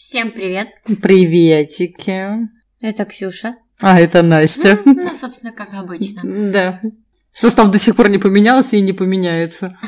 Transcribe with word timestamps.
Всем 0.00 0.30
привет. 0.30 0.68
Приветики. 1.02 2.48
Это 2.80 3.04
Ксюша. 3.04 3.56
А, 3.80 4.00
это 4.00 4.22
Настя. 4.22 4.78
Ну, 4.86 4.94
ну, 4.94 5.14
собственно, 5.14 5.52
как 5.52 5.74
обычно. 5.74 6.22
Да. 6.24 6.80
Состав 7.34 7.70
до 7.70 7.78
сих 7.78 7.96
пор 7.96 8.08
не 8.08 8.16
поменялся 8.16 8.76
и 8.76 8.80
не 8.80 8.94
поменяется. 8.94 9.78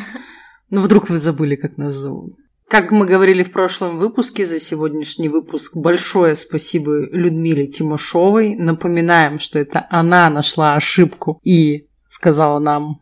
Но 0.69 0.83
вдруг 0.83 1.09
вы 1.09 1.17
забыли, 1.17 1.57
как 1.57 1.79
нас 1.79 1.95
зовут. 1.95 2.35
Как 2.69 2.91
мы 2.91 3.07
говорили 3.07 3.43
в 3.43 3.53
прошлом 3.53 3.99
выпуске, 3.99 4.45
за 4.45 4.61
сегодняшний 4.61 5.31
выпуск 5.31 5.79
большое 5.79 6.37
спасибо 6.37 7.07
Людмиле 7.11 7.67
Тимошовой. 7.67 8.55
Напоминаем, 8.55 9.39
что 9.39 9.59
это 9.59 9.87
она 9.89 10.29
нашла 10.29 10.75
ошибку 10.75 11.41
и 11.43 11.89
сказала 12.07 12.59
нам 12.59 13.02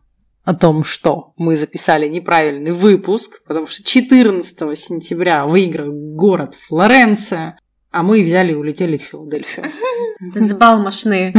о 0.51 0.55
том, 0.55 0.83
что 0.83 1.33
мы 1.37 1.56
записали 1.56 2.09
неправильный 2.09 2.73
выпуск, 2.73 3.41
потому 3.47 3.69
что 3.69 3.84
14 3.84 4.77
сентября 4.77 5.47
выиграл 5.47 5.92
город 5.92 6.57
Флоренция, 6.67 7.57
а 7.92 8.03
мы 8.03 8.25
взяли 8.25 8.51
и 8.51 8.57
улетели 8.57 8.98
в 8.98 9.03
Филадельфию. 9.03 9.67
Сбалмошные 10.34 11.33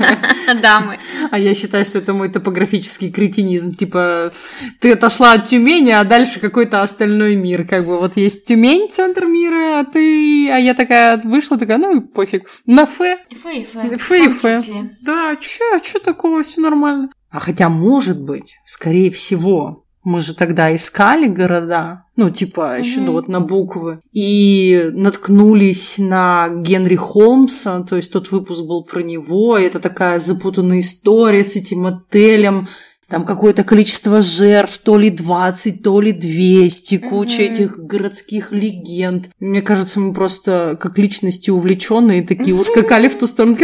дамы. 0.62 0.98
А 1.30 1.38
я 1.38 1.54
считаю, 1.54 1.84
что 1.84 1.98
это 1.98 2.14
мой 2.14 2.30
топографический 2.30 3.12
кретинизм. 3.12 3.74
Типа, 3.74 4.32
ты 4.80 4.92
отошла 4.92 5.34
от 5.34 5.44
Тюмени, 5.44 5.90
а 5.90 6.02
дальше 6.02 6.40
какой-то 6.40 6.82
остальной 6.82 7.36
мир. 7.36 7.64
Как 7.64 7.86
бы 7.86 7.98
вот 7.98 8.16
есть 8.16 8.44
Тюмень, 8.44 8.90
центр 8.90 9.26
мира, 9.26 9.80
а 9.80 9.84
ты... 9.84 10.50
А 10.50 10.58
я 10.58 10.74
такая 10.74 11.20
вышла, 11.22 11.58
такая, 11.58 11.78
ну 11.78 11.96
и 11.96 12.00
пофиг. 12.00 12.48
На 12.66 12.86
Фе. 12.86 13.18
Фе 13.30 13.60
и 13.60 13.64
Фе. 13.64 13.98
Фе 13.98 14.24
и 14.24 14.28
Фе. 14.28 14.62
Да, 15.02 15.36
чё, 15.40 15.78
чё 15.78 16.00
такого, 16.00 16.42
все 16.42 16.60
нормально. 16.60 17.10
А 17.30 17.40
хотя, 17.40 17.68
может 17.68 18.22
быть, 18.22 18.56
скорее 18.64 19.10
всего, 19.10 19.84
мы 20.04 20.20
же 20.20 20.34
тогда 20.34 20.74
искали 20.74 21.26
города, 21.26 22.04
ну, 22.16 22.30
типа, 22.30 22.78
еще 22.78 23.00
вот 23.00 23.28
на 23.28 23.40
буквы, 23.40 24.00
и 24.12 24.90
наткнулись 24.94 25.98
на 25.98 26.48
Генри 26.48 26.96
Холмса, 26.96 27.82
то 27.82 27.96
есть 27.96 28.12
тот 28.12 28.30
выпуск 28.30 28.64
был 28.64 28.84
про 28.84 29.02
него, 29.02 29.58
и 29.58 29.64
это 29.64 29.80
такая 29.80 30.18
запутанная 30.18 30.78
история 30.78 31.44
с 31.44 31.56
этим 31.56 31.86
отелем, 31.86 32.68
там 33.08 33.24
какое-то 33.24 33.64
количество 33.64 34.20
жертв, 34.20 34.78
то 34.78 34.98
ли 34.98 35.10
20, 35.10 35.82
то 35.82 36.00
ли 36.00 36.12
200, 36.12 36.98
куча 36.98 37.42
mm-hmm. 37.42 37.52
этих 37.52 37.78
городских 37.78 38.52
легенд. 38.52 39.30
Мне 39.40 39.62
кажется, 39.62 39.98
мы 39.98 40.12
просто 40.12 40.76
как 40.78 40.98
личности 40.98 41.50
увлеченные 41.50 42.22
такие 42.22 42.54
mm-hmm. 42.54 42.60
ускакали 42.60 43.08
в 43.08 43.18
ту 43.18 43.26
сторону. 43.26 43.56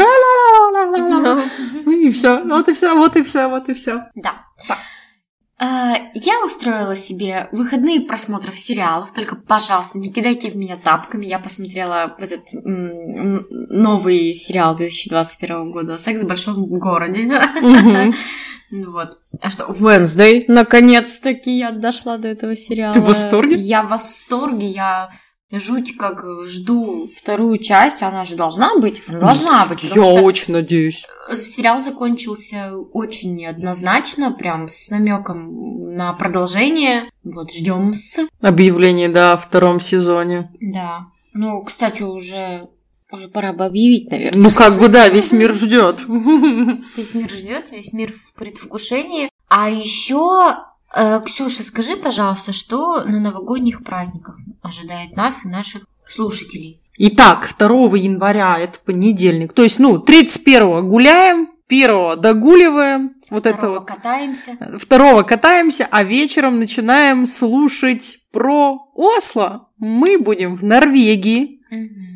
И 1.87 2.11
все, 2.11 2.43
вот 2.45 2.69
и 2.69 2.73
все, 2.75 2.95
вот 2.95 3.17
и 3.17 3.23
все, 3.23 3.49
вот 3.49 3.69
и 3.69 3.75
все. 3.75 4.03
Да. 4.15 4.35
А, 5.65 5.97
я 6.13 6.45
устроила 6.45 6.95
себе 6.95 7.49
выходные 7.53 8.01
просмотров 8.01 8.59
сериалов, 8.59 9.13
только, 9.13 9.37
пожалуйста, 9.37 9.99
не 9.99 10.13
кидайте 10.13 10.51
в 10.51 10.57
меня 10.57 10.77
тапками. 10.77 11.25
Я 11.25 11.39
посмотрела 11.39 12.15
этот 12.19 12.43
новый 12.53 14.33
сериал 14.33 14.77
2021 14.77 15.73
года 15.73 15.97
«Секс 15.97 16.23
в 16.23 16.27
большом 16.27 16.67
городе». 16.67 17.31
Ну 18.71 18.91
вот. 18.91 19.19
А 19.41 19.51
что, 19.51 19.67
Wednesday, 19.67 20.47
наконец-таки 20.49 21.59
я 21.59 21.71
дошла 21.71 22.19
до 22.19 22.27
этого 22.27 22.57
сериала. 22.57 22.93
Ты 22.93 23.01
в 23.01 23.05
восторге? 23.05 23.55
Я 23.55 23.85
в 23.85 23.91
восторге, 23.91 24.67
я 24.67 25.11
жуть 25.59 25.97
как 25.97 26.25
жду 26.47 27.09
вторую 27.17 27.59
часть, 27.59 28.03
она 28.03 28.25
же 28.25 28.37
должна 28.37 28.77
быть, 28.79 29.03
должна 29.09 29.67
быть. 29.67 29.83
Я 29.83 30.03
очень 30.03 30.53
надеюсь. 30.53 31.07
Сериал 31.35 31.81
закончился 31.81 32.77
очень 32.93 33.35
неоднозначно, 33.35 34.33
прям 34.33 34.69
с 34.69 34.91
намеком 34.91 35.93
на 35.93 36.13
продолжение. 36.13 37.05
Вот, 37.23 37.53
ждем 37.53 37.95
с. 37.95 38.27
Объявление, 38.41 39.09
да, 39.09 39.33
о 39.33 39.37
втором 39.37 39.81
сезоне. 39.81 40.51
Да. 40.61 41.07
Ну, 41.33 41.63
кстати, 41.63 42.03
уже 42.03 42.69
уже 43.11 43.29
пора 43.29 43.53
бы 43.53 43.65
объявить, 43.65 44.11
наверное. 44.11 44.43
Ну, 44.43 44.51
как 44.51 44.79
бы 44.79 44.89
да, 44.89 45.09
весь 45.09 45.33
мир 45.33 45.55
ждет. 45.55 46.01
Весь 46.97 47.15
мир 47.15 47.31
ждет, 47.31 47.71
весь 47.71 47.93
мир 47.93 48.13
в 48.13 48.35
предвкушении. 48.35 49.31
А 49.49 49.71
еще 49.71 50.57
Э, 50.57 50.74
Ксюша, 51.25 51.63
скажи, 51.63 51.97
пожалуйста, 51.97 52.53
что 52.53 53.03
на 53.05 53.21
новогодних 53.21 53.83
праздниках 53.83 54.39
ожидает 54.63 55.17
нас 55.17 55.45
и 55.45 55.49
наших 55.49 55.87
слушателей? 56.09 56.81
Итак, 56.97 57.53
2 57.59 57.69
января 57.97 58.57
это 58.59 58.79
понедельник. 58.79 59.53
То 59.53 59.63
есть, 59.65 59.81
ну, 59.81 59.99
31 59.99 60.89
гуляем, 60.89 61.49
первого 61.67 62.17
догуливаем, 62.17 63.15
вот 63.31 63.47
это 63.47 63.71
вот. 63.71 63.87
катаемся. 63.87 64.57
Второго 64.79 65.23
катаемся, 65.23 65.89
а 65.91 66.05
вечером 66.05 66.59
начинаем 66.59 67.27
слушать 67.27 68.19
про 68.31 68.79
Осло. 68.95 69.71
Мы 69.79 70.19
будем 70.19 70.57
в 70.57 70.63
Норвегии. 70.63 71.61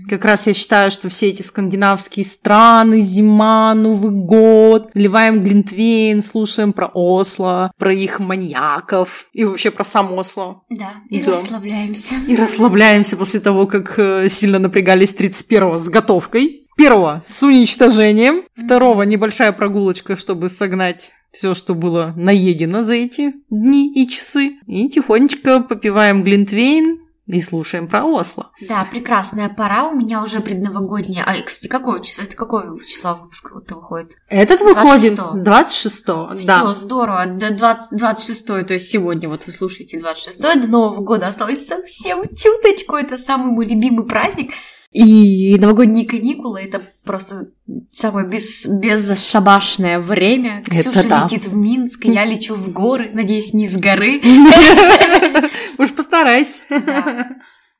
Как 0.09 0.25
раз 0.25 0.47
я 0.47 0.55
считаю, 0.55 0.91
что 0.91 1.09
все 1.09 1.29
эти 1.29 1.43
скандинавские 1.43 2.25
страны, 2.25 3.01
зима, 3.01 3.75
Новый 3.75 4.11
год, 4.11 4.91
ливаем 4.95 5.43
глинтвейн, 5.43 6.23
слушаем 6.23 6.73
про 6.73 6.87
Осло, 6.87 7.71
про 7.79 7.93
их 7.93 8.19
маньяков 8.19 9.29
и 9.33 9.45
вообще 9.45 9.71
про 9.71 9.85
сам 9.85 10.13
Осло. 10.13 10.63
Да, 10.71 10.95
и 11.11 11.21
да. 11.21 11.33
расслабляемся. 11.33 12.15
И 12.27 12.37
расслабляемся 12.37 13.17
после 13.17 13.41
того, 13.41 13.67
как 13.67 13.99
э, 13.99 14.29
сильно 14.29 14.59
напрягались 14.59 15.15
31-го 15.15 15.77
с 15.77 15.89
готовкой. 15.89 16.67
Первого 16.77 17.19
с 17.23 17.43
уничтожением. 17.43 18.45
Второго 18.57 19.03
небольшая 19.03 19.53
прогулочка, 19.53 20.17
чтобы 20.17 20.49
согнать 20.49 21.11
все, 21.33 21.55
что 21.55 21.75
было 21.75 22.15
наедено 22.17 22.83
за 22.83 22.95
эти 22.95 23.35
дни 23.51 23.93
и 23.95 24.09
часы. 24.09 24.59
И 24.67 24.89
тихонечко 24.89 25.61
попиваем 25.61 26.23
глинтвейн, 26.23 27.01
и 27.29 27.43
слушаем 27.43 27.89
про 27.89 28.05
Осло. 28.05 28.51
Да, 28.67 28.87
прекрасная 28.91 29.51
пора. 29.51 29.89
У 29.89 29.95
меня 29.95 30.23
уже 30.23 30.41
предновогодняя. 30.41 31.25
А, 31.25 31.41
кстати, 31.43 31.69
какое 31.69 32.01
число? 32.01 32.25
Это 32.25 32.35
какое 32.35 32.79
число 32.81 33.19
выпуска 33.23 33.55
вот 33.55 33.71
выходит? 33.71 34.17
Этот 34.29 34.63
выходит 34.63 35.15
26 35.15 35.45
26 35.45 36.47
да. 36.47 36.61
Все, 36.61 36.73
здорово. 36.73 37.27
20, 37.27 37.99
26 37.99 38.47
то 38.47 38.73
есть 38.73 38.89
сегодня 38.89 39.29
вот 39.29 39.47
вы 39.47 39.53
слушаете 39.53 39.99
26 40.01 40.41
до 40.41 40.55
Нового 40.67 41.03
года 41.03 41.27
осталось 41.27 41.67
совсем 41.67 42.23
чуточку. 42.35 42.97
Это 42.97 43.19
самый 43.19 43.53
мой 43.53 43.67
любимый 43.67 44.07
праздник. 44.07 44.53
И 44.91 45.59
новогодние 45.61 46.07
каникулы 46.07 46.63
это 46.63 46.81
просто 47.05 47.51
самое 47.91 48.27
без, 48.27 48.67
безшабашное 48.67 49.99
время. 49.99 50.63
Ксюша 50.67 51.01
это 51.01 51.09
да. 51.09 51.25
летит 51.25 51.45
в 51.45 51.55
Минск, 51.55 52.07
я 52.07 52.25
лечу 52.25 52.55
в 52.55 52.73
горы, 52.73 53.11
надеюсь, 53.13 53.53
не 53.53 53.69
с 53.69 53.77
горы. 53.77 54.19
Уж 55.79 55.95
постарайся. 55.95 56.63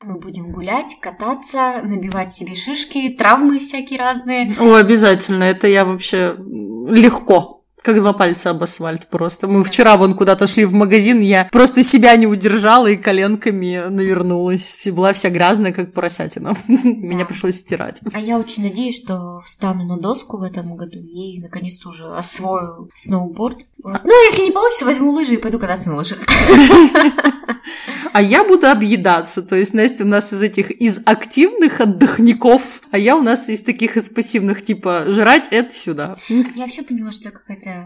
Мы 0.01 0.17
будем 0.17 0.53
гулять, 0.53 0.97
кататься, 1.01 1.81
набивать 1.83 2.31
себе 2.31 2.55
шишки, 2.55 3.09
травмы 3.09 3.59
всякие 3.59 3.99
разные. 3.99 4.53
О, 4.57 4.75
обязательно. 4.75 5.43
Это 5.43 5.67
я 5.67 5.83
вообще 5.83 6.35
легко 6.37 7.58
как 7.89 8.01
два 8.01 8.13
пальца 8.13 8.51
об 8.51 8.61
асфальт 8.61 9.07
просто. 9.07 9.47
Мы 9.47 9.63
вчера 9.63 9.97
вон 9.97 10.13
куда-то 10.13 10.45
шли 10.45 10.65
в 10.65 10.73
магазин, 10.73 11.21
я 11.21 11.49
просто 11.51 11.83
себя 11.83 12.15
не 12.15 12.27
удержала 12.27 12.87
и 12.87 12.97
коленками 12.97 13.89
навернулась. 13.89 14.75
Была 14.91 15.13
вся 15.13 15.29
грязная, 15.29 15.71
как 15.71 15.93
поросятина. 15.93 16.55
Меня 16.67 17.25
пришлось 17.25 17.55
стирать. 17.55 18.01
А 18.13 18.19
я 18.19 18.37
очень 18.37 18.63
надеюсь, 18.63 19.01
что 19.01 19.39
встану 19.43 19.85
на 19.85 19.97
доску 19.97 20.37
в 20.37 20.43
этом 20.43 20.75
году 20.75 20.99
и 20.99 21.41
наконец-то 21.41 21.89
уже 21.89 22.05
освою 22.13 22.89
сноуборд. 22.93 23.57
Ну, 23.83 24.25
если 24.29 24.43
не 24.43 24.51
получится, 24.51 24.85
возьму 24.85 25.11
лыжи 25.11 25.33
и 25.33 25.37
пойду 25.37 25.57
кататься 25.57 25.89
на 25.89 25.97
лыжах. 25.97 26.19
А 28.11 28.21
я 28.21 28.43
буду 28.43 28.67
объедаться. 28.67 29.41
То 29.41 29.55
есть 29.55 29.73
Настя 29.73 30.03
у 30.03 30.07
нас 30.07 30.33
из 30.33 30.41
этих 30.41 30.71
из 30.71 30.99
активных 31.05 31.79
отдохников, 31.79 32.81
а 32.91 32.97
я 32.97 33.15
у 33.15 33.21
нас 33.21 33.49
из 33.49 33.61
таких 33.61 33.97
из 33.97 34.09
пассивных, 34.09 34.63
типа 34.63 35.05
жрать 35.07 35.47
это 35.51 35.73
сюда. 35.73 36.15
Я 36.27 36.63
вообще 36.63 36.81
поняла, 36.81 37.11
что 37.11 37.25
я 37.25 37.31
какая-то 37.31 37.78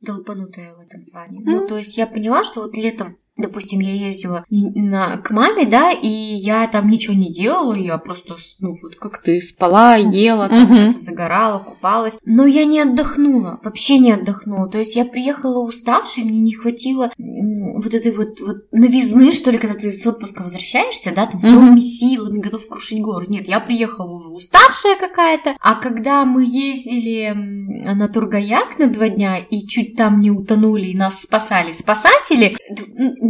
долбанутая 0.00 0.74
в 0.74 0.80
этом 0.80 1.04
плане. 1.04 1.40
Ну, 1.44 1.66
то 1.66 1.76
есть 1.76 1.96
я 1.96 2.06
поняла, 2.06 2.44
что 2.44 2.62
вот 2.62 2.74
летом 2.74 3.18
Допустим, 3.40 3.80
я 3.80 3.92
ездила 3.92 4.44
на, 4.50 5.18
к 5.18 5.30
маме, 5.30 5.66
да, 5.66 5.90
и 5.92 6.08
я 6.08 6.66
там 6.66 6.90
ничего 6.90 7.14
не 7.14 7.32
делала, 7.32 7.74
я 7.74 7.98
просто, 7.98 8.36
ну, 8.58 8.76
вот 8.82 8.96
как 8.96 9.22
ты 9.22 9.40
спала, 9.40 9.96
ела, 9.96 10.48
там 10.48 10.70
uh-huh. 10.70 10.90
что-то 10.90 11.04
загорала, 11.04 11.58
купалась. 11.58 12.18
Но 12.24 12.46
я 12.46 12.64
не 12.64 12.80
отдохнула, 12.80 13.60
вообще 13.62 13.98
не 13.98 14.12
отдохнула. 14.12 14.68
То 14.68 14.78
есть 14.78 14.96
я 14.96 15.04
приехала 15.04 15.60
уставшей, 15.60 16.24
мне 16.24 16.40
не 16.40 16.54
хватило 16.54 17.10
вот 17.16 17.94
этой 17.94 18.14
вот, 18.14 18.40
вот 18.40 18.70
новизны, 18.72 19.32
что 19.32 19.50
ли, 19.50 19.58
когда 19.58 19.74
ты 19.74 19.90
с 19.90 20.06
отпуска 20.06 20.42
возвращаешься, 20.42 21.12
да, 21.14 21.26
там 21.26 21.40
с 21.40 21.44
новыми 21.44 21.78
uh-huh. 21.78 21.80
силами, 21.80 22.38
готов 22.38 22.68
крушить 22.68 23.00
горы. 23.00 23.26
Нет, 23.28 23.48
я 23.48 23.60
приехала 23.60 24.12
уже 24.12 24.28
уставшая 24.28 24.96
какая-то. 24.98 25.56
А 25.60 25.74
когда 25.76 26.24
мы 26.24 26.44
ездили 26.44 27.32
на 27.34 28.08
Тургаяк 28.08 28.78
на 28.78 28.88
два 28.88 29.08
дня 29.08 29.38
и 29.38 29.66
чуть 29.66 29.96
там 29.96 30.20
не 30.20 30.30
утонули, 30.30 30.86
и 30.86 30.96
нас 30.96 31.22
спасали 31.22 31.72
спасатели, 31.72 32.56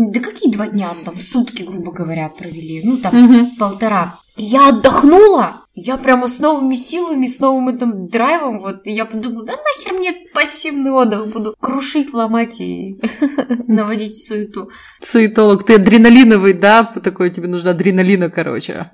да 0.09 0.21
какие 0.21 0.51
два 0.51 0.69
дня, 0.69 0.91
там 1.05 1.19
сутки, 1.19 1.63
грубо 1.63 1.93
говоря, 1.93 2.29
провели, 2.29 2.83
ну 2.85 2.97
там 2.99 3.15
угу. 3.15 3.51
полтора. 3.59 4.19
Я 4.37 4.69
отдохнула, 4.69 5.67
я 5.75 5.97
прямо 5.97 6.29
с 6.29 6.41
новыми 6.41 6.75
силами, 6.75 7.27
с 7.27 7.41
новым 7.41 7.69
этим 7.69 8.09
драйвом, 8.09 8.61
вот, 8.61 8.87
и 8.87 8.93
я 8.93 9.05
подумала, 9.05 9.45
да 9.45 9.53
нахер 9.53 9.95
мне 9.95 10.13
пассивный 10.35 10.91
отдых, 10.91 11.29
буду 11.29 11.55
крушить, 11.61 12.13
ломать 12.13 12.61
и 12.61 12.99
наводить 13.67 14.17
суету. 14.27 14.71
Суетолог, 15.03 15.65
ты 15.65 15.75
адреналиновый, 15.75 16.55
да? 16.55 16.85
Такой 16.85 17.31
тебе 17.31 17.49
нужно 17.49 17.71
адреналина, 17.71 18.31
короче. 18.31 18.91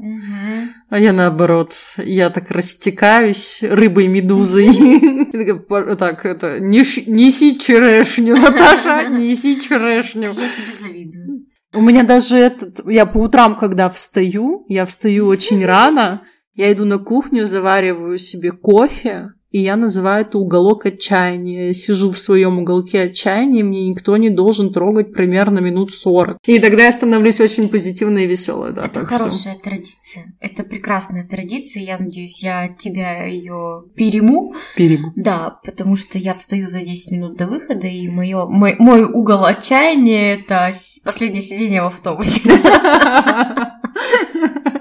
А 0.88 0.98
я 1.00 1.12
наоборот, 1.12 1.72
я 1.96 2.30
так 2.30 2.50
растекаюсь 2.50 3.62
рыбой-медузой. 3.62 5.26
Так, 5.98 6.24
это, 6.24 6.60
неси 6.60 7.58
черешню, 7.58 8.36
Наташа, 8.36 9.08
неси 9.08 9.60
черешню. 9.60 10.32
Я 10.32 10.48
тебе 10.48 10.72
завидую. 10.72 11.45
У 11.76 11.82
меня 11.82 12.04
даже 12.04 12.38
этот, 12.38 12.80
я 12.88 13.04
по 13.04 13.18
утрам, 13.18 13.54
когда 13.54 13.90
встаю, 13.90 14.64
я 14.66 14.86
встаю 14.86 15.26
очень 15.26 15.62
рано, 15.64 16.22
я 16.54 16.72
иду 16.72 16.86
на 16.86 16.98
кухню, 16.98 17.46
завариваю 17.46 18.16
себе 18.16 18.50
кофе, 18.52 19.32
и 19.50 19.60
я 19.60 19.76
называю 19.76 20.24
это 20.24 20.38
уголок 20.38 20.86
отчаяния. 20.86 21.68
Я 21.68 21.74
сижу 21.74 22.10
в 22.10 22.18
своем 22.18 22.58
уголке 22.58 23.02
отчаяния, 23.02 23.64
мне 23.64 23.88
никто 23.88 24.16
не 24.16 24.30
должен 24.30 24.72
трогать 24.72 25.12
примерно 25.12 25.60
минут 25.60 25.92
40. 25.92 26.38
И 26.46 26.58
тогда 26.58 26.84
я 26.84 26.92
становлюсь 26.92 27.40
очень 27.40 27.68
позитивной 27.68 28.24
и 28.24 28.26
веселой, 28.26 28.72
да. 28.72 28.86
Это 28.86 29.06
хорошая 29.06 29.54
что... 29.54 29.62
традиция. 29.62 30.34
Это 30.40 30.64
прекрасная 30.64 31.26
традиция. 31.26 31.82
Я 31.82 31.98
надеюсь, 31.98 32.42
я 32.42 32.64
от 32.64 32.78
тебя 32.78 33.24
ее 33.24 33.84
перему. 33.94 34.54
Перему. 34.76 35.12
Да, 35.16 35.58
потому 35.64 35.96
что 35.96 36.18
я 36.18 36.34
встаю 36.34 36.68
за 36.68 36.80
10 36.80 37.12
минут 37.12 37.36
до 37.36 37.46
выхода, 37.46 37.86
и 37.86 38.08
моё, 38.08 38.46
мой, 38.46 38.76
мой 38.78 39.04
угол 39.04 39.44
отчаяния 39.44 40.34
это 40.34 40.72
последнее 41.04 41.42
сидение 41.42 41.82
в 41.82 41.86
автобусе. 41.86 42.40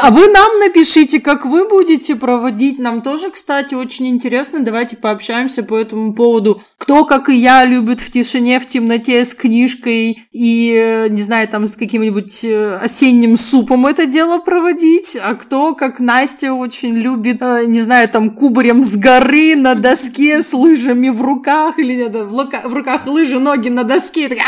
А 0.00 0.10
вы 0.12 0.28
нам 0.28 0.60
напишите, 0.60 1.20
как 1.20 1.44
вы 1.44 1.68
будете 1.68 2.14
проводить. 2.14 2.78
Нам 2.78 3.02
тоже, 3.02 3.30
кстати, 3.30 3.74
очень 3.74 4.06
интересно. 4.06 4.60
Давайте 4.60 4.96
пообщаемся 4.96 5.64
по 5.64 5.76
этому 5.76 6.14
поводу. 6.14 6.62
Кто, 6.78 7.04
как 7.04 7.28
и 7.28 7.36
я, 7.36 7.64
любит 7.64 8.00
в 8.00 8.10
тишине, 8.10 8.60
в 8.60 8.68
темноте 8.68 9.24
с 9.24 9.34
книжкой 9.34 10.28
и, 10.30 10.72
э, 10.72 11.08
не 11.08 11.20
знаю, 11.20 11.48
там 11.48 11.66
с 11.66 11.74
каким-нибудь 11.74 12.44
э, 12.44 12.76
осенним 12.76 13.36
супом 13.36 13.86
это 13.86 14.06
дело 14.06 14.38
проводить. 14.38 15.18
А 15.20 15.34
кто, 15.34 15.74
как 15.74 15.98
Настя, 15.98 16.52
очень 16.52 16.94
любит, 16.94 17.42
э, 17.42 17.64
не 17.66 17.80
знаю, 17.80 18.08
там 18.08 18.30
кубарем 18.30 18.84
с 18.84 18.96
горы 18.96 19.56
на 19.56 19.74
доске 19.74 20.42
с 20.42 20.52
лыжами 20.52 21.08
в 21.08 21.20
руках 21.20 21.78
или 21.78 22.04
в 22.04 22.72
руках 22.72 23.06
лыжи, 23.06 23.40
ноги 23.40 23.68
на 23.68 23.82
доске. 23.82 24.28
И 24.28 24.38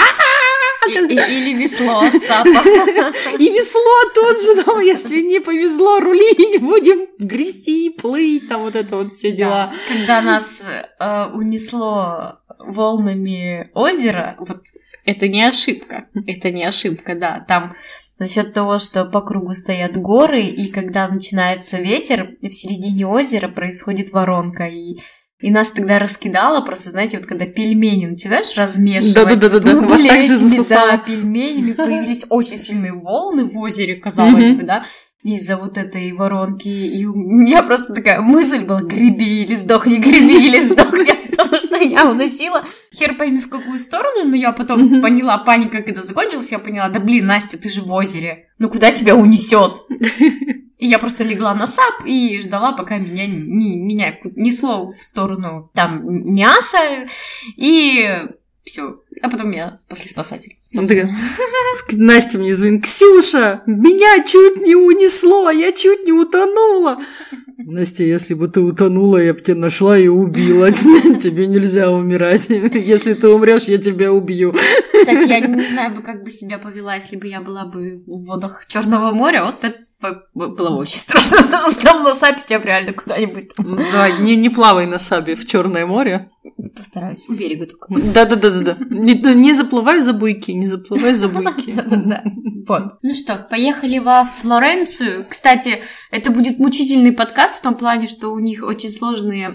или 0.88 1.54
весло 1.54 2.02
цапа. 2.26 3.12
И 3.38 3.48
весло 3.48 4.12
тут 4.14 4.40
же, 4.40 4.62
ну, 4.66 4.80
если 4.80 5.20
не 5.20 5.40
повезло, 5.40 6.00
рулить 6.00 6.60
будем, 6.60 7.06
грести, 7.18 7.90
плыть, 7.90 8.48
там 8.48 8.62
вот 8.62 8.76
это 8.76 8.96
вот 8.96 9.12
все 9.12 9.32
дела. 9.32 9.72
Когда 9.88 10.22
нас 10.22 10.60
э, 10.98 11.26
унесло 11.32 12.40
волнами 12.58 13.70
озера, 13.74 14.36
вот 14.38 14.62
это 15.04 15.28
не 15.28 15.42
ошибка, 15.42 16.06
это 16.26 16.50
не 16.50 16.64
ошибка, 16.64 17.14
да, 17.14 17.44
там 17.46 17.74
за 18.18 18.28
счет 18.28 18.52
того, 18.52 18.78
что 18.78 19.06
по 19.06 19.22
кругу 19.22 19.54
стоят 19.54 19.96
горы, 19.96 20.42
и 20.42 20.70
когда 20.70 21.08
начинается 21.08 21.78
ветер, 21.78 22.36
в 22.42 22.52
середине 22.52 23.06
озера 23.06 23.48
происходит 23.48 24.10
воронка, 24.12 24.66
и 24.66 24.98
и 25.40 25.50
нас 25.50 25.70
тогда 25.70 25.98
раскидало, 25.98 26.60
просто, 26.60 26.90
знаете, 26.90 27.16
вот 27.16 27.26
когда 27.26 27.46
пельмени 27.46 28.06
начинаешь 28.06 28.56
размешивать. 28.56 29.14
Да-да-да, 29.14 29.58
да. 29.58 29.80
вас 29.80 30.02
так 30.02 30.22
же 30.22 30.36
засосало. 30.36 30.92
Да, 30.92 30.98
пельменями 30.98 31.72
появились 31.72 32.26
очень 32.30 32.58
сильные 32.58 32.92
волны 32.92 33.44
в 33.44 33.56
озере, 33.58 33.96
казалось 33.96 34.50
бы, 34.52 34.62
да 34.64 34.84
из-за 35.22 35.56
вот 35.56 35.76
этой 35.76 36.12
воронки. 36.12 36.68
И 36.68 37.04
у 37.04 37.14
меня 37.14 37.62
просто 37.62 37.92
такая 37.92 38.20
мысль 38.20 38.64
была, 38.64 38.80
греби 38.80 39.42
или 39.42 39.54
сдохни, 39.54 39.98
греби 39.98 40.46
или 40.46 40.60
сдохни, 40.66 41.30
потому 41.30 41.56
что 41.58 41.76
я 41.76 42.08
уносила 42.10 42.64
хер 42.94 43.16
пойми 43.16 43.40
в 43.40 43.50
какую 43.50 43.78
сторону, 43.78 44.24
но 44.24 44.36
я 44.36 44.52
потом 44.52 45.00
поняла, 45.02 45.38
паника 45.38 45.82
когда 45.82 46.02
закончилась, 46.02 46.50
я 46.50 46.58
поняла, 46.58 46.88
да 46.88 47.00
блин, 47.00 47.26
Настя, 47.26 47.58
ты 47.58 47.68
же 47.68 47.82
в 47.82 47.92
озере, 47.92 48.48
ну 48.58 48.70
куда 48.70 48.92
тебя 48.92 49.14
унесет? 49.14 49.82
И 50.80 50.86
я 50.86 50.98
просто 50.98 51.24
легла 51.24 51.54
на 51.54 51.66
сап 51.66 52.06
и 52.06 52.40
ждала, 52.40 52.72
пока 52.72 52.96
меня 52.96 53.26
не, 53.26 53.76
меня 53.76 54.18
несло 54.34 54.92
в 54.92 55.04
сторону 55.04 55.70
там 55.74 56.00
мяса, 56.34 57.06
и 57.56 58.22
все. 58.64 59.02
А 59.20 59.28
потом 59.28 59.50
меня 59.50 59.76
спасли 59.78 60.08
спасатели. 60.08 60.56
Настя 61.92 62.38
мне 62.38 62.54
звонит, 62.54 62.84
Ксюша, 62.84 63.62
меня 63.66 64.24
чуть 64.24 64.62
не 64.62 64.74
унесло, 64.74 65.50
я 65.50 65.72
чуть 65.72 66.06
не 66.06 66.12
утонула. 66.12 66.98
Настя, 67.58 68.04
если 68.04 68.32
бы 68.32 68.48
ты 68.48 68.60
утонула, 68.60 69.18
я 69.18 69.34
бы 69.34 69.40
тебя 69.40 69.56
нашла 69.56 69.98
и 69.98 70.08
убила. 70.08 70.72
Тебе 70.72 71.46
нельзя 71.46 71.90
умирать. 71.90 72.48
Если 72.48 73.12
ты 73.12 73.28
умрешь, 73.28 73.64
я 73.64 73.76
тебя 73.76 74.14
убью. 74.14 74.54
Кстати, 74.94 75.28
я 75.28 75.40
не 75.40 75.62
знаю 75.68 75.94
бы, 75.94 76.00
как 76.00 76.24
бы 76.24 76.30
себя 76.30 76.56
повела, 76.56 76.94
если 76.94 77.16
бы 77.16 77.26
я 77.26 77.42
была 77.42 77.66
бы 77.66 78.02
в 78.06 78.24
водах 78.24 78.64
Черного 78.66 79.12
моря. 79.12 79.44
Вот 79.44 79.62
это 79.62 79.76
было 80.34 80.76
очень 80.76 80.98
страшно. 80.98 81.38
Там 81.82 82.02
на 82.02 82.14
сапе 82.14 82.42
тебя 82.46 82.60
реально 82.60 82.92
куда-нибудь. 82.92 83.50
Да, 83.56 84.10
не, 84.10 84.36
не 84.36 84.48
плавай 84.48 84.86
на 84.86 84.98
сапе 84.98 85.34
в 85.34 85.46
Черное 85.46 85.86
море. 85.86 86.30
Постараюсь, 86.76 87.26
у 87.28 87.34
берега 87.34 87.66
только. 87.66 87.88
Да-да-да-да. 87.90 88.76
Не, 88.88 89.14
не 89.14 89.52
заплывай 89.52 90.00
за 90.00 90.12
буйки, 90.12 90.52
не 90.52 90.68
заплывай 90.68 91.14
за 91.14 91.28
буйки. 91.30 91.76
Вот. 92.66 92.98
Ну 93.02 93.14
что, 93.14 93.46
поехали 93.50 93.98
во 93.98 94.24
Флоренцию. 94.24 95.26
Кстати, 95.28 95.82
это 96.10 96.30
будет 96.30 96.58
мучительный 96.58 97.12
подкаст 97.12 97.58
в 97.58 97.62
том 97.62 97.74
плане, 97.74 98.08
что 98.08 98.30
у 98.30 98.38
них 98.38 98.62
очень 98.62 98.90
сложные 98.90 99.50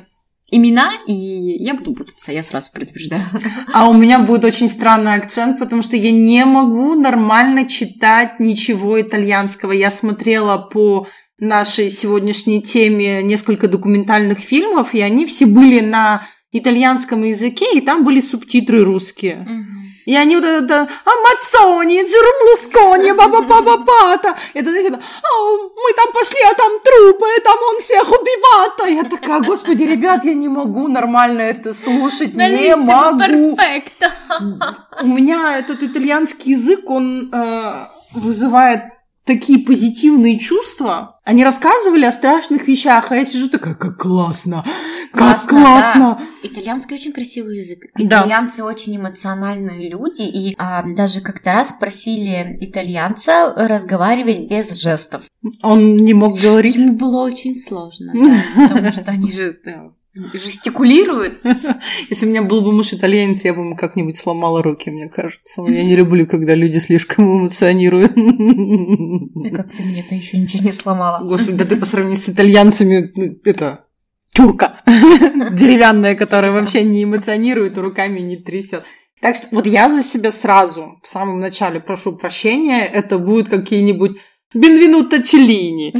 имена, 0.49 0.93
и 1.07 1.13
я 1.13 1.73
буду 1.73 1.93
путаться, 1.93 2.31
я 2.31 2.43
сразу 2.43 2.71
предупреждаю. 2.71 3.25
А 3.73 3.89
у 3.89 3.93
меня 3.93 4.19
будет 4.19 4.45
очень 4.45 4.69
странный 4.69 5.15
акцент, 5.15 5.59
потому 5.59 5.81
что 5.81 5.95
я 5.95 6.11
не 6.11 6.45
могу 6.45 6.95
нормально 6.95 7.67
читать 7.67 8.39
ничего 8.39 9.01
итальянского. 9.01 9.71
Я 9.71 9.89
смотрела 9.89 10.57
по 10.57 11.07
нашей 11.39 11.89
сегодняшней 11.89 12.61
теме 12.61 13.21
несколько 13.21 13.67
документальных 13.67 14.39
фильмов, 14.39 14.93
и 14.93 15.01
они 15.01 15.25
все 15.25 15.45
были 15.45 15.81
на 15.81 16.27
итальянском 16.57 17.23
языке, 17.23 17.65
и 17.73 17.81
там 17.81 18.03
были 18.03 18.21
субтитры 18.21 18.83
русские. 18.83 19.41
Угу. 19.41 19.75
И 20.05 20.15
они 20.15 20.35
вот 20.35 20.45
это 20.45 20.87
«Амацони, 21.03 22.03
Джермлускони, 22.03 23.11
баба-баба-бата». 23.13 24.35
Это, 24.53 24.69
это 24.69 24.99
«Мы 24.99 25.93
там 25.95 26.13
пошли, 26.13 26.37
а 26.51 26.53
там 26.53 26.71
трупы, 26.83 27.25
там 27.43 27.57
он 27.73 27.81
всех 27.81 28.07
убивает». 28.07 28.73
А 28.83 28.87
я 28.87 29.03
такая, 29.03 29.41
господи, 29.41 29.83
ребят, 29.83 30.23
я 30.23 30.35
не 30.35 30.47
могу 30.47 30.87
нормально 30.87 31.41
это 31.41 31.73
слушать, 31.73 32.35
не 32.35 32.75
могу. 32.75 33.55
Перфекто. 33.55 34.11
У 35.01 35.07
меня 35.07 35.57
этот 35.57 35.81
итальянский 35.81 36.51
язык, 36.51 36.87
он 36.87 37.31
э, 37.33 37.85
вызывает 38.13 38.83
такие 39.25 39.59
позитивные 39.59 40.37
чувства. 40.37 41.19
Они 41.23 41.43
рассказывали 41.43 42.05
о 42.05 42.11
страшных 42.11 42.67
вещах, 42.67 43.11
а 43.11 43.15
я 43.15 43.25
сижу 43.25 43.49
такая, 43.49 43.73
как 43.73 43.97
классно, 43.97 44.63
как 45.11 45.19
классно. 45.19 45.61
классно. 45.61 46.17
Да. 46.19 46.25
Итальянский 46.43 46.95
очень 46.95 47.11
красивый 47.11 47.57
язык. 47.57 47.85
Итальянцы 47.97 48.59
да. 48.59 48.65
очень 48.65 48.97
эмоциональные 48.97 49.89
люди, 49.89 50.21
и 50.21 50.55
а, 50.57 50.83
даже 50.95 51.21
как-то 51.21 51.51
раз 51.51 51.73
просили 51.79 52.57
итальянца 52.61 53.53
разговаривать 53.55 54.49
без 54.49 54.79
жестов. 54.79 55.23
Он 55.61 55.97
не 55.97 56.13
мог 56.13 56.39
говорить? 56.39 56.75
Ему 56.75 56.93
было 56.93 57.23
очень 57.23 57.55
сложно, 57.55 58.13
да, 58.13 58.67
потому 58.67 58.91
что 58.91 59.11
они 59.11 59.31
же 59.31 59.59
жестикулирует. 60.33 61.39
Если 62.09 62.25
у 62.25 62.29
меня 62.29 62.43
был 62.43 62.61
бы 62.61 62.71
муж 62.71 62.93
итальянец, 62.93 63.43
я 63.43 63.53
бы 63.53 63.61
ему 63.61 63.75
как-нибудь 63.75 64.15
сломала 64.15 64.63
руки, 64.63 64.89
мне 64.89 65.09
кажется. 65.09 65.63
Я 65.67 65.83
не 65.83 65.95
люблю, 65.95 66.25
когда 66.25 66.55
люди 66.55 66.77
слишком 66.77 67.41
эмоционируют. 67.41 68.13
Да 68.15 69.49
как 69.49 69.71
ты 69.71 69.83
мне-то 69.83 70.15
еще 70.15 70.37
ничего 70.37 70.63
не 70.63 70.71
сломала? 70.71 71.23
Господи, 71.23 71.57
да 71.57 71.65
ты 71.65 71.75
по 71.75 71.85
сравнению 71.85 72.17
с 72.17 72.29
итальянцами, 72.29 73.11
это, 73.47 73.84
тюрка 74.35 74.81
деревянная, 74.85 76.15
которая 76.15 76.51
вообще 76.51 76.83
не 76.83 77.03
эмоционирует, 77.03 77.77
руками 77.77 78.19
не 78.19 78.37
трясет. 78.37 78.83
Так 79.21 79.35
что 79.35 79.47
вот 79.51 79.65
я 79.65 79.89
за 79.89 80.03
себя 80.03 80.29
сразу 80.29 80.99
в 81.01 81.07
самом 81.07 81.39
начале 81.39 81.79
прошу 81.79 82.15
прощения, 82.15 82.85
это 82.85 83.17
будут 83.17 83.49
какие-нибудь 83.49 84.17
Бенвенуто 84.53 85.21
Челлини. 85.21 85.93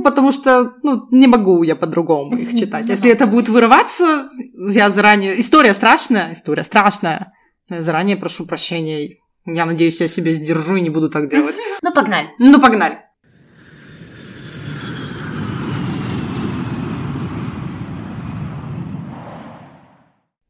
Потому 0.04 0.32
что, 0.32 0.74
ну, 0.82 1.06
не 1.10 1.26
могу 1.26 1.62
я 1.62 1.76
по-другому 1.76 2.36
их 2.36 2.58
читать. 2.58 2.88
Если 2.88 3.10
это 3.10 3.26
будет 3.26 3.48
вырываться, 3.48 4.28
я 4.54 4.90
заранее... 4.90 5.40
История 5.40 5.72
страшная, 5.74 6.34
история 6.34 6.62
страшная. 6.62 7.32
Я 7.70 7.82
заранее 7.82 8.16
прошу 8.16 8.46
прощения. 8.46 9.16
Я 9.46 9.64
надеюсь, 9.64 10.00
я 10.00 10.08
себя 10.08 10.32
сдержу 10.32 10.76
и 10.76 10.82
не 10.82 10.90
буду 10.90 11.10
так 11.10 11.28
делать. 11.28 11.56
Ну, 11.84 11.92
погнали. 11.92 12.28
Ну, 12.38 12.60
погнали. 12.60 12.98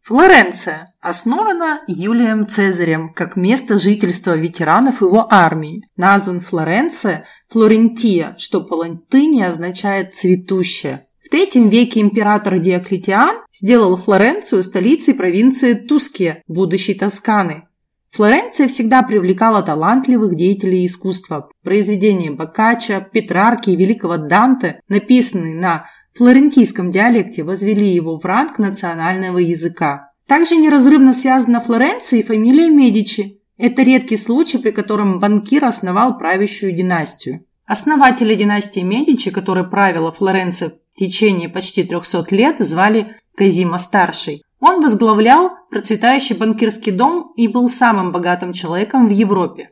Флоренция 0.04 0.92
основана 1.00 1.82
Юлием 1.86 2.48
Цезарем 2.48 3.14
как 3.14 3.36
место 3.36 3.78
жительства 3.78 4.36
ветеранов 4.36 5.00
его 5.00 5.28
армии. 5.30 5.84
Назван 5.96 6.40
Флоренция 6.40 7.24
Флорентия, 7.48 8.34
что 8.36 8.62
по 8.62 8.74
латыни 8.74 9.42
означает 9.42 10.12
«цветущая». 10.16 11.04
В 11.24 11.28
третьем 11.28 11.68
веке 11.68 12.00
император 12.00 12.58
Диоклетиан 12.58 13.42
сделал 13.52 13.96
Флоренцию 13.96 14.64
столицей 14.64 15.14
провинции 15.14 15.74
Туския, 15.74 16.42
будущей 16.48 16.94
Тосканы. 16.94 17.68
Флоренция 18.10 18.66
всегда 18.66 19.04
привлекала 19.04 19.62
талантливых 19.62 20.36
деятелей 20.36 20.84
искусства. 20.84 21.48
Произведения 21.62 22.32
Боккаччо, 22.32 23.06
Петрарки 23.12 23.70
и 23.70 23.76
великого 23.76 24.16
Данте, 24.16 24.80
написанные 24.88 25.54
на 25.54 25.86
флорентийском 26.14 26.90
диалекте 26.90 27.42
возвели 27.42 27.92
его 27.92 28.18
в 28.18 28.24
ранг 28.24 28.58
национального 28.58 29.38
языка. 29.38 30.12
Также 30.26 30.56
неразрывно 30.56 31.12
связана 31.12 31.60
Флоренция 31.60 32.20
и 32.20 32.22
фамилия 32.22 32.70
Медичи. 32.70 33.40
Это 33.58 33.82
редкий 33.82 34.16
случай, 34.16 34.58
при 34.58 34.70
котором 34.70 35.20
банкир 35.20 35.64
основал 35.64 36.18
правящую 36.18 36.72
династию. 36.72 37.44
Основателя 37.66 38.34
династии 38.34 38.80
Медичи, 38.80 39.30
которая 39.30 39.64
правила 39.64 40.10
Флоренцией 40.12 40.72
в 40.94 40.98
течение 40.98 41.48
почти 41.48 41.84
300 41.84 42.26
лет, 42.30 42.56
звали 42.60 43.16
Казима-старший. 43.36 44.42
Он 44.60 44.82
возглавлял 44.82 45.52
процветающий 45.70 46.36
банкирский 46.36 46.92
дом 46.92 47.32
и 47.36 47.48
был 47.48 47.68
самым 47.68 48.12
богатым 48.12 48.52
человеком 48.52 49.08
в 49.08 49.10
Европе. 49.10 49.70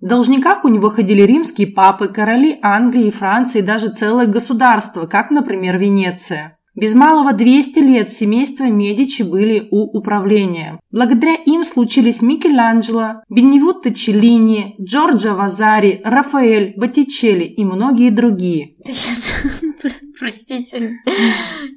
В 0.00 0.06
должниках 0.06 0.64
у 0.64 0.68
него 0.68 0.90
ходили 0.90 1.22
римские 1.22 1.66
папы, 1.66 2.08
короли 2.08 2.58
Англии 2.62 3.08
и 3.08 3.10
Франции 3.10 3.60
даже 3.60 3.90
целое 3.90 4.26
государство, 4.26 5.06
как, 5.06 5.30
например, 5.30 5.78
Венеция. 5.78 6.54
Без 6.74 6.94
малого 6.94 7.32
200 7.32 7.78
лет 7.80 8.12
семейства 8.12 8.64
Медичи 8.64 9.22
были 9.22 9.68
у 9.70 9.98
управления. 9.98 10.78
Благодаря 10.90 11.34
им 11.34 11.64
случились 11.64 12.22
Микеланджело, 12.22 13.22
Беневутто 13.28 13.92
Челлини, 13.92 14.76
Джорджо 14.80 15.34
Вазари, 15.34 16.00
Рафаэль, 16.04 16.74
Боттичелли 16.76 17.44
и 17.44 17.64
многие 17.64 18.10
другие. 18.10 18.76
Ты 18.84 18.94
сейчас... 18.94 19.34
Простите. 20.20 21.00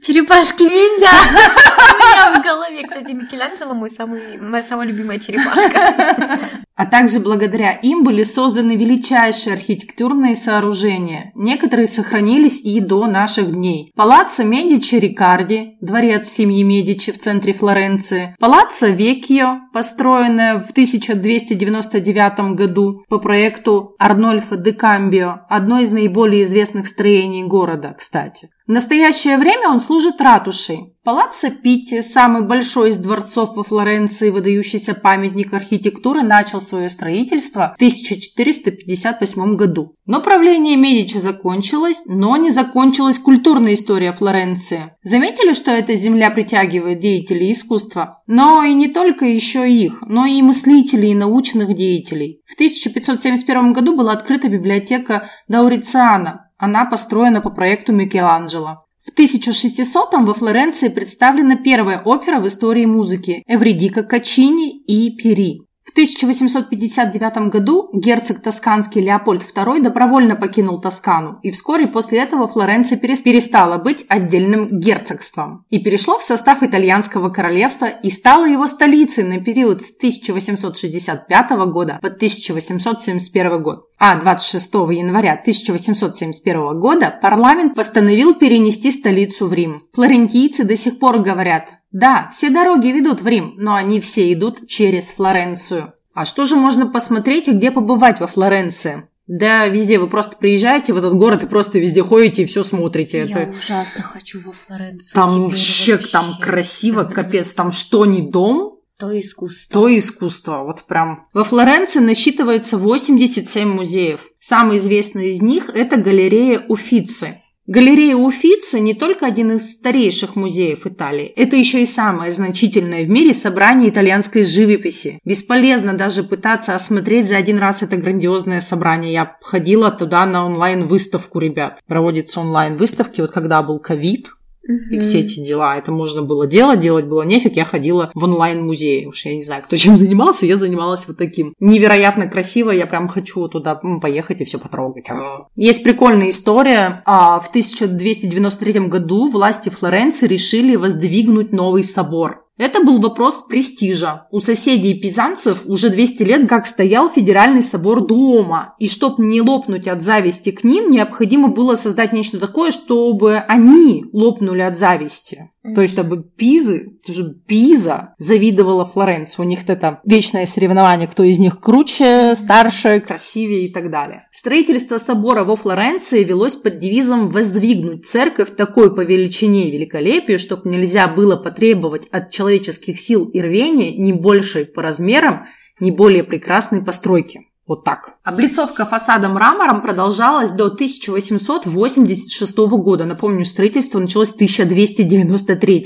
Черепашки-ниндзя! 0.02 1.08
У 1.08 1.96
меня 1.96 2.40
в 2.40 2.44
голове, 2.44 2.86
кстати, 2.86 3.12
Микеланджело 3.12 3.74
мой 3.74 3.90
самый, 3.90 4.38
моя 4.38 4.64
самая 4.64 4.86
любимая 4.86 5.18
черепашка. 5.18 6.40
А 6.76 6.88
также 6.88 7.20
благодаря 7.20 7.72
им 7.72 8.04
были 8.04 8.24
созданы 8.24 8.76
величайшие 8.76 9.54
архитектурные 9.54 10.36
сооружения. 10.36 11.32
Некоторые 11.36 11.88
сохранились 11.88 12.62
и 12.66 12.80
до 12.80 13.06
наших 13.06 13.52
дней. 13.52 13.92
Палаццо 13.96 14.44
Медичи 14.44 14.96
Рикарди, 14.96 15.78
дворец 15.82 16.28
семьи 16.28 16.64
Медичи 16.64 17.12
в 17.12 17.20
центре 17.20 17.54
Флоренции. 17.54 18.36
Палаццо 18.40 18.88
Веккио, 18.88 19.60
построенное 19.72 20.60
в 20.60 20.72
1299 20.72 22.56
году 22.56 23.04
по 23.08 23.20
проекту 23.20 23.96
Арнольфа 24.00 24.58
де 24.58 24.74
Камбио, 24.74 25.42
одно 25.50 25.80
из 25.80 25.92
наиболее 25.92 26.42
известных 26.42 26.88
строений 26.88 27.44
города, 27.44 27.96
кстати. 27.96 28.33
В 28.66 28.72
настоящее 28.72 29.38
время 29.38 29.70
он 29.70 29.82
служит 29.82 30.22
ратушей. 30.22 30.94
Палаццо 31.04 31.50
Питти, 31.50 32.02
самый 32.02 32.44
большой 32.44 32.92
из 32.92 32.98
дворцов 32.98 33.58
во 33.58 33.66
Флоренции, 33.66 34.30
выдающийся 34.30 34.96
памятник 34.96 35.54
архитектуры, 35.54 36.24
начал 36.24 36.62
свое 36.62 36.90
строительство 36.90 37.74
в 37.74 37.76
1458 37.76 39.58
году. 39.58 39.96
Но 40.06 40.22
правление 40.22 40.78
Медичи 40.78 41.18
закончилось, 41.18 42.04
но 42.06 42.38
не 42.38 42.52
закончилась 42.52 43.20
культурная 43.20 43.74
история 43.74 44.14
Флоренции. 44.14 44.94
Заметили, 45.04 45.54
что 45.54 45.72
эта 45.72 45.96
земля 45.96 46.32
притягивает 46.32 47.02
деятелей 47.02 47.52
искусства? 47.52 48.22
Но 48.28 48.64
и 48.64 48.74
не 48.74 48.88
только 48.88 49.26
еще 49.26 49.70
их, 49.70 50.02
но 50.08 50.26
и 50.26 50.42
мыслителей 50.42 51.12
и 51.12 51.16
научных 51.16 51.76
деятелей. 51.76 52.40
В 52.46 52.54
1571 52.54 53.74
году 53.74 53.98
была 53.98 54.14
открыта 54.14 54.48
библиотека 54.48 55.30
Даурициана, 55.50 56.50
она 56.58 56.86
построена 56.86 57.42
по 57.42 57.50
проекту 57.50 57.94
Микеланджело. 57.94 58.80
В 59.00 59.18
1600-м 59.18 60.26
во 60.26 60.34
Флоренции 60.34 60.88
представлена 60.88 61.58
первая 61.58 62.00
опера 62.00 62.40
в 62.40 62.48
истории 62.48 62.86
музыки 62.86 63.44
«Эвридика 63.48 64.04
Качини 64.04 64.82
и 64.84 65.16
Пери». 65.16 65.68
В 65.94 65.96
1859 65.96 67.52
году 67.52 67.88
герцог 67.94 68.42
тосканский 68.42 69.00
Леопольд 69.00 69.44
II 69.44 69.80
добровольно 69.80 70.36
покинул 70.36 70.82
Тоскану, 70.82 71.38
и 71.44 71.52
вскоре 71.52 71.86
после 71.86 72.18
этого 72.18 72.48
Флоренция 72.48 72.98
перестала 72.98 73.78
быть 73.78 74.04
отдельным 74.10 74.80
герцогством 74.80 75.68
и 75.70 75.78
перешло 75.78 76.18
в 76.18 76.24
состав 76.24 76.64
итальянского 76.64 77.30
королевства 77.30 77.86
и 77.86 78.10
стала 78.10 78.46
его 78.46 78.66
столицей 78.66 79.24
на 79.24 79.40
период 79.40 79.84
с 79.84 79.96
1865 79.96 81.50
года 81.72 82.00
по 82.02 82.08
1871 82.08 83.62
год. 83.62 83.86
А 84.00 84.20
26 84.20 84.74
января 84.74 85.34
1871 85.34 86.80
года 86.80 87.14
парламент 87.22 87.76
постановил 87.76 88.34
перенести 88.34 88.90
столицу 88.90 89.48
в 89.48 89.54
Рим. 89.54 89.84
Флорентийцы 89.94 90.64
до 90.64 90.76
сих 90.76 90.98
пор 90.98 91.20
говорят 91.20 91.83
да, 91.94 92.30
все 92.34 92.50
дороги 92.50 92.88
ведут 92.88 93.22
в 93.22 93.28
Рим, 93.28 93.54
но 93.58 93.76
они 93.76 94.02
все 94.02 94.34
идут 94.34 94.68
через 94.68 95.06
Флоренцию. 95.12 95.94
А 96.14 96.26
что 96.26 96.44
же 96.46 96.56
можно 96.56 96.88
посмотреть 96.88 97.48
и 97.48 97.52
где 97.52 97.70
побывать 97.70 98.20
во 98.20 98.28
Флоренции? 98.28 99.08
Да, 99.28 99.68
везде 99.68 100.00
вы 100.00 100.10
просто 100.10 100.36
приезжаете 100.36 100.92
в 100.92 100.98
этот 100.98 101.14
город 101.14 101.44
и 101.44 101.48
просто 101.48 101.80
везде 101.80 102.04
ходите 102.04 102.44
и 102.44 102.46
все 102.46 102.64
смотрите. 102.64 103.20
Я 103.20 103.44
Это... 103.44 103.52
ужасно 103.52 104.04
хочу 104.04 104.42
во 104.42 104.52
Флоренцию. 104.52 105.14
Там 105.14 105.44
вообще, 105.44 105.94
вообще 105.94 106.12
там 106.12 106.38
красиво, 106.42 107.04
капец. 107.04 107.54
Там 107.54 107.72
что 107.72 108.06
не 108.06 108.24
дом, 108.24 108.80
то 109.00 109.18
искусство. 109.18 109.82
То 109.82 109.98
искусство, 109.98 110.64
вот 110.64 110.84
прям. 110.86 111.28
Во 111.32 111.44
Флоренции 111.44 112.00
насчитывается 112.00 112.78
87 112.78 113.68
музеев. 113.68 114.22
Самый 114.40 114.78
известный 114.78 115.30
из 115.30 115.42
них– 115.42 115.70
это 115.76 115.98
галерея 115.98 116.60
Уфицы. 116.68 117.43
Галерея 117.66 118.18
Уфицы 118.18 118.82
не 118.82 118.94
только 118.94 119.26
один 119.26 119.54
из 119.54 119.72
старейших 119.72 120.36
музеев 120.36 120.86
Италии, 120.86 121.28
это 121.28 121.56
еще 121.56 121.82
и 121.82 121.86
самое 121.86 122.34
значительное 122.34 123.06
в 123.06 123.10
мире 123.10 123.34
собрание 123.34 123.90
итальянской 123.90 124.44
живописи. 124.44 125.18
Бесполезно 125.24 125.94
даже 125.94 126.24
пытаться 126.24 126.76
осмотреть 126.76 127.30
за 127.30 127.38
один 127.38 127.60
раз 127.60 127.82
это 127.82 127.96
грандиозное 127.96 128.60
собрание. 128.60 129.14
Я 129.14 129.38
ходила 129.42 129.92
туда 129.92 130.26
на 130.26 130.46
онлайн-выставку, 130.46 131.40
ребят. 131.40 131.80
Проводятся 131.88 132.42
онлайн-выставки, 132.42 133.22
вот 133.22 133.32
когда 133.32 133.64
был 133.64 133.80
ковид, 133.80 134.34
и 134.64 135.00
все 135.00 135.20
эти 135.22 135.44
дела. 135.44 135.78
Это 135.78 135.92
можно 135.92 136.22
было 136.22 136.48
делать, 136.48 136.80
делать 136.80 137.06
было 137.06 137.24
нефиг. 137.24 137.56
Я 137.56 137.66
ходила 137.66 138.12
в 138.14 138.24
онлайн-музей. 138.24 139.06
Уж 139.06 139.26
я 139.26 139.36
не 139.36 139.44
знаю, 139.44 139.64
кто 139.64 139.76
чем 139.76 139.98
занимался, 139.98 140.46
я 140.46 140.58
занималась 140.58 141.08
вот 141.08 141.18
таким. 141.18 141.54
Невероятно 141.60 142.28
красиво, 142.28 142.72
я 142.72 142.86
прям 142.86 143.08
хочу 143.08 143.48
туда 143.48 143.76
поехать 144.02 144.42
и 144.42 144.46
все 144.46 144.60
потрогать. 144.60 145.08
Есть 145.56 145.84
прикольная 145.84 146.30
история. 146.30 147.02
А, 147.06 147.40
в 147.40 147.50
1293 147.50 148.88
году 148.88 149.30
власти 149.30 149.70
Флоренции 149.70 150.28
решили 150.28 150.76
воздвигнуть 150.76 151.52
новый 151.52 151.84
собор. 151.84 152.44
Это 152.58 152.84
был 152.84 153.00
вопрос 153.00 153.48
престижа. 153.48 154.28
У 154.30 154.40
соседей 154.40 154.94
пизанцев 154.94 155.64
уже 155.66 155.90
200 155.90 156.24
лет 156.24 156.48
как 156.48 156.68
стоял 156.68 157.10
федеральный 157.10 157.64
собор 157.64 158.06
Дуома. 158.06 158.76
И 158.78 158.88
чтобы 158.88 159.26
не 159.26 159.42
лопнуть 159.42 159.88
от 159.88 160.04
зависти 160.04 160.52
к 160.52 160.64
ним, 160.64 160.92
необходимо 160.92 161.48
было 161.48 161.76
создать 161.76 162.14
нечто 162.14 162.40
такое, 162.40 162.70
чтобы 162.70 163.38
они 163.38 164.06
лопнули 164.14 164.62
от 164.62 164.78
зависти. 164.78 165.50
То 165.64 165.82
есть, 165.82 165.94
чтобы 165.94 166.24
Пизы, 166.24 166.98
тоже 167.06 167.36
Пиза 167.48 168.14
завидовала 168.18 168.86
Флоренции. 168.86 169.42
У 169.42 169.46
них 169.46 169.60
это 169.68 170.02
вечное 170.04 170.46
соревнование, 170.46 171.08
кто 171.08 171.24
из 171.24 171.40
них 171.40 171.62
круче, 171.62 172.36
старше, 172.36 173.00
красивее 173.00 173.68
и 173.68 173.72
так 173.72 173.90
далее. 173.90 174.28
Строительство 174.32 174.98
собора 174.98 175.46
во 175.46 175.56
Флоренции 175.56 176.24
велось 176.26 176.56
под 176.56 176.80
девизом 176.80 177.30
«воздвигнуть 177.30 178.06
церковь 178.06 178.56
такой 178.58 178.94
по 178.94 179.02
величине 179.02 179.70
и 179.70 179.72
великолепию, 179.72 180.38
чтобы 180.38 180.70
нельзя 180.70 181.08
было 181.08 181.38
потребовать 181.38 182.08
от 182.08 182.30
человеческих 182.30 183.00
сил 183.00 183.26
и 183.26 183.40
рвения 183.40 183.96
не 183.96 184.12
большей 184.12 184.66
по 184.66 184.82
размерам, 184.82 185.46
не 185.80 185.92
более 185.92 186.26
прекрасной 186.26 186.84
постройки». 186.84 187.48
Вот 187.66 187.86
так. 187.86 188.16
Облицовка 188.24 188.86
фасада 188.86 189.30
мрамором 189.30 189.82
продолжалась 189.82 190.52
до 190.52 190.66
1886 190.66 192.58
года. 192.58 193.06
Напомню, 193.06 193.46
строительство 193.46 194.00
началось 194.00 194.32
в 194.32 194.36
1293. 194.36 195.86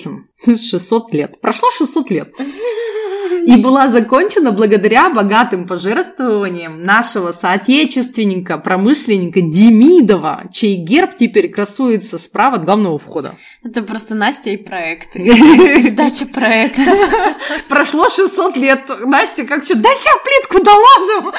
600 0.57 1.13
лет. 1.13 1.39
Прошло 1.39 1.69
600 1.71 2.09
лет 2.09 2.33
и 3.47 3.55
была 3.55 3.87
закончена 3.87 4.51
благодаря 4.51 5.09
богатым 5.09 5.67
пожертвованиям 5.67 6.83
нашего 6.83 7.31
соотечественника, 7.31 8.57
промышленника 8.57 9.39
Демидова, 9.39 10.43
чей 10.51 10.75
герб 10.75 11.11
теперь 11.17 11.49
красуется 11.49 12.17
справа 12.17 12.57
от 12.57 12.65
главного 12.65 12.97
входа. 12.99 13.31
Это 13.63 13.81
просто 13.81 14.15
Настя 14.15 14.51
и 14.51 14.57
проекты. 14.57 15.19
Сдача 15.81 16.25
проекта. 16.25 16.83
Прошло 17.67 18.07
600 18.09 18.55
лет. 18.57 18.81
Настя 19.05 19.45
как 19.45 19.65
что, 19.65 19.75
да 19.75 19.89
сейчас 19.95 20.15
плитку 20.23 20.63
доложим. 20.63 21.33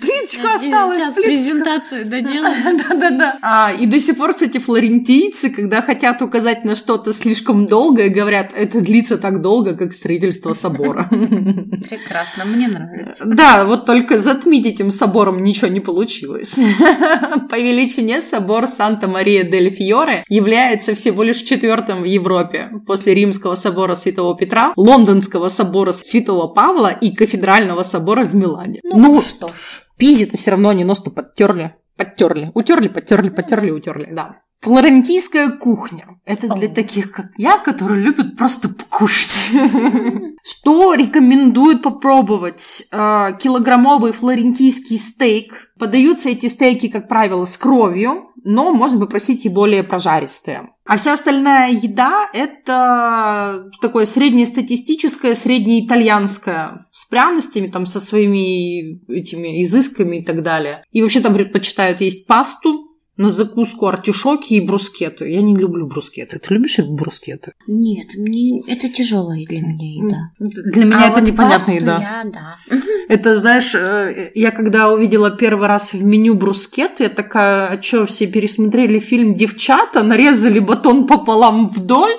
Плиточку 0.00 0.46
осталось. 0.48 0.98
Сейчас 0.98 1.14
презентацию 1.14 2.06
доделаем. 2.06 2.78
Да-да-да. 2.88 3.38
А, 3.42 3.72
и 3.78 3.86
до 3.86 3.98
сих 4.00 4.16
пор, 4.16 4.32
кстати, 4.32 4.58
флорентийцы, 4.58 5.50
когда 5.50 5.82
хотят 5.82 6.22
указать 6.22 6.64
на 6.64 6.74
что-то 6.74 7.12
слишком 7.12 7.66
долгое, 7.66 8.08
говорят, 8.08 8.50
это 8.56 8.80
длится 8.80 9.18
так 9.18 9.40
долго, 9.40 9.74
как 9.76 9.92
строительство 9.92 10.52
собора. 10.52 11.08
Прекрасно, 11.16 12.44
мне 12.44 12.68
нравится. 12.68 13.24
Да, 13.26 13.64
вот 13.64 13.86
только 13.86 14.18
затмить 14.18 14.66
этим 14.66 14.90
собором 14.90 15.42
ничего 15.42 15.68
не 15.68 15.80
получилось. 15.80 16.58
По 17.50 17.56
величине 17.56 18.20
собор 18.20 18.66
Санта-Мария-дель-Фьоре 18.66 20.24
является 20.28 20.94
всего 20.94 21.22
лишь 21.22 21.38
четвертым 21.38 22.02
в 22.02 22.04
Европе 22.04 22.70
после 22.86 23.14
Римского 23.14 23.54
собора 23.54 23.94
Святого 23.94 24.36
Петра, 24.36 24.72
Лондонского 24.76 25.48
собора 25.48 25.92
Святого 25.92 26.48
Павла 26.48 26.88
и 26.88 27.14
Кафедрального 27.14 27.82
собора 27.82 28.24
в 28.24 28.34
Милане. 28.34 28.80
Ну, 28.84 28.98
ну 28.98 29.20
что 29.22 29.48
ж. 29.48 29.82
Пизи-то 29.96 30.36
все 30.36 30.50
равно 30.52 30.72
не 30.72 30.84
нос-то 30.84 31.10
подтерли. 31.10 31.74
Подтерли. 31.96 32.50
Утерли, 32.54 32.88
подтерли, 32.88 33.30
подтерли, 33.30 33.70
утерли, 33.70 34.08
да. 34.12 34.36
Флорентийская 34.60 35.50
кухня. 35.50 36.06
Это 36.24 36.48
для 36.48 36.68
таких, 36.68 37.12
как 37.12 37.26
я, 37.36 37.58
которые 37.58 38.02
любят 38.02 38.36
просто 38.36 38.68
покушать. 38.68 39.50
Что 40.42 40.94
рекомендуют 40.94 41.82
попробовать? 41.82 42.86
А, 42.90 43.32
килограммовый 43.32 44.12
флорентийский 44.12 44.96
стейк. 44.96 45.68
Подаются 45.78 46.30
эти 46.30 46.46
стейки, 46.46 46.88
как 46.88 47.08
правило, 47.08 47.44
с 47.44 47.56
кровью, 47.56 48.30
но 48.42 48.72
можно 48.72 49.00
попросить 49.00 49.44
и 49.44 49.48
более 49.48 49.82
прожаристые. 49.82 50.70
А 50.84 50.96
вся 50.96 51.14
остальная 51.14 51.72
еда– 51.72 52.30
это 52.32 53.70
такое 53.80 54.04
среднестатистическое, 54.04 55.34
среднеитальянское, 55.34 56.86
с 56.92 57.06
пряностями, 57.06 57.66
там, 57.66 57.86
со 57.86 57.98
своими 57.98 59.04
этими 59.12 59.64
изысками 59.64 60.18
и 60.18 60.24
так 60.24 60.42
далее. 60.44 60.84
И 60.92 61.02
вообще 61.02 61.20
там 61.20 61.34
предпочитают 61.34 62.00
есть 62.00 62.28
пасту, 62.28 62.82
на 63.16 63.30
закуску 63.30 63.86
артишоки 63.86 64.54
и 64.54 64.60
брускеты. 64.60 65.30
Я 65.30 65.40
не 65.40 65.56
люблю 65.56 65.86
брускеты. 65.86 66.38
Ты 66.38 66.54
любишь 66.54 66.78
брускеты? 66.78 67.52
Нет, 67.66 68.08
мне 68.16 68.60
это 68.68 68.88
тяжелая 68.88 69.44
для 69.46 69.60
меня 69.62 70.04
еда. 70.04 70.30
Для 70.38 70.84
меня 70.84 71.04
а 71.04 71.08
это 71.08 71.20
вот 71.20 71.28
непонятная 71.28 71.76
еда. 71.76 71.98
Я, 71.98 72.30
да. 72.30 72.56
Это, 73.08 73.36
знаешь, 73.36 73.72
э, 73.74 74.32
я 74.34 74.50
когда 74.50 74.92
увидела 74.92 75.30
первый 75.30 75.68
раз 75.68 75.92
в 75.92 76.02
меню 76.02 76.34
брускеты, 76.34 77.04
я 77.04 77.08
такая, 77.08 77.68
а 77.68 77.82
что, 77.82 78.04
все 78.04 78.26
пересмотрели 78.26 78.98
фильм 78.98 79.36
«Девчата», 79.36 80.02
нарезали 80.02 80.58
батон 80.58 81.06
пополам 81.06 81.68
вдоль, 81.68 82.10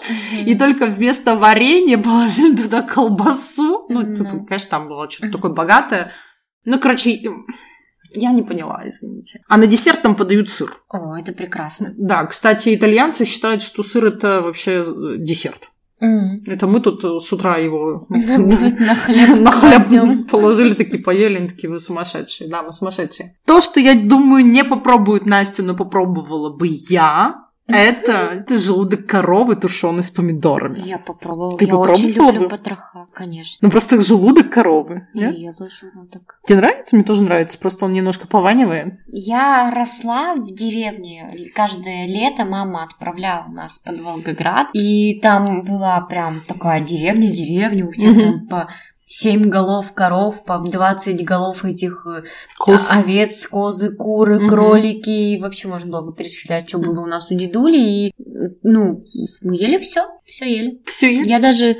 и 0.45 0.55
только 0.55 0.85
вместо 0.85 1.35
варенья 1.35 1.97
положили 1.97 2.55
туда 2.55 2.83
колбасу. 2.83 3.85
Ну, 3.89 4.01
ну. 4.01 4.45
конечно, 4.45 4.69
там 4.69 4.87
было 4.87 5.09
что-то 5.11 5.33
такое 5.33 5.51
богатое. 5.51 6.13
Ну, 6.63 6.79
короче, 6.79 7.19
я 8.17 8.31
не 8.31 8.43
поняла, 8.43 8.83
извините. 8.85 9.39
А 9.47 9.57
на 9.57 9.67
десерт 9.67 10.01
там 10.01 10.15
подают 10.15 10.49
сыр. 10.49 10.75
О, 10.89 11.17
это 11.17 11.33
прекрасно. 11.33 11.93
Да, 11.97 12.25
кстати, 12.25 12.75
итальянцы 12.75 13.25
считают, 13.25 13.61
что 13.61 13.83
сыр 13.83 14.05
это 14.05 14.41
вообще 14.41 14.83
десерт. 15.17 15.69
Mm. 16.01 16.43
Это 16.45 16.67
мы 16.67 16.79
тут 16.79 17.03
с 17.23 17.33
утра 17.33 17.57
его 17.57 18.05
на 18.09 18.95
хлеб, 18.95 19.39
на 19.39 19.51
хлеб 19.51 20.29
положили, 20.29 20.75
такие 20.75 21.01
поели, 21.01 21.37
они 21.37 21.49
такие, 21.49 21.69
вы 21.69 21.79
сумасшедшие. 21.79 22.49
Да, 22.49 22.61
мы 22.61 22.71
сумасшедшие. 22.71 23.35
То, 23.45 23.61
что 23.61 23.79
я 23.79 23.95
думаю, 23.95 24.45
не 24.45 24.63
попробует 24.63 25.25
Настя, 25.25 25.63
но 25.63 25.75
попробовала 25.75 26.55
бы 26.55 26.67
я, 26.67 27.46
это, 27.67 28.11
это 28.33 28.57
желудок 28.57 29.05
коровы, 29.05 29.55
тушеный 29.55 30.03
с 30.03 30.09
помидорами. 30.09 30.79
Я 30.79 30.97
попробовала. 30.97 31.57
Ты 31.57 31.65
я 31.65 31.75
очень 31.75 32.09
люблю 32.09 32.49
потроха, 32.49 33.07
конечно. 33.13 33.65
Ну 33.65 33.71
просто 33.71 33.99
желудок 33.99 34.49
коровы. 34.49 35.07
Я 35.13 35.27
нет? 35.27 35.37
ела 35.37 35.69
желудок. 35.69 36.39
Тебе 36.45 36.59
нравится? 36.59 36.95
Мне 36.95 37.03
тоже 37.03 37.23
нравится, 37.23 37.59
просто 37.59 37.85
он 37.85 37.93
немножко 37.93 38.27
пованивает. 38.27 38.95
Я 39.07 39.71
росла 39.71 40.35
в 40.35 40.53
деревне. 40.53 41.49
Каждое 41.53 42.07
лето 42.07 42.45
мама 42.45 42.83
отправляла 42.83 43.47
нас 43.47 43.79
под 43.79 43.99
Волгоград. 43.99 44.69
И 44.73 45.19
там 45.21 45.63
была 45.63 45.99
прям 46.01 46.41
такая 46.47 46.81
деревня-деревня, 46.81 47.85
у 47.85 47.91
всех 47.91 48.21
там 48.21 48.47
по 48.47 48.69
семь 49.07 49.43
голов 49.43 49.93
коров, 49.93 50.43
по 50.43 50.59
20 50.59 51.23
голов 51.23 51.63
этих 51.63 52.05
э, 52.05 52.23
Коз. 52.59 52.95
овец, 52.97 53.47
козы, 53.47 53.95
куры, 53.95 54.37
угу. 54.37 54.49
кролики. 54.49 55.09
И 55.09 55.39
вообще 55.39 55.69
можно 55.69 55.89
долго 55.89 56.13
перечислять, 56.13 56.67
что 56.67 56.79
было 56.79 57.01
у 57.01 57.05
нас 57.05 57.31
у 57.31 57.35
дедули. 57.35 57.77
И, 57.77 58.13
ну, 58.63 59.05
мы 59.43 59.55
ели 59.55 59.77
все, 59.77 60.01
все 60.25 60.45
ели. 60.45 60.81
Все 60.85 61.15
ели? 61.15 61.27
Я 61.27 61.39
даже 61.39 61.77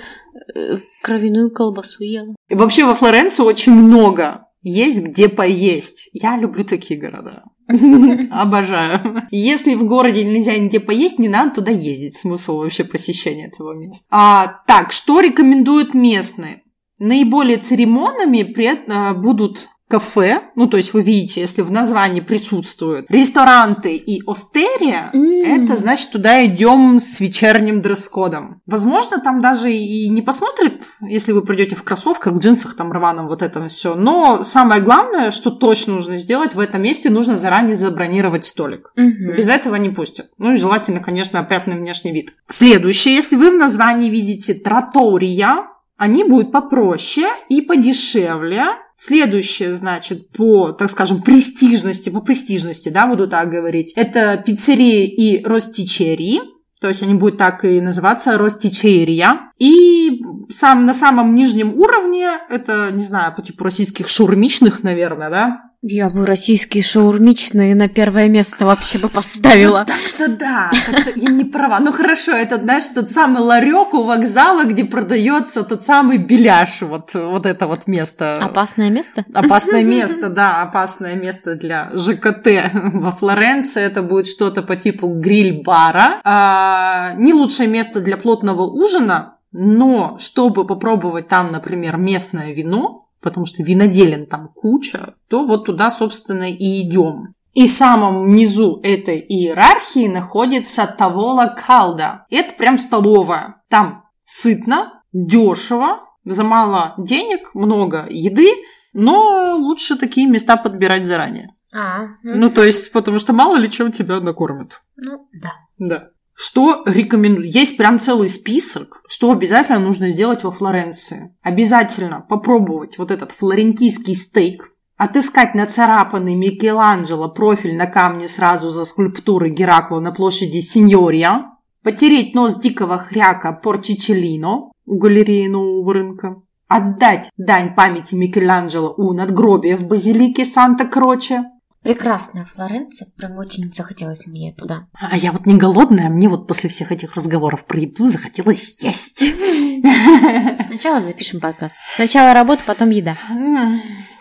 э, 0.56 0.78
кровяную 1.04 1.52
колбасу 1.52 2.04
ела. 2.04 2.34
И 2.48 2.56
вообще 2.56 2.86
во 2.86 2.96
Флоренции 2.96 3.44
очень 3.44 3.74
много 3.74 4.46
есть 4.64 5.04
где 5.04 5.28
поесть. 5.28 6.10
Я 6.14 6.38
люблю 6.38 6.64
такие 6.64 7.00
города. 7.00 7.44
Обожаю. 8.32 9.24
Если 9.32 9.76
в 9.76 9.86
городе 9.86 10.24
нельзя 10.24 10.56
нигде 10.56 10.80
поесть, 10.80 11.20
не 11.20 11.28
надо 11.28 11.56
туда 11.56 11.72
ездить. 11.72 12.16
Смысл 12.16 12.60
вообще 12.60 12.86
посещения 12.86 13.48
этого 13.48 13.74
места. 13.74 14.06
А, 14.10 14.62
так, 14.66 14.94
что 14.94 15.20
рекомендуют 15.20 15.94
местные? 15.94 16.64
Наиболее 17.00 17.58
церемонными 17.58 18.42
э, 18.42 19.14
будут 19.14 19.68
кафе, 19.88 20.42
ну 20.56 20.68
то 20.68 20.76
есть 20.76 20.94
вы 20.94 21.02
видите, 21.02 21.40
если 21.40 21.62
в 21.62 21.72
названии 21.72 22.20
присутствуют 22.20 23.10
ресторанты 23.10 23.96
и 23.96 24.22
остерия, 24.28 25.12
mm. 25.14 25.64
это 25.64 25.78
значит 25.78 26.12
туда 26.12 26.46
идем 26.46 27.00
с 27.00 27.22
вечерним 27.22 27.82
дресс-кодом. 27.82 28.62
Возможно, 28.66 29.20
там 29.20 29.40
даже 29.40 29.72
и 29.72 30.10
не 30.10 30.22
посмотрят, 30.22 30.86
если 31.02 31.32
вы 31.32 31.42
придете 31.42 31.76
в 31.76 31.84
кроссовках, 31.84 32.34
в 32.34 32.40
джинсах, 32.40 32.76
там 32.76 32.92
рваном, 32.92 33.28
вот 33.28 33.42
это 33.42 33.66
все. 33.70 33.96
Но 33.96 34.44
самое 34.44 34.82
главное, 34.82 35.32
что 35.32 35.52
точно 35.52 35.94
нужно 35.96 36.18
сделать 36.18 36.54
в 36.54 36.60
этом 36.60 36.82
месте, 36.82 37.10
нужно 37.10 37.38
заранее 37.38 37.78
забронировать 37.78 38.44
столик. 38.44 38.92
Mm-hmm. 38.98 39.38
Без 39.38 39.48
этого 39.48 39.76
не 39.76 39.90
пустят. 39.90 40.32
Ну 40.38 40.52
и 40.52 40.58
желательно, 40.58 41.00
конечно, 41.00 41.40
опрятный 41.40 41.78
внешний 41.78 42.12
вид. 42.12 42.34
Следующее, 42.48 43.16
если 43.16 43.38
вы 43.38 43.52
в 43.52 43.56
названии 43.58 44.10
видите 44.10 44.54
тротория, 44.54 45.68
они 45.98 46.24
будут 46.24 46.52
попроще 46.52 47.28
и 47.50 47.62
подешевле. 47.62 48.66
Следующее, 48.96 49.76
значит, 49.76 50.32
по, 50.32 50.72
так 50.72 50.90
скажем, 50.90 51.22
престижности, 51.22 52.10
по 52.10 52.22
престижности, 52.22 52.90
да, 52.90 53.06
буду 53.06 53.28
так 53.28 53.50
говорить, 53.50 53.94
это 53.96 54.42
пиццерии 54.44 55.06
и 55.06 55.44
ростичерии. 55.44 56.42
То 56.80 56.88
есть 56.88 57.02
они 57.02 57.16
будут 57.16 57.38
так 57.38 57.66
и 57.66 57.82
называться 57.82 58.38
ростичерия. 58.38 59.52
И 59.58 60.22
сам, 60.50 60.86
на 60.86 60.94
самом 60.94 61.34
нижнем 61.34 61.74
уровне, 61.74 62.30
это, 62.50 62.92
не 62.92 63.04
знаю, 63.04 63.36
по 63.36 63.42
типу 63.42 63.64
российских 63.64 64.08
шурмичных, 64.08 64.84
наверное, 64.84 65.30
да, 65.30 65.67
я 65.82 66.10
бы 66.10 66.26
российские 66.26 66.82
шаурмичные 66.82 67.76
на 67.76 67.88
первое 67.88 68.30
место 68.30 68.66
вообще 68.66 68.98
бы 68.98 69.10
поставила. 69.10 69.86
Да, 69.86 69.96
да, 70.18 70.28
да. 70.28 70.72
Я 71.16 71.30
не 71.30 71.46
права. 71.46 71.80
Ну 71.80 71.92
хорошо, 71.92 72.32
это, 72.32 72.58
знаешь, 72.58 72.88
тот 72.88 73.12
самый 73.12 73.44
ларек 73.44 73.94
у 73.94 74.04
вокзала, 74.04 74.64
где 74.64 74.86
продается 74.86 75.64
тот 75.64 75.84
самый 75.84 76.18
беляш. 76.18 76.82
Вот, 76.82 77.14
вот 77.14 77.46
это 77.46 77.68
вот 77.68 77.86
место. 77.86 78.34
Опасное 78.34 78.90
место? 78.90 79.24
Опасное 79.34 79.84
место, 79.86 80.30
да. 80.30 80.64
Опасное 80.64 81.16
место 81.16 81.56
для 81.56 81.92
ЖКТ. 81.94 82.72
Во 82.74 83.12
Флоренции 83.12 83.84
это 83.84 84.02
будет 84.02 84.26
что-то 84.28 84.64
по 84.64 84.76
типу 84.76 85.08
гриль-бара. 85.08 86.22
А, 86.24 87.14
не 87.18 87.34
лучшее 87.34 87.70
место 87.70 88.02
для 88.02 88.18
плотного 88.18 88.64
ужина, 88.64 89.38
но 89.52 90.18
чтобы 90.20 90.66
попробовать 90.66 91.28
там, 91.28 91.52
например, 91.52 91.98
местное 91.98 92.52
вино, 92.52 93.07
потому 93.22 93.46
что 93.46 93.64
виноделен 93.64 94.26
там 94.28 94.50
куча, 94.56 95.16
то 95.30 95.46
вот 95.46 95.66
туда, 95.66 95.90
собственно, 95.90 96.52
и 96.52 96.82
идем. 96.82 97.34
И 97.54 97.66
в 97.68 97.72
самом 97.72 98.34
низу 98.36 98.80
этой 98.84 99.20
иерархии 99.20 100.08
находится 100.08 100.86
Тавола 100.86 101.48
Калда. 101.48 102.28
Это 102.30 102.54
прям 102.54 102.78
столовая. 102.78 103.64
Там 103.68 104.04
сытно, 104.24 105.02
дешево, 105.12 106.02
за 106.24 106.44
мало 106.44 106.94
денег, 106.98 107.56
много 107.56 108.06
еды, 108.10 108.48
но 108.94 109.56
лучше 109.58 109.98
такие 109.98 110.28
места 110.28 110.58
подбирать 110.58 111.06
заранее. 111.06 111.50
А, 111.74 112.08
Ну, 112.24 112.50
то 112.50 112.64
есть, 112.64 112.92
потому 112.92 113.20
что 113.20 113.34
мало 113.34 113.56
ли 113.58 113.70
чем 113.70 113.92
тебя 113.92 114.20
накормят. 114.20 114.82
ну 114.96 115.28
да. 115.42 115.54
Да. 115.78 116.10
Что 116.40 116.84
рекомендую? 116.86 117.50
Есть 117.52 117.78
прям 117.78 118.00
целый 118.00 118.30
список, 118.30 119.02
что 119.08 119.32
обязательно 119.32 119.80
нужно 119.80 120.08
сделать 120.08 120.44
во 120.44 120.52
Флоренции. 120.52 121.36
Обязательно 121.42 122.22
попробовать 122.22 123.00
вот 123.00 123.10
этот 123.10 123.32
флорентийский 123.32 124.14
стейк, 124.14 124.72
отыскать 124.98 125.56
нацарапанный 125.56 126.36
Микеланджело 126.36 127.30
профиль 127.30 127.76
на 127.76 127.88
камне 127.88 128.28
сразу 128.28 128.70
за 128.70 128.86
скульптурой 128.86 129.50
Геракла 129.50 130.00
на 130.00 130.12
площади 130.12 130.60
Синьория, 130.60 131.46
потереть 131.82 132.36
нос 132.36 132.60
дикого 132.60 133.00
хряка 133.00 133.52
Порчичеллино 133.54 134.72
у 134.86 135.00
галереи 135.00 135.48
Нового 135.48 135.92
рынка, 135.92 136.38
отдать 136.68 137.32
дань 137.38 137.74
памяти 137.74 138.14
Микеланджело 138.14 138.94
у 138.96 139.12
надгробия 139.14 139.76
в 139.76 139.88
базилике 139.88 140.46
Санта-Кроче, 140.46 141.46
Прекрасная 141.84 142.46
Флоренция, 142.46 143.08
прям 143.16 143.38
очень 143.38 143.72
захотелось 143.72 144.28
мне 144.28 144.54
туда. 144.54 144.88
А 144.94 145.16
я 145.16 145.32
вот 145.32 145.46
не 145.46 145.56
голодная, 145.56 146.10
мне 146.10 146.28
вот 146.28 146.48
после 146.48 146.70
всех 146.70 146.92
этих 146.92 147.16
разговоров 147.16 147.66
про 147.66 147.80
еду 147.80 148.08
захотелось 148.08 148.82
есть. 148.82 149.20
Сначала 150.66 151.00
запишем 151.00 151.40
подкаст. 151.40 151.76
Сначала 151.96 152.34
работа, 152.34 152.64
потом 152.66 152.90
еда. 152.90 153.16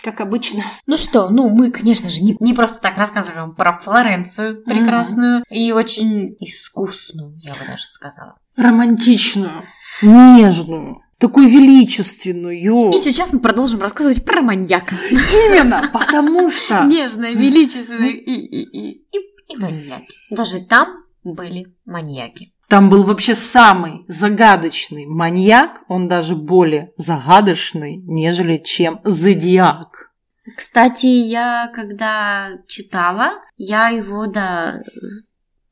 Как 0.03 0.21
обычно. 0.21 0.63
Ну 0.87 0.97
что, 0.97 1.31
ну 1.31 1.49
мы, 1.49 1.73
конечно 1.73 2.09
же, 2.09 2.23
не, 2.23 2.37
не 2.39 2.55
просто 2.55 2.81
так 2.81 2.97
рассказываем 2.97 3.57
про 3.57 3.79
Флоренцию 3.79 4.63
прекрасную 4.63 5.43
и 5.51 5.73
очень 5.73 6.37
искусную, 6.39 7.33
я 7.43 7.53
бы 7.55 7.67
даже 7.67 7.87
сказала. 7.87 8.37
Романтичную, 8.57 9.65
нежную, 10.03 11.03
такую 11.19 11.49
величественную. 11.49 12.91
И 12.91 12.99
сейчас 12.99 13.33
мы 13.33 13.41
продолжим 13.41 13.81
рассказывать 13.81 14.25
про 14.25 14.43
маньяка. 14.43 14.97
Именно, 15.11 15.89
потому 15.93 16.51
что... 16.51 16.85
Нежная, 16.85 17.33
величественная 17.33 18.11
и, 18.11 18.33
и, 18.33 18.63
и, 18.63 18.91
и, 18.91 19.21
и 19.49 19.57
маньяки. 19.59 20.15
Даже 20.31 20.61
там 20.61 21.05
были 21.25 21.75
маньяки. 21.85 22.53
Там 22.69 22.91
был 22.91 23.05
вообще 23.05 23.37
самый 23.37 24.05
загадочный 24.09 25.07
маньяк, 25.07 25.83
он 25.89 26.09
даже 26.09 26.35
более 26.35 26.93
загадочный, 26.97 27.97
нежели 27.97 28.59
чем 28.59 29.01
Зодиак. 29.05 30.11
Кстати, 30.57 31.07
я 31.07 31.71
когда 31.73 32.59
читала, 32.67 33.35
я 33.57 33.89
его, 33.89 34.27
да, 34.27 34.81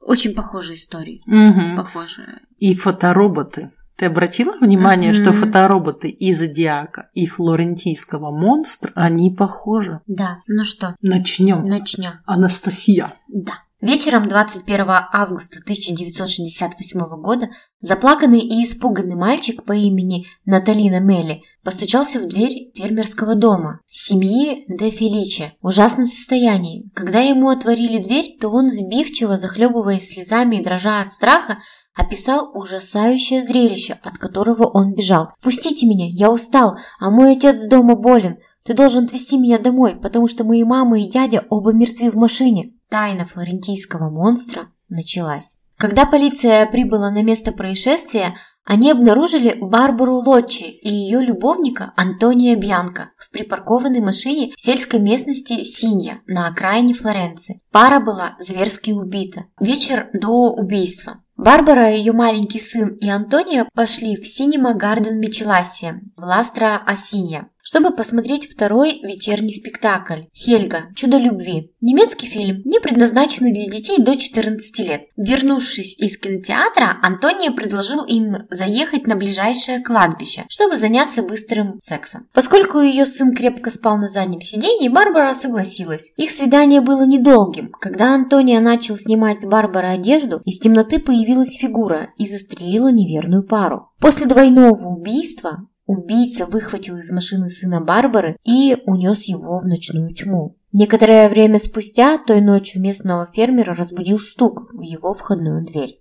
очень 0.00 0.34
похожие 0.34 0.76
истории. 0.76 1.22
Мгм. 1.26 1.76
Похожие. 1.76 2.40
И 2.58 2.74
фотороботы. 2.74 3.70
Ты 3.96 4.06
обратила 4.06 4.52
внимание, 4.60 5.10
Мгм. 5.12 5.14
что 5.22 5.32
фотороботы 5.32 6.08
и 6.08 6.32
Зодиака, 6.32 7.10
и 7.14 7.26
флорентийского 7.26 8.30
монстра, 8.36 8.90
они 8.94 9.30
похожи? 9.30 10.00
Да, 10.06 10.38
ну 10.48 10.64
что, 10.64 10.96
Начнем. 11.00 11.62
начнем. 11.62 12.14
Анастасия. 12.26 13.14
Да. 13.28 13.52
Вечером 13.80 14.28
21 14.28 15.08
августа 15.12 15.60
1968 15.60 17.16
года 17.20 17.50
заплаканный 17.80 18.40
и 18.40 18.64
испуганный 18.64 19.14
мальчик 19.14 19.62
по 19.64 19.72
имени 19.72 20.26
Наталина 20.46 21.00
Мелли 21.00 21.42
постучался 21.62 22.18
в 22.20 22.26
дверь 22.28 22.70
фермерского 22.74 23.34
дома 23.34 23.80
семьи 23.90 24.64
Де 24.68 24.90
Феличе 24.90 25.52
в 25.60 25.66
ужасном 25.66 26.06
состоянии. 26.06 26.88
Когда 26.94 27.20
ему 27.20 27.50
отворили 27.50 28.02
дверь, 28.02 28.36
то 28.40 28.48
он 28.48 28.70
сбивчиво, 28.70 29.36
захлебываясь 29.36 30.08
слезами 30.08 30.56
и 30.56 30.64
дрожа 30.64 31.00
от 31.02 31.12
страха, 31.12 31.58
описал 31.94 32.50
ужасающее 32.54 33.40
зрелище, 33.42 33.98
от 34.02 34.18
которого 34.18 34.66
он 34.66 34.94
бежал. 34.94 35.30
«Пустите 35.42 35.86
меня, 35.86 36.06
я 36.08 36.30
устал, 36.30 36.76
а 37.00 37.10
мой 37.10 37.32
отец 37.32 37.66
дома 37.66 37.94
болен. 37.94 38.38
Ты 38.64 38.74
должен 38.74 39.04
отвезти 39.04 39.38
меня 39.38 39.58
домой, 39.58 39.96
потому 40.00 40.26
что 40.26 40.44
мои 40.44 40.64
мама 40.64 41.00
и 41.00 41.08
дядя 41.08 41.44
оба 41.50 41.72
мертвы 41.72 42.10
в 42.10 42.16
машине». 42.16 42.72
Тайна 42.88 43.26
флорентийского 43.26 44.10
монстра 44.10 44.68
началась. 44.88 45.58
Когда 45.76 46.06
полиция 46.06 46.66
прибыла 46.66 47.10
на 47.10 47.22
место 47.22 47.52
происшествия, 47.52 48.34
они 48.64 48.90
обнаружили 48.90 49.58
Барбару 49.60 50.16
Лотчи 50.16 50.64
и 50.64 50.88
ее 50.88 51.20
любовника 51.20 51.92
Антония 51.96 52.56
Бьянко 52.56 53.10
в 53.18 53.30
припаркованной 53.30 54.00
машине 54.00 54.52
в 54.56 54.60
сельской 54.60 55.00
местности 55.00 55.62
Синья 55.64 56.20
на 56.26 56.46
окраине 56.46 56.94
Флоренции. 56.94 57.60
Пара 57.70 58.00
была 58.00 58.36
зверски 58.38 58.92
убита. 58.92 59.46
Вечер 59.60 60.08
до 60.14 60.52
убийства. 60.52 61.23
Барбара, 61.36 61.90
ее 61.90 62.12
маленький 62.12 62.60
сын 62.60 62.94
и 62.94 63.08
Антония 63.08 63.68
пошли 63.74 64.16
в 64.16 64.26
Синема 64.26 64.74
Гарден 64.74 65.18
Мичеласия 65.18 66.00
в 66.16 66.22
Ластро 66.22 66.76
Асинья, 66.86 67.48
чтобы 67.64 67.90
посмотреть 67.90 68.48
второй 68.48 69.00
вечерний 69.02 69.52
спектакль 69.52 70.24
«Хельга. 70.34 70.84
Чудо 70.94 71.16
любви». 71.16 71.72
Немецкий 71.80 72.26
фильм, 72.26 72.60
не 72.64 72.78
предназначенный 72.78 73.52
для 73.54 73.66
детей 73.66 73.96
до 73.98 74.16
14 74.16 74.78
лет. 74.80 75.06
Вернувшись 75.16 75.98
из 75.98 76.18
кинотеатра, 76.18 76.98
Антония 77.02 77.50
предложил 77.50 78.04
им 78.04 78.46
заехать 78.50 79.06
на 79.06 79.16
ближайшее 79.16 79.80
кладбище, 79.80 80.44
чтобы 80.48 80.76
заняться 80.76 81.22
быстрым 81.22 81.80
сексом. 81.80 82.28
Поскольку 82.34 82.80
ее 82.80 83.06
сын 83.06 83.34
крепко 83.34 83.70
спал 83.70 83.96
на 83.96 84.08
заднем 84.08 84.42
сиденье, 84.42 84.90
Барбара 84.90 85.32
согласилась. 85.32 86.12
Их 86.16 86.30
свидание 86.30 86.82
было 86.82 87.06
недолгим. 87.06 87.72
Когда 87.80 88.14
Антония 88.14 88.60
начал 88.60 88.98
снимать 88.98 89.40
с 89.40 89.46
Барбары 89.46 89.88
одежду, 89.88 90.42
из 90.44 90.58
темноты 90.58 90.98
появилась 90.98 91.56
фигура 91.56 92.08
и 92.18 92.28
застрелила 92.28 92.92
неверную 92.92 93.42
пару. 93.42 93.88
После 94.00 94.26
двойного 94.26 94.86
убийства 94.86 95.66
убийца 95.86 96.46
выхватил 96.46 96.96
из 96.98 97.10
машины 97.10 97.48
сына 97.48 97.80
Барбары 97.80 98.36
и 98.44 98.76
унес 98.86 99.24
его 99.24 99.58
в 99.58 99.66
ночную 99.66 100.14
тьму. 100.14 100.56
Некоторое 100.76 101.28
время 101.28 101.60
спустя, 101.60 102.18
той 102.18 102.40
ночью 102.40 102.82
местного 102.82 103.28
фермера 103.32 103.76
разбудил 103.76 104.18
стук 104.18 104.72
в 104.72 104.80
его 104.80 105.14
входную 105.14 105.64
дверь. 105.64 106.00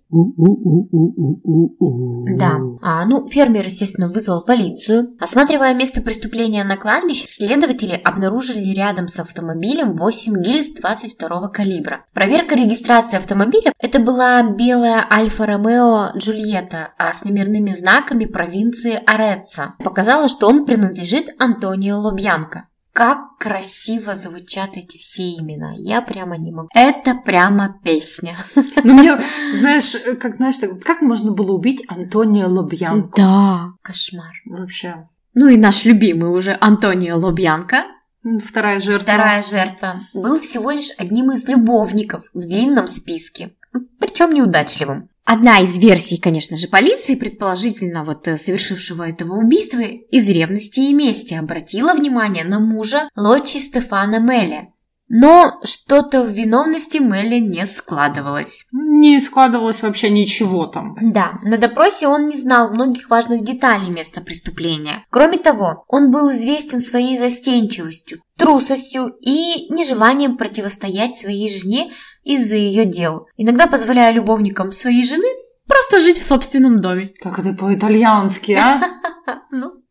Да. 2.36 2.58
А, 2.82 3.06
ну, 3.06 3.24
фермер, 3.24 3.66
естественно, 3.66 4.08
вызвал 4.08 4.44
полицию. 4.44 5.10
Осматривая 5.20 5.74
место 5.74 6.02
преступления 6.02 6.64
на 6.64 6.76
кладбище, 6.76 7.28
следователи 7.28 7.92
обнаружили 7.92 8.74
рядом 8.74 9.06
с 9.06 9.20
автомобилем 9.20 9.96
8 9.96 10.42
гильз 10.42 10.72
22 10.72 11.48
калибра. 11.50 12.04
Проверка 12.12 12.56
регистрации 12.56 13.18
автомобиля– 13.18 13.72
это 13.78 14.00
была 14.00 14.42
белая 14.42 15.06
Альфа 15.08 15.46
Ромео 15.46 16.18
Джульетта 16.18 16.88
а 16.98 17.12
с 17.12 17.24
номерными 17.24 17.70
знаками 17.70 18.24
провинции 18.24 19.00
Ореца. 19.06 19.74
Показала, 19.78 20.28
что 20.28 20.48
он 20.48 20.66
принадлежит 20.66 21.28
Антонио 21.38 22.00
Лобьянко. 22.00 22.66
Как 22.94 23.18
красиво 23.40 24.14
звучат 24.14 24.76
эти 24.76 24.98
все 24.98 25.22
имена. 25.34 25.74
Я 25.76 26.00
прямо 26.00 26.38
не 26.38 26.52
могу. 26.52 26.68
Это 26.72 27.14
прямо 27.16 27.76
песня. 27.82 28.36
Ну, 28.84 28.94
мне, 28.94 29.20
знаешь, 29.52 29.96
как, 30.20 30.36
знаешь, 30.36 30.58
так, 30.58 30.70
вот 30.72 30.84
как 30.84 31.02
можно 31.02 31.32
было 31.32 31.52
убить 31.52 31.82
Антонио 31.88 32.48
Лобьянко? 32.48 33.10
Да. 33.16 33.64
Кошмар. 33.82 34.32
Вообще. 34.46 35.08
Ну 35.34 35.48
и 35.48 35.56
наш 35.56 35.84
любимый 35.84 36.30
уже 36.30 36.56
Антонио 36.60 37.18
Лобьянко, 37.18 37.84
М, 38.24 38.38
Вторая 38.38 38.78
жертва. 38.80 39.02
вторая 39.12 39.42
жертва, 39.42 40.00
был 40.14 40.40
всего 40.40 40.70
лишь 40.70 40.92
одним 40.96 41.32
из 41.32 41.46
любовников 41.48 42.22
в 42.32 42.40
длинном 42.40 42.86
списке, 42.86 43.50
причем 43.98 44.32
неудачливым. 44.32 45.10
Одна 45.24 45.60
из 45.60 45.78
версий, 45.78 46.18
конечно 46.18 46.56
же, 46.56 46.68
полиции, 46.68 47.14
предположительно 47.14 48.04
вот 48.04 48.28
э, 48.28 48.36
совершившего 48.36 49.08
этого 49.08 49.36
убийства, 49.36 49.80
из 49.80 50.28
ревности 50.28 50.80
и 50.80 50.92
мести 50.92 51.32
обратила 51.32 51.94
внимание 51.94 52.44
на 52.44 52.60
мужа 52.60 53.08
Лочи 53.16 53.56
Стефана 53.56 54.18
Мелли. 54.18 54.68
Но 55.08 55.60
что-то 55.64 56.24
в 56.24 56.28
виновности 56.28 56.98
Мелли 56.98 57.38
не 57.38 57.64
складывалось. 57.64 58.66
Не 59.04 59.20
складывалось 59.20 59.82
вообще 59.82 60.08
ничего 60.08 60.64
там. 60.66 60.96
Да, 60.98 61.34
на 61.42 61.58
допросе 61.58 62.08
он 62.08 62.26
не 62.28 62.36
знал 62.36 62.70
многих 62.70 63.10
важных 63.10 63.44
деталей 63.44 63.90
места 63.90 64.22
преступления. 64.22 65.04
Кроме 65.10 65.36
того, 65.36 65.84
он 65.88 66.10
был 66.10 66.32
известен 66.32 66.80
своей 66.80 67.18
застенчивостью, 67.18 68.20
трусостью 68.38 69.14
и 69.20 69.70
нежеланием 69.70 70.38
противостоять 70.38 71.16
своей 71.16 71.50
жене 71.50 71.92
из-за 72.22 72.56
ее 72.56 72.86
дел, 72.86 73.26
иногда 73.36 73.66
позволяя 73.66 74.10
любовникам 74.10 74.72
своей 74.72 75.04
жены 75.04 75.28
просто 75.68 75.98
жить 75.98 76.16
в 76.16 76.24
собственном 76.24 76.76
доме. 76.76 77.10
Как 77.20 77.38
это 77.38 77.52
по-итальянски, 77.52 78.52
а? 78.52 78.80
Ну. 79.50 79.83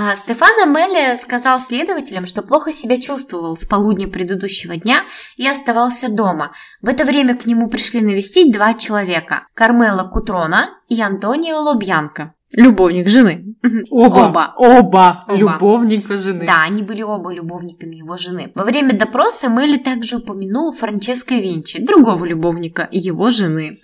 А 0.00 0.14
Стефано 0.14 0.64
Мелли 0.66 1.16
сказал 1.16 1.58
следователям, 1.58 2.24
что 2.26 2.42
плохо 2.42 2.70
себя 2.70 3.00
чувствовал 3.00 3.56
с 3.56 3.64
полудня 3.64 4.06
предыдущего 4.06 4.76
дня 4.76 5.02
и 5.36 5.44
оставался 5.44 6.08
дома. 6.08 6.52
В 6.80 6.86
это 6.86 7.04
время 7.04 7.36
к 7.36 7.46
нему 7.46 7.68
пришли 7.68 8.00
навестить 8.00 8.52
два 8.52 8.74
человека– 8.74 9.48
Кармела 9.54 10.08
Кутрона 10.08 10.70
и 10.88 11.02
Антонио 11.02 11.58
Лобьянко. 11.62 12.32
Любовник 12.56 13.08
жены. 13.08 13.56
Оба. 13.90 14.28
Оба. 14.28 14.54
Оба. 14.56 15.24
Любовника 15.28 16.18
жены. 16.18 16.46
Да, 16.46 16.62
они 16.62 16.82
были 16.82 17.02
оба 17.02 17.32
любовниками 17.32 17.96
его 17.96 18.16
жены. 18.16 18.50
Во 18.54 18.64
время 18.64 18.96
допроса 18.98 19.48
Мелли 19.48 19.78
также 19.78 20.16
упомянул 20.16 20.72
Франческо 20.72 21.34
Винчи, 21.34 21.82
другого 21.82 22.24
любовника 22.24 22.88
его 22.90 23.30
жены. 23.30 23.78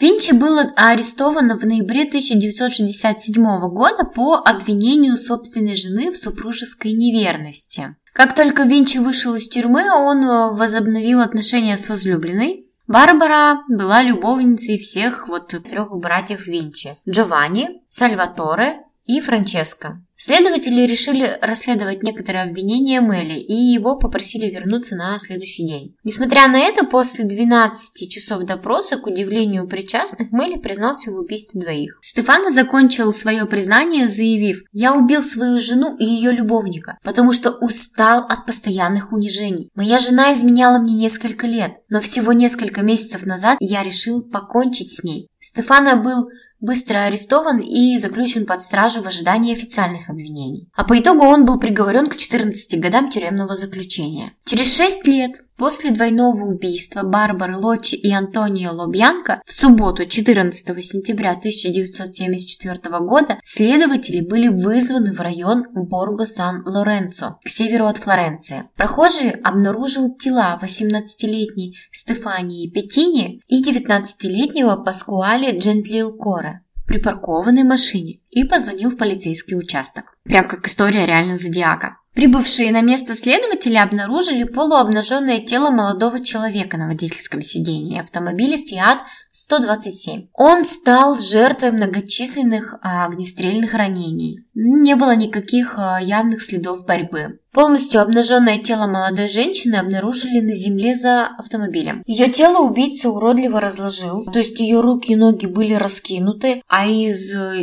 Винчи 0.00 0.32
был 0.32 0.58
арестован 0.76 1.58
в 1.58 1.66
ноябре 1.66 2.02
1967 2.02 3.42
года 3.68 4.04
по 4.04 4.36
обвинению 4.36 5.16
собственной 5.16 5.74
жены 5.74 6.10
в 6.10 6.16
супружеской 6.16 6.92
неверности. 6.92 7.96
Как 8.12 8.34
только 8.34 8.62
Винчи 8.62 8.96
вышел 8.98 9.34
из 9.34 9.46
тюрьмы, 9.46 9.90
он 9.92 10.24
э, 10.24 10.50
возобновил 10.52 11.20
отношения 11.20 11.76
с 11.76 11.88
возлюбленной. 11.88 12.65
Барбара 12.86 13.62
была 13.68 14.02
любовницей 14.02 14.78
всех 14.78 15.28
вот 15.28 15.48
трех 15.48 15.90
братьев 15.90 16.46
Винчи. 16.46 16.96
Джованни, 17.08 17.82
Сальваторе 17.88 18.80
и 19.04 19.20
Франческо. 19.20 20.02
Следователи 20.18 20.86
решили 20.86 21.38
расследовать 21.42 22.02
некоторые 22.02 22.44
обвинения 22.44 23.00
Мелли 23.00 23.38
и 23.38 23.52
его 23.52 23.96
попросили 23.96 24.50
вернуться 24.50 24.96
на 24.96 25.18
следующий 25.18 25.66
день. 25.66 25.94
Несмотря 26.04 26.48
на 26.48 26.58
это, 26.58 26.86
после 26.86 27.24
12 27.24 28.10
часов 28.10 28.44
допроса, 28.44 28.96
к 28.96 29.06
удивлению 29.06 29.68
причастных, 29.68 30.32
Мелли 30.32 30.58
признался 30.58 31.10
в 31.10 31.16
убийстве 31.16 31.60
двоих. 31.60 31.98
Стефано 32.02 32.50
закончил 32.50 33.12
свое 33.12 33.44
признание, 33.44 34.08
заявив 34.08 34.62
«Я 34.72 34.94
убил 34.94 35.22
свою 35.22 35.60
жену 35.60 35.96
и 35.98 36.04
ее 36.04 36.32
любовника, 36.32 36.98
потому 37.02 37.32
что 37.32 37.50
устал 37.50 38.24
от 38.26 38.46
постоянных 38.46 39.12
унижений. 39.12 39.70
Моя 39.74 39.98
жена 39.98 40.32
изменяла 40.32 40.78
мне 40.78 40.94
несколько 40.94 41.46
лет, 41.46 41.72
но 41.90 42.00
всего 42.00 42.32
несколько 42.32 42.80
месяцев 42.80 43.26
назад 43.26 43.58
я 43.60 43.82
решил 43.82 44.22
покончить 44.22 44.90
с 44.90 45.04
ней». 45.04 45.28
Стефано 45.40 45.96
был 45.96 46.28
быстро 46.60 47.04
арестован 47.04 47.58
и 47.58 47.98
заключен 47.98 48.46
под 48.46 48.62
стражу 48.62 49.02
в 49.02 49.06
ожидании 49.06 49.54
официальных 49.54 50.08
обвинений. 50.08 50.68
А 50.74 50.84
по 50.84 50.98
итогу 50.98 51.24
он 51.24 51.44
был 51.44 51.58
приговорен 51.58 52.08
к 52.08 52.16
14 52.16 52.80
годам 52.80 53.10
тюремного 53.10 53.54
заключения. 53.54 54.32
Через 54.44 54.76
6 54.76 55.06
лет 55.06 55.42
после 55.56 55.90
двойного 55.90 56.44
убийства 56.44 57.02
Барбары 57.02 57.56
Лочи 57.56 57.94
и 57.94 58.12
Антонио 58.12 58.72
Лобьянко 58.72 59.42
в 59.44 59.52
субботу 59.52 60.06
14 60.06 60.84
сентября 60.84 61.32
1974 61.32 62.98
года 63.00 63.38
следователи 63.42 64.20
были 64.20 64.48
вызваны 64.48 65.14
в 65.14 65.20
район 65.20 65.64
Борго-Сан-Лоренцо 65.74 67.38
к 67.44 67.48
северу 67.48 67.86
от 67.86 67.98
Флоренции. 67.98 68.68
Прохожий 68.76 69.30
обнаружил 69.30 70.14
тела 70.16 70.58
18-летней 70.62 71.76
Стефании 71.90 72.70
Петтини 72.70 73.40
и 73.48 73.62
19-летнего 73.62 74.76
Паскуали 74.76 75.58
Джентлил 75.58 76.16
Коре 76.16 76.55
припаркованной 76.86 77.64
машине 77.64 78.20
и 78.30 78.44
позвонил 78.44 78.90
в 78.90 78.96
полицейский 78.96 79.56
участок. 79.56 80.16
Прям 80.24 80.48
как 80.48 80.66
история 80.66 81.06
реально 81.06 81.36
зодиака. 81.36 81.96
Прибывшие 82.16 82.72
на 82.72 82.80
место 82.80 83.14
следователи 83.14 83.76
обнаружили 83.76 84.44
полуобнаженное 84.44 85.40
тело 85.40 85.68
молодого 85.68 86.24
человека 86.24 86.78
на 86.78 86.86
водительском 86.86 87.42
сидении 87.42 88.00
автомобиля 88.00 88.56
Fiat 88.56 89.00
127. 89.32 90.28
Он 90.32 90.64
стал 90.64 91.18
жертвой 91.18 91.72
многочисленных 91.72 92.78
а, 92.80 93.04
огнестрельных 93.04 93.74
ранений. 93.74 94.46
Не 94.54 94.96
было 94.96 95.14
никаких 95.14 95.74
а, 95.76 96.00
явных 96.00 96.40
следов 96.40 96.86
борьбы. 96.86 97.40
Полностью 97.56 98.02
обнаженное 98.02 98.58
тело 98.58 98.86
молодой 98.86 99.30
женщины 99.30 99.76
обнаружили 99.76 100.40
на 100.40 100.52
земле 100.52 100.94
за 100.94 101.26
автомобилем. 101.26 102.02
Ее 102.04 102.28
тело 102.28 102.58
убийца 102.58 103.08
уродливо 103.08 103.62
разложил, 103.62 104.26
то 104.26 104.38
есть 104.38 104.60
ее 104.60 104.82
руки 104.82 105.14
и 105.14 105.16
ноги 105.16 105.46
были 105.46 105.72
раскинуты, 105.72 106.60
а 106.68 106.86
из 106.86 107.34
э, 107.34 107.62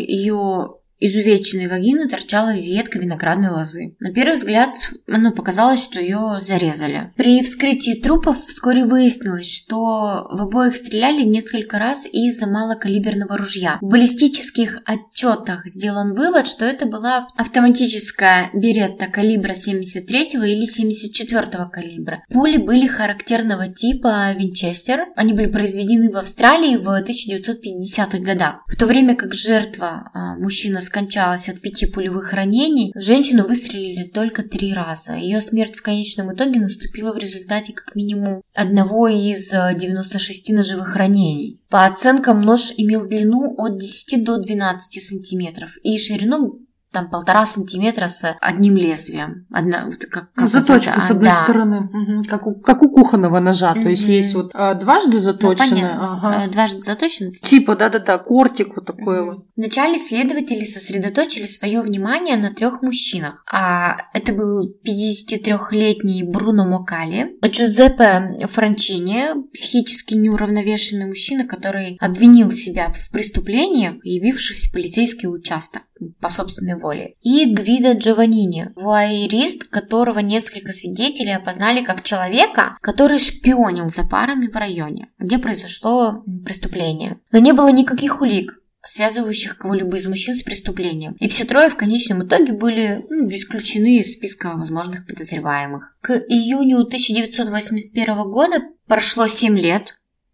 ее 1.00 1.24
изувеченной 1.24 1.68
вагины 1.68 2.08
торчала 2.08 2.56
ветка 2.56 3.00
виноградной 3.00 3.50
лозы. 3.50 3.96
На 4.00 4.12
первый 4.12 4.36
взгляд, 4.36 4.70
ну, 5.08 5.32
показалось, 5.32 5.84
что 5.84 6.00
ее 6.00 6.38
зарезали. 6.40 7.12
При 7.16 7.42
вскрытии 7.44 8.02
трупов 8.02 8.44
вскоре 8.46 8.86
выяснилось, 8.86 9.52
что 9.52 10.28
в 10.32 10.42
обоих 10.42 10.76
стреляли 10.76 11.24
несколько 11.24 11.80
раз 11.80 12.06
из 12.12 12.42
малокалиберного 12.42 13.38
ружья. 13.38 13.78
В 13.82 13.88
баллистических 13.88 14.80
отчетах 14.86 15.66
сделан 15.66 16.14
вывод, 16.14 16.48
что 16.48 16.66
это 16.66 16.86
была 16.86 17.28
автоматическая 17.36 18.50
беретта 18.54 19.08
калибра 19.08 19.54
73 19.54 20.34
или 20.34 20.66
74 20.66 21.48
калибра. 21.72 22.24
Пули 22.30 22.58
были 22.58 22.88
характерного 22.88 23.68
типа 23.68 24.34
Винчестер. 24.34 25.06
Они 25.16 25.34
были 25.34 25.48
произведены 25.48 26.12
в 26.12 26.18
Австралии 26.18 26.78
в 26.78 26.88
1950-х 26.88 28.20
годах. 28.20 28.64
В 28.68 28.78
то 28.78 28.86
время 28.86 29.16
как 29.16 29.34
жертва, 29.34 30.10
а, 30.14 30.36
мужчина 30.38 30.82
с 30.82 30.90
скончалась 30.94 31.50
от 31.50 31.60
пяти 31.60 31.88
пулевых 31.88 32.34
ранений, 32.34 32.92
в 32.94 33.02
женщину 33.02 33.48
выстрелили 33.48 34.08
только 34.08 34.44
три 34.44 34.74
раза. 34.74 35.16
Ее 35.16 35.42
смерть 35.42 35.76
в 35.76 35.82
конечном 35.82 36.36
итоге 36.36 36.60
наступила 36.60 37.14
в 37.14 37.18
результате 37.18 37.74
как 37.74 37.96
минимум 37.96 38.44
одного 38.54 39.08
из 39.08 39.50
96 39.50 40.52
э, 40.52 40.54
ножевых 40.54 40.96
ранений. 40.96 41.60
По 41.70 41.86
оценкам, 41.86 42.42
нож 42.42 42.74
имел 42.78 43.08
длину 43.08 43.56
от 43.58 43.80
10 43.80 44.24
до 44.24 44.38
12 44.38 45.04
сантиметров 45.04 45.72
и 45.82 45.98
ширину 45.98 46.60
там 46.94 47.10
полтора 47.10 47.46
сантиметра 47.46 48.08
с 48.08 48.38
одним 48.40 48.78
лезвием. 48.78 49.46
Одна, 49.52 49.90
как, 50.10 50.32
как 50.32 50.48
заточка 50.48 51.00
с 51.00 51.12
одной 51.12 51.32
да. 51.32 51.32
стороны, 51.32 51.90
угу. 51.92 52.24
как, 52.30 52.48
у, 52.48 52.56
как 52.56 52.84
у 52.84 52.90
кухонного 52.90 53.40
ножа. 53.40 53.74
Угу. 53.74 53.84
То 53.84 53.90
есть 53.90 54.06
есть 54.06 54.34
вот 54.36 54.52
а, 54.54 54.76
дважды 54.76 55.20
заточенный. 55.20 55.82
Ну, 55.82 55.90
ага. 55.90 56.46
Э, 56.46 56.50
дважды 56.50 56.82
заточенный. 56.82 57.34
Типа, 57.34 57.76
да-да-да, 57.76 58.18
кортик 58.20 58.76
вот 58.76 58.86
такой 58.86 59.22
угу. 59.22 59.32
вот. 59.32 59.46
Вначале 59.56 59.98
следователи 59.98 60.64
сосредоточили 60.64 61.46
свое 61.46 61.82
внимание 61.82 62.38
на 62.38 62.54
трех 62.54 62.82
мужчинах. 62.82 63.44
А 63.52 63.98
это 64.14 64.34
был 64.34 64.72
53-летний 64.86 66.24
Бруно 66.24 66.66
Мокали, 66.66 67.36
Джузеппе 67.44 68.48
Франчини, 68.52 69.50
психически 69.52 70.14
неуравновешенный 70.14 71.08
мужчина, 71.08 71.46
который 71.46 71.98
обвинил 72.00 72.52
себя 72.52 72.94
в 72.94 73.10
преступлениях, 73.12 73.96
явившись 74.04 74.70
в 74.70 74.74
полицейский 74.74 75.28
участок 75.28 75.84
по 76.20 76.30
собственной 76.30 76.76
воле. 76.84 77.16
И 77.22 77.46
Гвида 77.46 77.94
Джованини, 77.94 78.72
вуайерист, 78.76 79.64
которого 79.64 80.20
несколько 80.20 80.72
свидетелей 80.72 81.36
опознали 81.36 81.84
как 81.84 82.04
человека, 82.04 82.78
который 82.82 83.18
шпионил 83.18 83.90
за 83.90 84.04
парами 84.04 84.48
в 84.48 84.56
районе, 84.56 85.10
где 85.18 85.40
произошло 85.40 86.24
преступление. 86.46 87.20
Но 87.32 87.40
не 87.40 87.54
было 87.54 87.72
никаких 87.72 88.22
улик, 88.22 88.60
связывающих 88.86 89.58
кого-либо 89.58 89.98
из 89.98 90.06
мужчин 90.08 90.36
с 90.36 90.44
преступлением. 90.44 91.14
И 91.20 91.28
все 91.30 91.46
трое 91.46 91.70
в 91.70 91.78
конечном 91.78 92.28
итоге 92.28 92.54
были 92.54 93.06
ну, 93.10 93.30
исключены 93.30 93.98
из 93.98 94.14
списка 94.14 94.54
возможных 94.56 95.08
подозреваемых. 95.08 95.96
К 96.02 96.12
июню 96.28 96.80
1981 96.80 98.30
года 98.30 98.62
прошло 98.88 99.28
7 99.28 99.58
лет, 99.58 99.94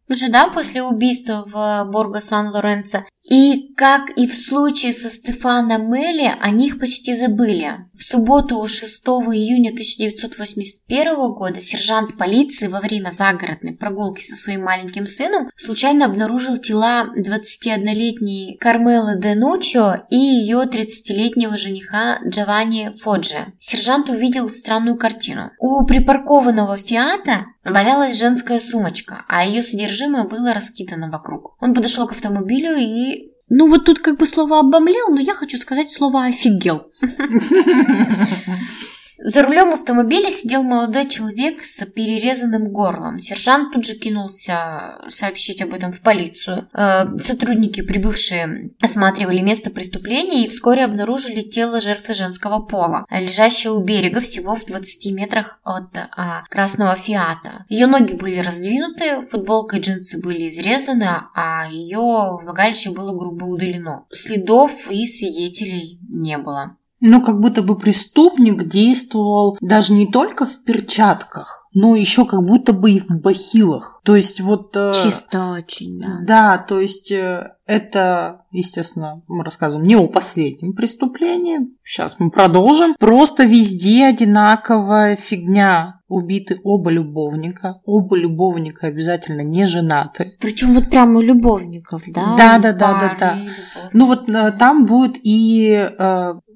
уже, 0.09 0.27
да, 0.29 0.47
после 0.47 0.81
убийства 0.81 1.45
в 1.45 1.91
Борго 1.91 2.19
Сан-Лоренцо. 2.19 3.05
И, 3.29 3.73
как 3.75 4.09
и 4.17 4.25
в 4.25 4.33
случае 4.33 4.91
со 4.91 5.07
Стефано 5.07 5.77
Мелли, 5.77 6.31
о 6.41 6.49
них 6.49 6.79
почти 6.79 7.15
забыли. 7.15 7.85
В 7.93 8.01
субботу 8.01 8.67
6 8.67 9.03
июня 9.05 9.69
1981 9.69 11.33
года 11.33 11.61
сержант 11.61 12.17
полиции 12.17 12.67
во 12.67 12.79
время 12.79 13.11
загородной 13.11 13.73
прогулки 13.73 14.23
со 14.23 14.35
своим 14.35 14.63
маленьким 14.63 15.05
сыном 15.05 15.51
случайно 15.55 16.05
обнаружил 16.05 16.57
тела 16.57 17.13
21-летней 17.15 18.57
Кармелы 18.59 19.19
Денучо 19.21 20.07
и 20.09 20.17
ее 20.17 20.63
30-летнего 20.63 21.55
жениха 21.55 22.19
Джованни 22.27 22.91
Фоджи. 22.99 23.53
Сержант 23.59 24.09
увидел 24.09 24.49
странную 24.49 24.97
картину. 24.97 25.51
У 25.59 25.85
припаркованного 25.85 26.77
Фиата 26.77 27.45
валялась 27.71 28.17
женская 28.19 28.59
сумочка, 28.59 29.25
а 29.27 29.45
ее 29.45 29.61
содержимое 29.61 30.25
было 30.25 30.53
раскидано 30.53 31.09
вокруг. 31.09 31.55
Он 31.59 31.73
подошел 31.73 32.07
к 32.07 32.11
автомобилю 32.11 32.75
и 32.75 33.31
ну 33.49 33.67
вот 33.67 33.85
тут 33.85 33.99
как 33.99 34.17
бы 34.17 34.27
слово 34.27 34.59
обомлел, 34.59 35.09
но 35.09 35.19
я 35.19 35.33
хочу 35.33 35.57
сказать 35.57 35.91
слово 35.91 36.25
офигел. 36.25 36.91
За 39.21 39.43
рулем 39.43 39.73
автомобиля 39.73 40.31
сидел 40.31 40.63
молодой 40.63 41.09
человек 41.09 41.65
с 41.65 41.85
перерезанным 41.85 42.69
горлом. 42.69 43.19
Сержант 43.19 43.73
тут 43.73 43.85
же 43.85 43.95
кинулся 43.95 44.97
сообщить 45.09 45.61
об 45.61 45.73
этом 45.73 45.91
в 45.91 45.99
полицию. 45.99 46.69
Э, 46.73 47.05
сотрудники, 47.21 47.81
прибывшие, 47.81 48.71
осматривали 48.81 49.41
место 49.41 49.71
преступления 49.71 50.45
и 50.45 50.47
вскоре 50.47 50.85
обнаружили 50.85 51.41
тело 51.41 51.81
жертвы 51.81 52.13
женского 52.13 52.59
пола, 52.59 53.05
лежащее 53.09 53.73
у 53.73 53.83
берега 53.83 54.21
всего 54.21 54.55
в 54.55 54.65
20 54.65 55.11
метрах 55.11 55.59
от 55.63 55.97
а, 55.97 56.43
красного 56.49 56.95
фиата. 56.95 57.65
Ее 57.67 57.87
ноги 57.87 58.13
были 58.13 58.39
раздвинуты, 58.39 59.21
футболка 59.23 59.77
и 59.77 59.79
джинсы 59.81 60.17
были 60.19 60.47
изрезаны, 60.47 61.23
а 61.35 61.67
ее 61.69 62.39
влагалище 62.41 62.91
было 62.91 63.17
грубо 63.17 63.43
удалено. 63.45 64.05
Следов 64.11 64.71
и 64.89 65.05
свидетелей 65.05 65.99
не 66.07 66.37
было. 66.37 66.77
Ну, 67.01 67.21
как 67.21 67.39
будто 67.39 67.61
бы 67.61 67.77
преступник 67.77 68.67
действовал 68.67 69.57
даже 69.61 69.93
не 69.93 70.07
только 70.07 70.45
в 70.45 70.63
перчатках, 70.63 71.67
но 71.73 71.95
еще 71.95 72.25
как 72.25 72.43
будто 72.43 72.73
бы 72.73 72.91
и 72.91 72.99
в 72.99 73.09
бахилах. 73.09 74.01
То 74.03 74.15
есть 74.15 74.41
вот... 74.41 74.75
Э, 74.75 74.91
Чисто 74.93 75.51
очень, 75.51 75.99
да. 75.99 76.19
Да, 76.23 76.57
то 76.57 76.79
есть 76.79 77.11
э, 77.11 77.53
это, 77.65 78.41
естественно, 78.51 79.21
мы 79.27 79.43
рассказываем 79.43 79.87
не 79.87 79.95
о 79.95 80.07
последнем 80.07 80.73
преступлении. 80.73 81.59
Сейчас 81.83 82.19
мы 82.19 82.31
продолжим. 82.31 82.95
Просто 82.99 83.43
везде 83.43 84.05
одинаковая 84.05 85.15
фигня. 85.15 86.01
Убиты 86.07 86.59
оба 86.63 86.89
любовника. 86.89 87.79
Оба 87.85 88.17
любовника 88.17 88.87
обязательно 88.87 89.41
не 89.41 89.67
женаты. 89.67 90.35
Причем 90.41 90.73
вот 90.73 90.89
прямо 90.89 91.19
у 91.19 91.21
любовников, 91.21 92.01
да? 92.07 92.35
Да, 92.35 92.57
да, 92.57 92.73
да, 92.73 92.99
да, 92.99 93.15
да. 93.19 93.37
Ну 93.93 94.07
вот 94.07 94.27
э, 94.27 94.51
там 94.57 94.85
будет 94.87 95.17
и 95.21 95.87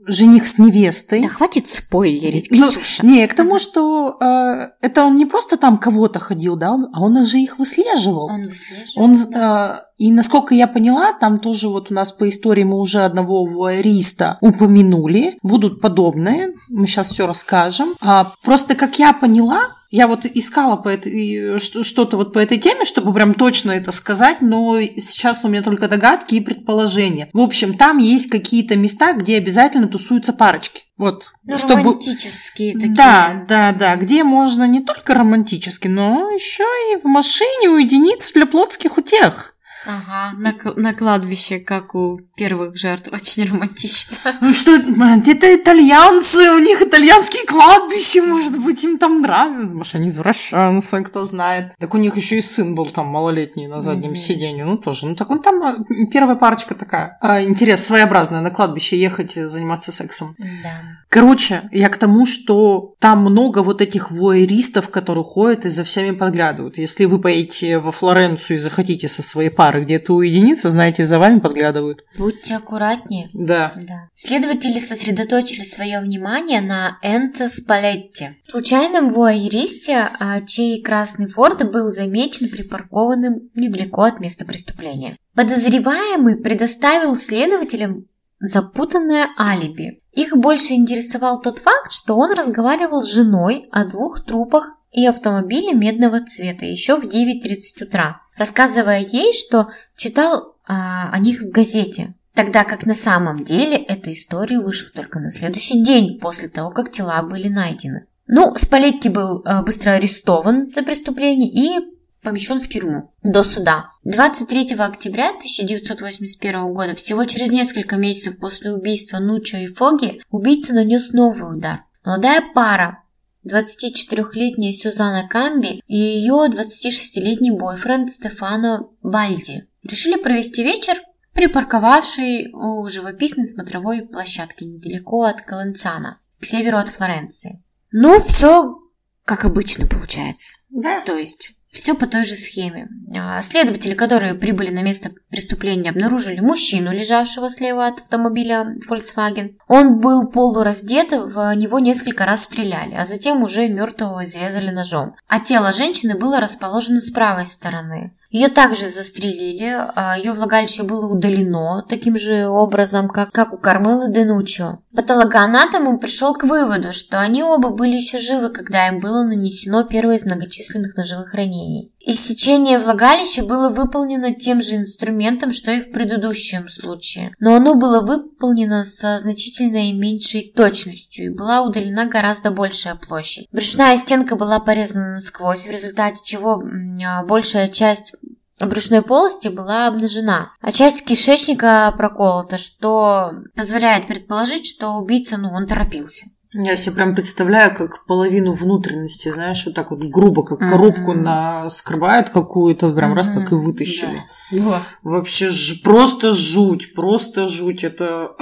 жених 0.05 0.45
с 0.45 0.57
невестой. 0.57 1.21
Да 1.21 1.27
хватит 1.27 1.69
спойлерить, 1.69 2.47
ну, 2.51 2.69
Ксюша. 2.69 3.05
Ну, 3.05 3.11
не, 3.11 3.27
к 3.27 3.33
тому, 3.33 3.59
что 3.59 4.17
э, 4.19 4.69
это 4.81 5.03
он 5.03 5.17
не 5.17 5.25
просто 5.25 5.57
там 5.57 5.77
кого-то 5.77 6.19
ходил, 6.19 6.55
да, 6.55 6.75
а 6.93 7.01
он 7.01 7.25
же 7.25 7.39
их 7.39 7.59
выслеживал. 7.59 8.25
Он 8.25 8.41
выслеживал, 8.41 9.03
он, 9.03 9.15
да. 9.31 9.85
э, 9.87 9.93
И 10.03 10.11
насколько 10.11 10.53
я 10.55 10.67
поняла, 10.67 11.13
там 11.13 11.39
тоже 11.39 11.69
вот 11.69 11.91
у 11.91 11.93
нас 11.93 12.11
по 12.11 12.27
истории 12.27 12.63
мы 12.63 12.79
уже 12.79 12.99
одного 12.99 13.45
вуайериста 13.45 14.37
упомянули. 14.41 15.37
Будут 15.43 15.81
подобные, 15.81 16.53
мы 16.69 16.87
сейчас 16.87 17.11
все 17.11 17.27
расскажем. 17.27 17.93
А, 18.01 18.33
просто, 18.43 18.75
как 18.75 18.99
я 18.99 19.13
поняла, 19.13 19.75
я 19.93 20.07
вот 20.07 20.25
искала 20.25 20.75
по 20.75 20.89
этой, 20.89 21.59
что-то 21.59 22.17
вот 22.17 22.33
по 22.33 22.39
этой 22.39 22.57
теме, 22.57 22.83
чтобы 22.83 23.13
прям 23.13 23.35
точно 23.35 23.69
это 23.69 23.91
сказать, 23.91 24.41
но 24.41 24.81
сейчас 24.81 25.45
у 25.45 25.49
меня 25.49 25.61
только 25.61 25.87
догадки 25.87 26.33
и 26.33 26.39
предположения. 26.39 27.29
В 27.31 27.39
общем, 27.39 27.77
там 27.77 27.99
есть 27.99 28.27
какие-то 28.27 28.75
места, 28.75 29.13
где 29.13 29.37
обязательно 29.37 29.87
тусуются 29.87 30.33
парочки. 30.33 30.81
Вот. 30.97 31.31
Ну, 31.43 31.59
чтобы... 31.59 31.83
романтические 31.83 32.73
такие. 32.73 32.95
Да, 32.95 33.45
да, 33.47 33.71
да, 33.71 33.95
где 33.95 34.23
можно 34.23 34.67
не 34.67 34.81
только 34.81 35.13
романтически, 35.13 35.87
но 35.87 36.27
еще 36.31 36.63
и 36.91 36.99
в 36.99 37.05
машине 37.05 37.69
уединиться 37.69 38.33
для 38.33 38.47
плотских 38.47 38.97
утех. 38.97 39.52
Ага, 39.85 40.37
на, 40.37 40.53
на 40.75 40.93
кладбище, 40.93 41.59
как 41.59 41.95
у 41.95 42.19
первых 42.35 42.77
жертв, 42.77 43.09
очень 43.11 43.49
романтично. 43.49 44.17
Ну 44.41 44.51
что, 44.51 44.71
это 44.71 45.55
итальянцы, 45.55 46.51
у 46.51 46.59
них 46.59 46.81
итальянские 46.81 47.45
кладбища, 47.45 48.21
может 48.21 48.57
быть, 48.57 48.83
им 48.83 48.97
там 48.97 49.21
нравится. 49.21 49.73
Может, 49.73 49.95
они 49.95 50.07
извращенцы, 50.07 51.03
кто 51.03 51.23
знает. 51.23 51.73
Так 51.79 51.93
у 51.93 51.97
них 51.97 52.15
еще 52.15 52.37
и 52.37 52.41
сын 52.41 52.75
был 52.75 52.85
там 52.85 53.07
малолетний 53.07 53.67
на 53.67 53.81
заднем 53.81 54.11
mm-hmm. 54.11 54.15
сиденье, 54.15 54.65
ну 54.65 54.77
тоже. 54.77 55.07
Ну 55.07 55.15
так 55.15 55.29
он 55.29 55.41
там, 55.41 55.61
э, 55.63 56.05
первая 56.11 56.35
парочка 56.35 56.75
такая. 56.75 57.17
А, 57.21 57.41
интерес 57.41 57.85
своеобразная, 57.85 58.41
на 58.41 58.51
кладбище 58.51 58.97
ехать, 58.97 59.33
заниматься 59.33 59.91
сексом. 59.91 60.35
Да. 60.37 60.81
Короче, 61.09 61.69
я 61.71 61.89
к 61.89 61.97
тому, 61.97 62.25
что 62.25 62.95
там 62.99 63.19
много 63.19 63.59
вот 63.59 63.81
этих 63.81 64.11
вуайеристов, 64.11 64.89
которые 64.89 65.23
ходят 65.23 65.65
и 65.65 65.69
за 65.69 65.83
всеми 65.83 66.15
подглядывают. 66.15 66.77
Если 66.77 67.05
вы 67.05 67.19
поедете 67.19 67.77
во 67.79 67.91
Флоренцию 67.91 68.57
и 68.57 68.59
захотите 68.59 69.07
со 69.07 69.21
своей 69.21 69.49
парой 69.49 69.72
пары 69.73 69.85
где-то 69.85 70.13
уединиться, 70.13 70.69
знаете, 70.69 71.03
за 71.03 71.17
вами 71.17 71.39
подглядывают. 71.39 72.03
Будьте 72.17 72.55
аккуратнее. 72.55 73.29
Да. 73.33 73.73
да. 73.75 74.09
Следователи 74.13 74.79
сосредоточили 74.79 75.63
свое 75.63 75.99
внимание 75.99 76.61
на 76.61 76.99
Энце 77.01 77.49
Спалетти, 77.49 78.29
случайном 78.43 79.09
вуайеристе, 79.09 80.09
а, 80.19 80.41
чей 80.41 80.81
красный 80.81 81.27
форд 81.27 81.71
был 81.71 81.89
замечен 81.89 82.49
припаркованным 82.49 83.49
недалеко 83.55 84.03
от 84.03 84.19
места 84.19 84.45
преступления. 84.45 85.15
Подозреваемый 85.35 86.35
предоставил 86.35 87.15
следователям 87.15 88.05
запутанное 88.39 89.29
алиби. 89.39 90.01
Их 90.11 90.35
больше 90.37 90.73
интересовал 90.73 91.41
тот 91.41 91.57
факт, 91.57 91.91
что 91.91 92.15
он 92.17 92.33
разговаривал 92.33 93.01
с 93.01 93.11
женой 93.11 93.67
о 93.71 93.85
двух 93.85 94.23
трупах 94.23 94.75
и 94.93 95.05
автомобиле 95.05 95.73
медного 95.73 96.23
цвета 96.25 96.65
еще 96.65 96.97
в 96.97 97.05
9.30 97.05 97.83
утра 97.83 98.23
рассказывая 98.37 98.99
ей, 98.99 99.33
что 99.33 99.69
читал 99.95 100.55
а, 100.65 101.11
о 101.11 101.19
них 101.19 101.41
в 101.41 101.49
газете, 101.49 102.13
тогда 102.33 102.63
как 102.63 102.85
на 102.85 102.93
самом 102.93 103.43
деле 103.43 103.77
эта 103.77 104.13
история 104.13 104.59
вышла 104.59 104.89
только 104.93 105.19
на 105.19 105.31
следующий 105.31 105.83
день 105.83 106.19
после 106.19 106.49
того, 106.49 106.71
как 106.71 106.91
тела 106.91 107.21
были 107.23 107.47
найдены. 107.47 108.07
Ну, 108.27 108.55
Спалетти 108.55 109.09
был 109.09 109.41
а, 109.45 109.63
быстро 109.63 109.91
арестован 109.91 110.71
за 110.73 110.83
преступление 110.83 111.49
и 111.49 111.93
помещен 112.21 112.59
в 112.59 112.69
тюрьму 112.69 113.11
до 113.21 113.43
суда. 113.43 113.87
23 114.05 114.75
октября 114.75 115.29
1981 115.29 116.73
года, 116.73 116.95
всего 116.95 117.25
через 117.25 117.51
несколько 117.51 117.97
месяцев 117.97 118.37
после 118.39 118.71
убийства 118.71 119.19
Нучо 119.19 119.57
и 119.57 119.67
Фоги, 119.67 120.21
убийца 120.29 120.73
нанес 120.73 121.11
новый 121.11 121.57
удар. 121.57 121.83
Молодая 122.05 122.41
пара 122.53 123.02
24-летняя 123.45 124.73
Сюзанна 124.73 125.27
Камби 125.27 125.81
и 125.87 125.97
ее 125.97 126.47
26-летний 126.49 127.51
бойфренд 127.51 128.11
Стефано 128.11 128.89
Бальди 129.01 129.67
решили 129.83 130.15
провести 130.15 130.63
вечер, 130.63 130.95
припарковавший 131.33 132.51
у 132.53 132.87
живописной 132.89 133.47
смотровой 133.47 134.03
площадки 134.03 134.63
недалеко 134.63 135.23
от 135.23 135.41
Каленцана, 135.41 136.19
к 136.39 136.45
северу 136.45 136.77
от 136.77 136.89
Флоренции. 136.89 137.63
Ну, 137.91 138.19
все 138.19 138.79
как 139.25 139.45
обычно 139.45 139.87
получается. 139.87 140.55
Да. 140.69 141.01
То 141.01 141.15
есть 141.15 141.55
все 141.73 141.95
по 141.95 142.05
той 142.07 142.23
же 142.23 142.35
схеме. 142.35 142.87
А, 143.17 143.41
следователи, 143.41 143.95
которые 143.95 144.35
прибыли 144.35 144.69
на 144.69 144.83
место 144.83 145.11
преступления, 145.29 145.89
обнаружили 145.89 146.39
мужчину, 146.39 146.91
лежавшего 146.91 147.49
слева 147.49 147.87
от 147.87 147.99
автомобиля 147.99 148.77
Volkswagen. 148.89 149.55
Он 149.67 149.99
был 149.99 150.29
полураздет, 150.29 151.11
в 151.11 151.53
него 151.55 151.79
несколько 151.79 152.25
раз 152.25 152.43
стреляли, 152.43 152.93
а 152.93 153.05
затем 153.05 153.43
уже 153.43 153.67
мертвого 153.67 154.23
изрезали 154.23 154.69
ножом. 154.69 155.15
А 155.27 155.39
тело 155.39 155.73
женщины 155.73 156.17
было 156.17 156.39
расположено 156.39 157.01
с 157.01 157.11
правой 157.11 157.47
стороны. 157.47 158.13
Ее 158.33 158.47
также 158.47 158.89
застрелили, 158.89 159.77
а 159.95 160.17
ее 160.17 160.33
влагалище 160.33 160.81
было 160.81 161.05
удалено 161.05 161.85
таким 161.87 162.17
же 162.17 162.47
образом, 162.47 163.07
как, 163.07 163.31
как 163.31 163.53
у 163.53 163.57
Кармелы 163.57 164.11
Денучо. 164.11 164.79
Патологоанатом 164.95 165.99
пришел 165.99 166.33
к 166.33 166.43
выводу, 166.43 166.91
что 166.93 167.19
они 167.19 167.43
оба 167.43 167.69
были 167.69 167.93
еще 167.93 168.17
живы, 168.17 168.49
когда 168.49 168.87
им 168.87 168.99
было 168.99 169.23
нанесено 169.23 169.83
первое 169.83 170.15
из 170.15 170.25
многочисленных 170.25 170.95
ножевых 170.97 171.35
ранений. 171.35 171.92
Иссечение 172.05 172.79
влагалища 172.79 173.45
было 173.45 173.69
выполнено 173.69 174.35
тем 174.35 174.61
же 174.61 174.75
инструментом, 174.75 175.53
что 175.53 175.71
и 175.71 175.79
в 175.79 175.89
предыдущем 175.91 176.67
случае, 176.67 177.33
но 177.39 177.55
оно 177.55 177.75
было 177.75 178.01
выполнено 178.01 178.83
со 178.83 179.17
значительно 179.17 179.93
меньшей 179.93 180.51
точностью 180.53 181.25
и 181.25 181.33
была 181.33 181.61
удалена 181.61 182.05
гораздо 182.07 182.51
большая 182.51 182.95
площадь. 182.95 183.47
Брюшная 183.53 183.97
стенка 183.97 184.35
была 184.35 184.59
порезана 184.59 185.13
насквозь, 185.13 185.65
в 185.65 185.71
результате 185.71 186.17
чего 186.25 186.61
а, 187.05 187.23
большая 187.23 187.69
часть 187.69 188.13
брюшной 188.59 189.01
полости 189.01 189.47
была 189.47 189.87
обнажена, 189.87 190.49
а 190.59 190.73
часть 190.73 191.05
кишечника 191.05 191.93
проколота, 191.97 192.57
что 192.57 193.31
позволяет 193.55 194.07
предположить, 194.07 194.67
что 194.67 194.97
убийца, 194.97 195.37
ну, 195.37 195.51
он 195.53 195.67
торопился. 195.67 196.25
Я 196.53 196.77
себе 196.77 196.95
прям 196.95 197.15
представляю, 197.15 197.75
как 197.75 198.05
половину 198.05 198.53
внутренности, 198.53 199.29
знаешь, 199.31 199.65
вот 199.65 199.75
так 199.75 199.89
вот 199.91 200.01
грубо, 200.03 200.43
как 200.43 200.59
коробку 200.59 201.13
mm-hmm. 201.13 201.63
наскрывают 201.63 202.29
какую-то, 202.29 202.93
прям 202.93 203.11
mm-hmm. 203.11 203.15
раз 203.15 203.29
так 203.29 203.51
и 203.51 203.55
вытащили. 203.55 204.23
Да. 204.51 204.83
Вообще 205.01 205.49
ж, 205.49 205.81
просто 205.83 206.31
жуть, 206.31 206.93
просто 206.93 207.47
жуть. 207.47 207.83
Это... 207.83 208.33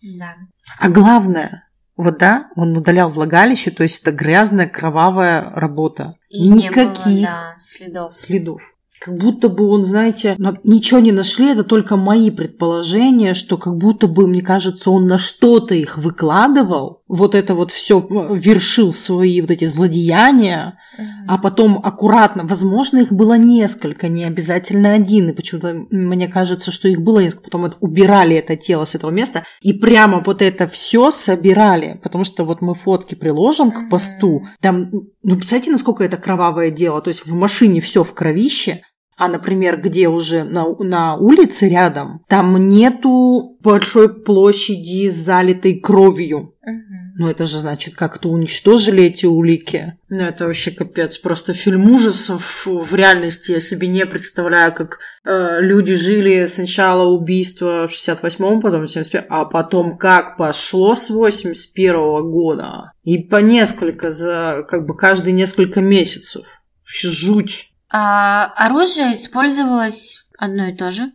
Да. 0.00 0.34
а 0.80 0.88
главное, 0.88 1.68
вот 1.96 2.18
да, 2.18 2.48
он 2.56 2.76
удалял 2.76 3.10
влагалище, 3.10 3.70
то 3.70 3.82
есть 3.82 4.02
это 4.02 4.12
грязная, 4.12 4.68
кровавая 4.68 5.50
работа. 5.54 6.14
И 6.28 6.48
Никаких 6.48 7.06
не 7.06 7.12
было, 7.12 7.26
да, 7.26 7.56
следов. 7.58 8.14
следов. 8.14 8.77
Как 9.00 9.16
будто 9.16 9.48
бы 9.48 9.68
он, 9.68 9.84
знаете, 9.84 10.36
ничего 10.64 11.00
не 11.00 11.12
нашли, 11.12 11.52
это 11.52 11.62
только 11.62 11.96
мои 11.96 12.30
предположения, 12.30 13.34
что 13.34 13.56
как 13.56 13.76
будто 13.76 14.08
бы, 14.08 14.26
мне 14.26 14.42
кажется, 14.42 14.90
он 14.90 15.06
на 15.06 15.18
что-то 15.18 15.74
их 15.74 15.98
выкладывал, 15.98 16.97
вот 17.08 17.34
это 17.34 17.54
вот 17.54 17.70
все 17.70 18.00
э, 18.00 18.38
вершил 18.38 18.92
свои 18.92 19.40
вот 19.40 19.50
эти 19.50 19.64
злодеяния, 19.64 20.78
а 21.26 21.38
потом 21.38 21.80
аккуратно, 21.82 22.44
возможно, 22.44 22.98
их 22.98 23.12
было 23.12 23.38
несколько, 23.38 24.08
не 24.08 24.24
обязательно 24.24 24.92
один, 24.92 25.28
и 25.28 25.32
почему-то 25.32 25.86
мне 25.90 26.28
кажется, 26.28 26.70
что 26.70 26.88
их 26.88 27.00
было 27.00 27.20
несколько, 27.20 27.44
потом 27.44 27.72
убирали 27.80 28.36
это 28.36 28.56
тело 28.56 28.84
с 28.84 28.94
этого 28.94 29.10
места 29.10 29.44
и 29.60 29.72
прямо 29.72 30.22
вот 30.24 30.42
это 30.42 30.68
все 30.68 31.10
собирали, 31.10 31.98
потому 32.02 32.24
что 32.24 32.44
вот 32.44 32.60
мы 32.60 32.74
фотки 32.74 33.14
приложим 33.14 33.70
к 33.70 33.88
посту, 33.88 34.46
там, 34.60 34.90
ну, 35.22 35.36
представляете, 35.36 35.70
насколько 35.70 36.04
это 36.04 36.16
кровавое 36.16 36.70
дело, 36.70 37.00
то 37.00 37.08
есть 37.08 37.26
в 37.26 37.34
машине 37.34 37.80
все 37.80 38.04
в 38.04 38.12
кровище, 38.14 38.82
а, 39.18 39.28
например, 39.28 39.80
где 39.80 40.08
уже 40.08 40.44
на, 40.44 40.64
на 40.78 41.16
улице 41.16 41.68
рядом, 41.68 42.20
там 42.28 42.68
нету 42.68 43.56
большой 43.60 44.22
площади, 44.22 45.08
залитой 45.08 45.80
кровью. 45.80 46.52
Угу. 46.62 46.98
Ну, 47.18 47.28
это 47.28 47.46
же 47.46 47.58
значит, 47.58 47.96
как-то 47.96 48.28
уничтожили 48.28 49.02
эти 49.02 49.26
улики. 49.26 49.94
Ну, 50.08 50.20
это 50.20 50.46
вообще 50.46 50.70
капец. 50.70 51.18
Просто 51.18 51.52
фильм 51.52 51.90
ужасов. 51.90 52.64
В 52.64 52.94
реальности 52.94 53.50
я 53.50 53.60
себе 53.60 53.88
не 53.88 54.06
представляю, 54.06 54.72
как 54.72 55.00
э, 55.24 55.58
люди 55.62 55.96
жили 55.96 56.46
сначала 56.46 57.08
убийство 57.08 57.88
в 57.88 57.90
68-м, 57.90 58.60
потом 58.60 58.82
в 58.82 58.88
71 58.88 59.26
а 59.30 59.46
потом 59.46 59.98
как 59.98 60.36
пошло 60.36 60.94
с 60.94 61.10
81 61.10 61.94
-го 61.96 62.22
года. 62.22 62.92
И 63.02 63.18
по 63.18 63.38
несколько, 63.38 64.12
за 64.12 64.64
как 64.68 64.86
бы 64.86 64.96
каждые 64.96 65.32
несколько 65.32 65.80
месяцев. 65.80 66.44
Вообще 66.84 67.08
жуть. 67.08 67.72
А 67.90 68.52
оружие 68.56 69.12
использовалось 69.12 70.26
одно 70.38 70.66
и 70.66 70.74
то 70.74 70.90
же. 70.90 71.12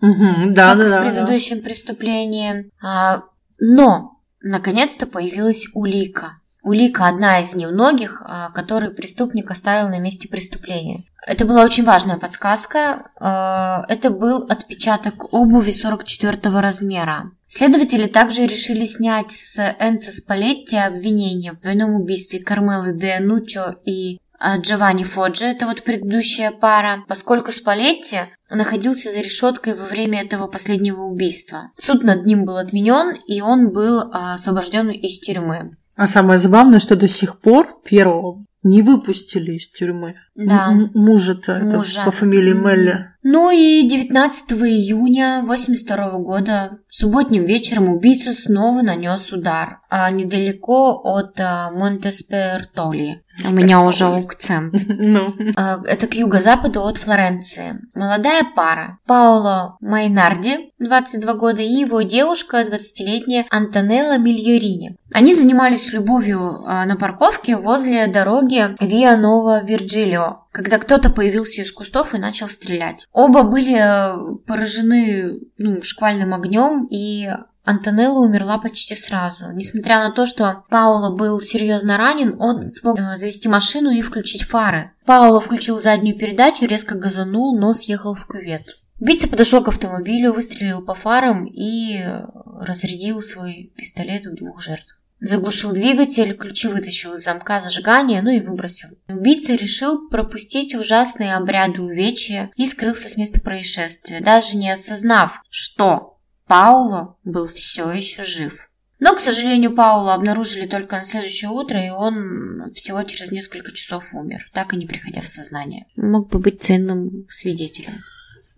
Угу, 0.00 0.50
да, 0.50 0.74
как 0.74 0.78
да, 0.78 0.84
в 0.84 0.88
да. 0.88 1.00
предыдущем 1.00 1.62
преступлении. 1.62 2.70
А, 2.82 3.24
но 3.58 4.20
наконец-то 4.40 5.06
появилась 5.06 5.66
улика. 5.74 6.40
Улика 6.62 7.06
одна 7.08 7.40
из 7.40 7.54
немногих, 7.54 8.22
а, 8.24 8.50
которую 8.50 8.94
преступник 8.94 9.50
оставил 9.50 9.88
на 9.90 9.98
месте 9.98 10.28
преступления. 10.28 11.04
Это 11.26 11.44
была 11.44 11.62
очень 11.62 11.84
важная 11.84 12.16
подсказка. 12.16 13.10
А, 13.20 13.84
Это 13.88 14.10
был 14.10 14.46
отпечаток 14.48 15.32
обуви 15.32 15.72
44 15.72 16.60
размера. 16.60 17.30
Следователи 17.46 18.06
также 18.06 18.46
решили 18.46 18.84
снять 18.84 19.30
с 19.30 19.58
Энца 19.78 20.10
Спалетти 20.10 20.76
обвинение 20.76 21.52
в 21.52 21.60
двойном 21.60 21.94
убийстве 21.94 22.40
Кармелы 22.40 22.94
де 22.94 23.20
Нучо 23.20 23.76
и 23.84 24.18
Джованни 24.58 25.04
Фоджи, 25.04 25.44
это 25.44 25.66
вот 25.66 25.82
предыдущая 25.82 26.50
пара, 26.50 27.04
поскольку 27.08 27.52
Спалетти 27.52 28.18
находился 28.50 29.10
за 29.10 29.20
решеткой 29.20 29.74
во 29.74 29.86
время 29.86 30.22
этого 30.22 30.46
последнего 30.48 31.02
убийства. 31.02 31.70
Суд 31.78 32.04
над 32.04 32.26
ним 32.26 32.44
был 32.44 32.56
отменен, 32.56 33.16
и 33.26 33.40
он 33.40 33.70
был 33.70 34.10
а, 34.12 34.34
освобожден 34.34 34.90
из 34.90 35.20
тюрьмы. 35.20 35.76
А 35.96 36.06
самое 36.06 36.38
забавное, 36.38 36.80
что 36.80 36.96
до 36.96 37.06
сих 37.06 37.40
пор 37.40 37.80
первого 37.84 38.42
не 38.64 38.82
выпустили 38.82 39.52
из 39.52 39.70
тюрьмы. 39.70 40.16
Да. 40.36 40.70
Мужа-то 40.94 41.58
Мужа. 41.60 42.02
по 42.04 42.10
фамилии. 42.10 42.52
Мелли. 42.52 43.14
Ну 43.26 43.50
и 43.50 43.88
19 43.88 44.52
июня 44.64 45.42
82 45.46 46.18
года 46.18 46.72
субботним 46.90 47.44
вечером 47.44 47.88
убийца 47.88 48.34
снова 48.34 48.82
нанес 48.82 49.32
удар 49.32 49.78
а, 49.88 50.10
недалеко 50.10 51.00
от 51.02 51.40
а, 51.40 51.70
Монтеспертоли. 51.70 53.22
У 53.50 53.54
меня 53.54 53.80
уже 53.80 54.04
акцент. 54.04 54.74
Ну. 54.88 55.34
А, 55.56 55.80
Это 55.86 56.06
к 56.06 56.14
юго-западу 56.14 56.82
от 56.82 56.98
Флоренции. 56.98 57.80
Молодая 57.94 58.42
пара 58.54 58.98
Паоло 59.06 59.76
Майнарди, 59.80 60.70
22 60.78 61.34
года, 61.34 61.62
и 61.62 61.66
его 61.80 62.02
девушка, 62.02 62.62
20-летняя 62.62 63.46
Антонелла 63.50 64.18
Мильорини. 64.18 64.96
Они 65.12 65.34
занимались 65.34 65.92
любовью 65.92 66.62
а, 66.66 66.84
на 66.84 66.96
парковке 66.96 67.56
возле 67.56 68.06
дороги 68.06 68.76
Виа 68.80 69.16
Нова 69.16 69.64
Вирджилио, 69.64 70.23
когда 70.52 70.78
кто-то 70.78 71.10
появился 71.10 71.62
из 71.62 71.72
кустов 71.72 72.14
и 72.14 72.18
начал 72.18 72.48
стрелять. 72.48 73.06
Оба 73.12 73.42
были 73.42 73.76
э, 73.76 74.36
поражены 74.46 75.40
ну, 75.58 75.82
шквальным 75.82 76.34
огнем, 76.34 76.86
и 76.90 77.28
Антонелла 77.64 78.26
умерла 78.26 78.58
почти 78.58 78.94
сразу. 78.94 79.50
Несмотря 79.52 79.98
на 80.04 80.12
то, 80.12 80.26
что 80.26 80.64
Пауло 80.68 81.16
был 81.16 81.40
серьезно 81.40 81.96
ранен, 81.96 82.36
он 82.38 82.64
смог 82.66 82.98
э, 82.98 83.16
завести 83.16 83.48
машину 83.48 83.90
и 83.90 84.02
включить 84.02 84.42
фары. 84.42 84.92
Пауло 85.06 85.40
включил 85.40 85.80
заднюю 85.80 86.18
передачу, 86.18 86.66
резко 86.66 86.94
газанул, 86.94 87.58
но 87.58 87.72
съехал 87.72 88.14
в 88.14 88.26
кювет. 88.26 88.66
Убийца 89.00 89.28
подошел 89.28 89.64
к 89.64 89.68
автомобилю, 89.68 90.32
выстрелил 90.32 90.82
по 90.82 90.94
фарам 90.94 91.46
и 91.46 91.98
э, 91.98 92.24
разрядил 92.60 93.20
свой 93.22 93.72
пистолет 93.76 94.26
в 94.26 94.34
двух 94.34 94.60
жертв. 94.60 94.98
Заглушил 95.24 95.72
двигатель, 95.72 96.36
ключи 96.36 96.68
вытащил 96.68 97.14
из 97.14 97.24
замка 97.24 97.58
зажигания, 97.58 98.20
ну 98.20 98.28
и 98.28 98.40
выбросил. 98.40 98.90
Убийца 99.08 99.54
решил 99.54 100.10
пропустить 100.10 100.74
ужасные 100.74 101.34
обряды 101.34 101.80
увечья 101.80 102.50
и 102.56 102.66
скрылся 102.66 103.08
с 103.08 103.16
места 103.16 103.40
происшествия, 103.40 104.20
даже 104.20 104.58
не 104.58 104.70
осознав, 104.70 105.40
что 105.48 106.18
Пауло 106.46 107.16
был 107.24 107.46
все 107.46 107.90
еще 107.90 108.22
жив. 108.22 108.68
Но, 109.00 109.14
к 109.14 109.20
сожалению, 109.20 109.74
Паула 109.74 110.12
обнаружили 110.12 110.66
только 110.66 110.96
на 110.96 111.04
следующее 111.04 111.50
утро, 111.50 111.82
и 111.82 111.88
он 111.88 112.70
всего 112.74 113.02
через 113.04 113.32
несколько 113.32 113.72
часов 113.72 114.04
умер, 114.12 114.50
так 114.52 114.74
и 114.74 114.76
не 114.76 114.86
приходя 114.86 115.22
в 115.22 115.28
сознание. 115.28 115.86
Мог 115.96 116.28
бы 116.28 116.38
быть 116.38 116.62
ценным 116.62 117.26
свидетелем. 117.30 118.04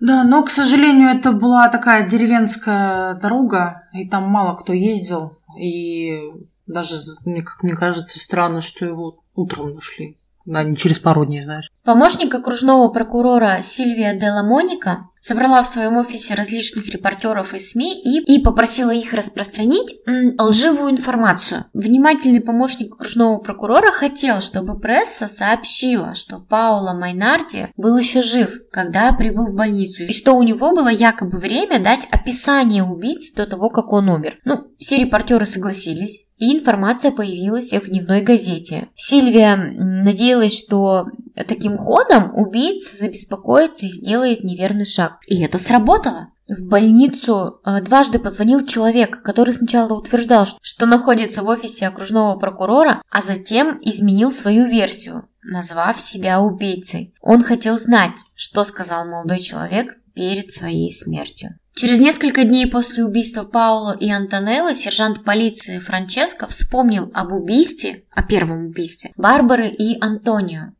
Да, 0.00 0.24
но, 0.24 0.42
к 0.42 0.50
сожалению, 0.50 1.10
это 1.10 1.30
была 1.30 1.68
такая 1.68 2.08
деревенская 2.08 3.14
дорога, 3.14 3.88
и 3.92 4.08
там 4.08 4.24
мало 4.24 4.56
кто 4.56 4.72
ездил. 4.72 5.38
И 5.58 6.18
даже, 6.66 7.00
мне, 7.24 7.42
как 7.42 7.62
мне 7.62 7.74
кажется, 7.74 8.18
странно, 8.18 8.60
что 8.60 8.84
его 8.84 9.20
утром 9.34 9.74
нашли. 9.74 10.18
Да, 10.44 10.62
не 10.62 10.76
через 10.76 10.98
пару 11.00 11.24
дней, 11.24 11.42
знаешь. 11.42 11.70
Помощник 11.82 12.34
окружного 12.34 12.88
прокурора 12.88 13.58
Сильвия 13.62 14.14
Делла 14.14 14.42
Моника 14.42 15.08
собрала 15.26 15.60
в 15.64 15.66
своем 15.66 15.96
офисе 15.96 16.34
различных 16.34 16.88
репортеров 16.88 17.52
из 17.52 17.70
СМИ 17.70 18.00
и, 18.00 18.36
и 18.36 18.40
попросила 18.40 18.92
их 18.92 19.12
распространить 19.12 19.98
лживую 20.38 20.92
информацию. 20.92 21.64
Внимательный 21.72 22.40
помощник 22.40 22.94
окружного 22.94 23.38
прокурора 23.38 23.90
хотел, 23.90 24.40
чтобы 24.40 24.78
пресса 24.78 25.26
сообщила, 25.26 26.14
что 26.14 26.38
Пауло 26.38 26.92
Майнарди 26.92 27.68
был 27.76 27.96
еще 27.96 28.22
жив, 28.22 28.50
когда 28.70 29.12
прибыл 29.12 29.46
в 29.46 29.56
больницу, 29.56 30.04
и 30.04 30.12
что 30.12 30.34
у 30.34 30.44
него 30.44 30.70
было 30.70 30.88
якобы 30.88 31.38
время 31.38 31.80
дать 31.82 32.06
описание 32.12 32.84
убийцы 32.84 33.34
до 33.34 33.46
того, 33.46 33.68
как 33.68 33.92
он 33.92 34.08
умер. 34.08 34.38
Ну, 34.44 34.68
все 34.78 34.98
репортеры 34.98 35.44
согласились. 35.44 36.26
И 36.36 36.56
информация 36.56 37.10
появилась 37.10 37.72
в 37.72 37.88
дневной 37.88 38.20
газете. 38.20 38.88
Сильвия 38.94 39.56
надеялась, 39.56 40.56
что 40.56 41.06
таким 41.44 41.76
ходом 41.76 42.36
убийца 42.36 42.96
забеспокоится 42.96 43.86
и 43.86 43.90
сделает 43.90 44.44
неверный 44.44 44.86
шаг. 44.86 45.18
И 45.26 45.42
это 45.42 45.58
сработало. 45.58 46.28
В 46.48 46.68
больницу 46.68 47.60
э, 47.64 47.80
дважды 47.80 48.20
позвонил 48.20 48.64
человек, 48.64 49.20
который 49.22 49.52
сначала 49.52 49.94
утверждал, 49.94 50.46
что 50.60 50.86
находится 50.86 51.42
в 51.42 51.48
офисе 51.48 51.88
окружного 51.88 52.38
прокурора, 52.38 53.02
а 53.10 53.20
затем 53.20 53.78
изменил 53.82 54.30
свою 54.30 54.66
версию, 54.66 55.28
назвав 55.42 56.00
себя 56.00 56.40
убийцей. 56.40 57.14
Он 57.20 57.42
хотел 57.42 57.76
знать, 57.78 58.12
что 58.36 58.62
сказал 58.62 59.06
молодой 59.06 59.40
человек 59.40 59.96
перед 60.14 60.52
своей 60.52 60.92
смертью. 60.92 61.58
Через 61.74 62.00
несколько 62.00 62.44
дней 62.44 62.66
после 62.66 63.04
убийства 63.04 63.44
Пауло 63.44 63.94
и 63.98 64.10
Антонеллы 64.10 64.74
сержант 64.74 65.24
полиции 65.24 65.78
Франческо 65.78 66.46
вспомнил 66.46 67.10
об 67.12 67.32
убийстве, 67.32 68.04
о 68.12 68.22
первом 68.22 68.68
убийстве, 68.68 69.12
Барбары 69.16 69.68
и 69.68 70.00
Антонио. 70.00 70.72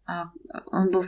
Он 0.73 0.91
был, 0.91 1.03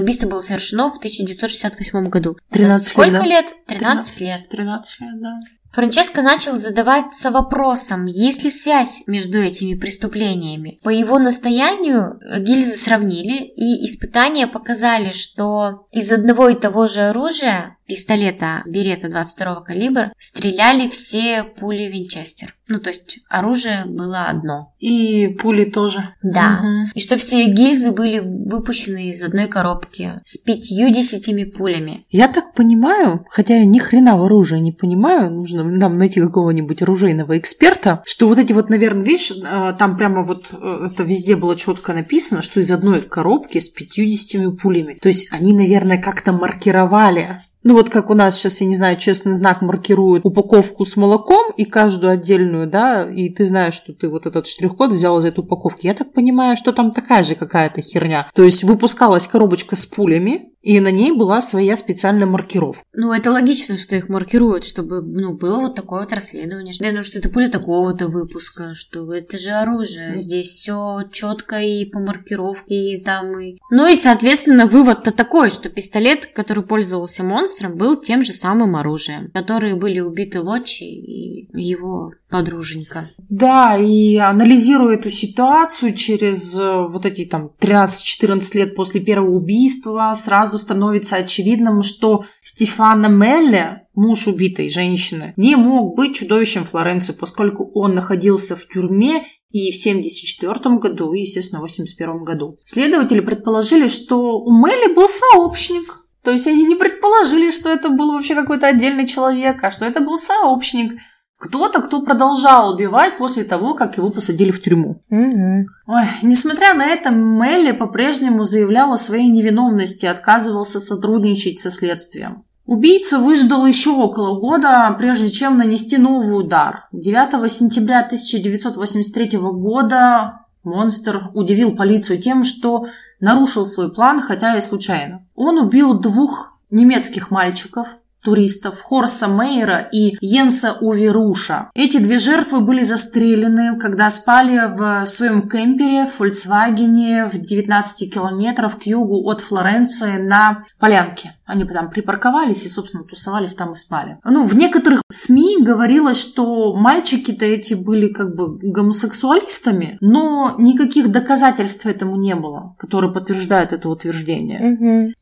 убийство 0.00 0.28
было 0.28 0.40
совершено 0.40 0.90
в 0.90 0.98
1968 0.98 2.08
году. 2.08 2.36
Это 2.50 2.58
13 2.58 2.86
лет, 2.86 2.86
Сколько 2.86 3.10
да? 3.10 3.26
лет? 3.26 3.46
13 3.66 4.20
лет. 4.20 4.48
13 4.48 5.00
лет, 5.00 5.20
да. 5.20 5.38
Франческо 5.72 6.20
начал 6.20 6.56
задаваться 6.56 7.30
вопросом, 7.30 8.04
есть 8.04 8.44
ли 8.44 8.50
связь 8.50 9.04
между 9.06 9.38
этими 9.38 9.74
преступлениями. 9.74 10.78
По 10.82 10.90
его 10.90 11.18
настоянию 11.18 12.20
э, 12.20 12.40
гильзы 12.40 12.76
сравнили, 12.76 13.42
и 13.42 13.86
испытания 13.86 14.46
показали, 14.46 15.12
что 15.12 15.86
из 15.90 16.12
одного 16.12 16.50
и 16.50 16.60
того 16.60 16.88
же 16.88 17.00
оружия, 17.00 17.78
пистолета 17.86 18.62
Берета 18.66 19.08
22 19.08 19.62
калибра, 19.62 20.12
стреляли 20.18 20.88
все 20.88 21.42
пули 21.42 21.84
Винчестер. 21.84 22.54
Ну, 22.72 22.80
то 22.80 22.88
есть 22.88 23.18
оружие 23.28 23.84
было 23.86 24.24
одно. 24.24 24.72
И 24.78 25.28
пули 25.28 25.66
тоже. 25.66 26.08
Да. 26.22 26.60
Мгм. 26.62 26.90
И 26.94 27.00
что 27.00 27.18
все 27.18 27.44
гильзы 27.44 27.92
были 27.92 28.20
выпущены 28.20 29.10
из 29.10 29.22
одной 29.22 29.46
коробки 29.46 30.20
с 30.24 30.38
пятью 30.38 30.88
десятими 30.88 31.44
пулями. 31.44 32.06
Я 32.10 32.28
так 32.28 32.54
понимаю, 32.54 33.26
хотя 33.28 33.58
я 33.58 33.66
ни 33.66 33.78
хрена 33.78 34.16
в 34.16 34.22
оружии 34.22 34.58
не 34.58 34.72
понимаю, 34.72 35.30
нужно 35.30 35.64
нам 35.64 35.98
найти 35.98 36.18
какого-нибудь 36.18 36.80
оружейного 36.80 37.38
эксперта, 37.38 38.02
что 38.06 38.26
вот 38.26 38.38
эти 38.38 38.54
вот, 38.54 38.70
наверное, 38.70 39.04
видишь, 39.04 39.32
э, 39.32 39.74
там 39.78 39.98
прямо 39.98 40.22
вот 40.22 40.46
э, 40.52 40.88
это 40.90 41.02
везде 41.02 41.36
было 41.36 41.56
четко 41.56 41.92
написано, 41.92 42.40
что 42.40 42.58
из 42.60 42.70
одной 42.70 43.02
коробки 43.02 43.58
с 43.58 43.68
50 43.68 44.56
пулями. 44.56 44.94
То 44.94 45.08
есть 45.08 45.28
они, 45.30 45.52
наверное, 45.52 46.00
как-то 46.00 46.32
маркировали 46.32 47.38
ну 47.62 47.74
вот 47.74 47.90
как 47.90 48.10
у 48.10 48.14
нас 48.14 48.36
сейчас, 48.36 48.60
я 48.60 48.66
не 48.66 48.74
знаю, 48.74 48.96
честный 48.96 49.32
знак 49.32 49.62
маркирует 49.62 50.24
упаковку 50.24 50.84
с 50.84 50.96
молоком 50.96 51.52
и 51.56 51.64
каждую 51.64 52.12
отдельную, 52.12 52.66
да, 52.66 53.08
и 53.08 53.28
ты 53.28 53.44
знаешь, 53.44 53.74
что 53.74 53.92
ты 53.92 54.08
вот 54.08 54.26
этот 54.26 54.46
штрих-код 54.46 54.92
взял 54.92 55.18
из 55.18 55.24
этой 55.24 55.40
упаковки. 55.40 55.86
Я 55.86 55.94
так 55.94 56.12
понимаю, 56.12 56.56
что 56.56 56.72
там 56.72 56.90
такая 56.90 57.24
же 57.24 57.34
какая-то 57.34 57.80
херня. 57.80 58.28
То 58.34 58.42
есть 58.42 58.64
выпускалась 58.64 59.26
коробочка 59.26 59.76
с 59.76 59.86
пулями, 59.86 60.51
и 60.62 60.78
на 60.80 60.90
ней 60.90 61.12
была 61.12 61.42
своя 61.42 61.76
специальная 61.76 62.26
маркировка. 62.26 62.84
Ну, 62.92 63.12
это 63.12 63.30
логично, 63.30 63.76
что 63.76 63.96
их 63.96 64.08
маркируют, 64.08 64.64
чтобы, 64.64 65.02
ну, 65.02 65.34
было 65.34 65.58
вот 65.58 65.74
такое 65.74 66.02
вот 66.02 66.12
расследование. 66.12 66.72
Что, 66.72 66.90
ну, 66.92 67.02
что 67.02 67.18
это 67.18 67.28
пуля 67.28 67.50
такого-то 67.50 68.08
выпуска, 68.08 68.74
что 68.74 69.12
это 69.12 69.38
же 69.38 69.50
оружие. 69.50 70.16
Здесь 70.16 70.48
все 70.48 71.02
четко 71.10 71.60
и 71.60 71.84
по 71.84 71.98
маркировке, 71.98 72.94
и 72.94 73.02
там, 73.02 73.38
и... 73.40 73.58
Ну, 73.70 73.90
и, 73.90 73.94
соответственно, 73.96 74.66
вывод-то 74.66 75.10
такой, 75.10 75.50
что 75.50 75.68
пистолет, 75.68 76.26
который 76.26 76.62
пользовался 76.62 77.24
монстром, 77.24 77.76
был 77.76 78.00
тем 78.00 78.22
же 78.22 78.32
самым 78.32 78.76
оружием, 78.76 79.30
которые 79.32 79.74
были 79.74 80.00
убиты 80.00 80.40
Лочи 80.40 80.84
и 80.84 81.48
его 81.60 82.12
подруженька. 82.32 83.10
Да, 83.28 83.76
и 83.76 84.16
анализируя 84.16 84.96
эту 84.96 85.10
ситуацию 85.10 85.94
через 85.94 86.58
э, 86.58 86.86
вот 86.88 87.04
эти 87.04 87.26
там 87.26 87.52
13-14 87.60 88.40
лет 88.54 88.74
после 88.74 89.00
первого 89.00 89.36
убийства, 89.36 90.12
сразу 90.16 90.58
становится 90.58 91.16
очевидным, 91.16 91.82
что 91.82 92.24
Стефана 92.42 93.06
Мелле, 93.06 93.86
муж 93.94 94.26
убитой 94.26 94.70
женщины, 94.70 95.34
не 95.36 95.56
мог 95.56 95.94
быть 95.94 96.16
чудовищем 96.16 96.64
Флоренции, 96.64 97.12
поскольку 97.12 97.70
он 97.74 97.94
находился 97.94 98.56
в 98.56 98.66
тюрьме 98.66 99.24
и 99.50 99.70
в 99.70 99.78
1974 99.78 100.76
году, 100.76 101.12
и, 101.12 101.20
естественно, 101.20 101.60
в 101.60 101.64
1981 101.64 102.24
году. 102.24 102.58
Следователи 102.64 103.20
предположили, 103.20 103.88
что 103.88 104.40
у 104.40 104.50
Мелли 104.50 104.94
был 104.94 105.06
сообщник. 105.08 105.98
То 106.24 106.30
есть 106.30 106.46
они 106.46 106.64
не 106.64 106.76
предположили, 106.76 107.50
что 107.50 107.68
это 107.68 107.90
был 107.90 108.12
вообще 108.12 108.34
какой-то 108.34 108.68
отдельный 108.68 109.06
человек, 109.06 109.62
а 109.62 109.70
что 109.70 109.84
это 109.84 110.00
был 110.00 110.16
сообщник– 110.16 110.94
кто-то, 111.42 111.82
кто 111.82 112.02
продолжал 112.02 112.72
убивать 112.72 113.16
после 113.18 113.42
того, 113.42 113.74
как 113.74 113.96
его 113.96 114.10
посадили 114.10 114.52
в 114.52 114.62
тюрьму. 114.62 115.02
Угу. 115.10 115.66
Ой, 115.88 116.04
несмотря 116.22 116.72
на 116.72 116.86
это, 116.86 117.10
Мелли 117.10 117.72
по-прежнему 117.72 118.44
заявлял 118.44 118.92
о 118.92 118.98
своей 118.98 119.28
невиновности 119.28 120.04
и 120.04 120.08
отказывался 120.08 120.78
сотрудничать 120.78 121.58
со 121.58 121.72
следствием. 121.72 122.44
Убийца 122.64 123.18
выждал 123.18 123.66
еще 123.66 123.90
около 123.90 124.38
года, 124.38 124.94
прежде 124.96 125.28
чем 125.30 125.58
нанести 125.58 125.98
новый 125.98 126.38
удар. 126.38 126.86
9 126.92 127.50
сентября 127.50 128.02
1983 128.02 129.38
года 129.38 130.46
монстр 130.62 131.30
удивил 131.34 131.74
полицию 131.74 132.22
тем, 132.22 132.44
что 132.44 132.86
нарушил 133.18 133.66
свой 133.66 133.92
план, 133.92 134.20
хотя 134.20 134.56
и 134.56 134.60
случайно. 134.60 135.24
Он 135.34 135.58
убил 135.58 135.94
двух 135.94 136.56
немецких 136.70 137.32
мальчиков, 137.32 137.88
туристов 138.22 138.80
Хорса 138.80 139.28
Мейера 139.28 139.88
и 139.92 140.16
Йенса 140.20 140.76
Уверуша. 140.80 141.68
Эти 141.74 141.98
две 141.98 142.18
жертвы 142.18 142.60
были 142.60 142.82
застрелены, 142.84 143.78
когда 143.78 144.10
спали 144.10 144.60
в 144.74 145.06
своем 145.06 145.48
кемпере 145.48 146.06
в 146.06 146.16
Фольксвагене 146.16 147.26
в 147.26 147.38
19 147.38 148.12
километров 148.12 148.78
к 148.78 148.84
югу 148.84 149.28
от 149.28 149.40
Флоренции 149.40 150.18
на 150.18 150.62
полянке. 150.78 151.34
Они 151.44 151.64
там 151.64 151.90
припарковались 151.90 152.64
и, 152.64 152.68
собственно, 152.68 153.04
тусовались 153.04 153.54
там 153.54 153.72
и 153.72 153.76
спали. 153.76 154.18
Ну, 154.24 154.42
в 154.42 154.54
некоторых 154.54 155.02
СМИ 155.10 155.58
говорилось, 155.60 156.18
что 156.18 156.74
мальчики-то 156.74 157.44
эти 157.44 157.74
были 157.74 158.08
как 158.08 158.34
бы 158.34 158.58
гомосексуалистами, 158.58 159.98
но 160.00 160.54
никаких 160.58 161.10
доказательств 161.10 161.84
этому 161.84 162.16
не 162.16 162.34
было, 162.34 162.74
которые 162.78 163.12
подтверждают 163.12 163.72
это 163.72 163.88
утверждение. 163.90 164.72
Угу. 164.72 165.12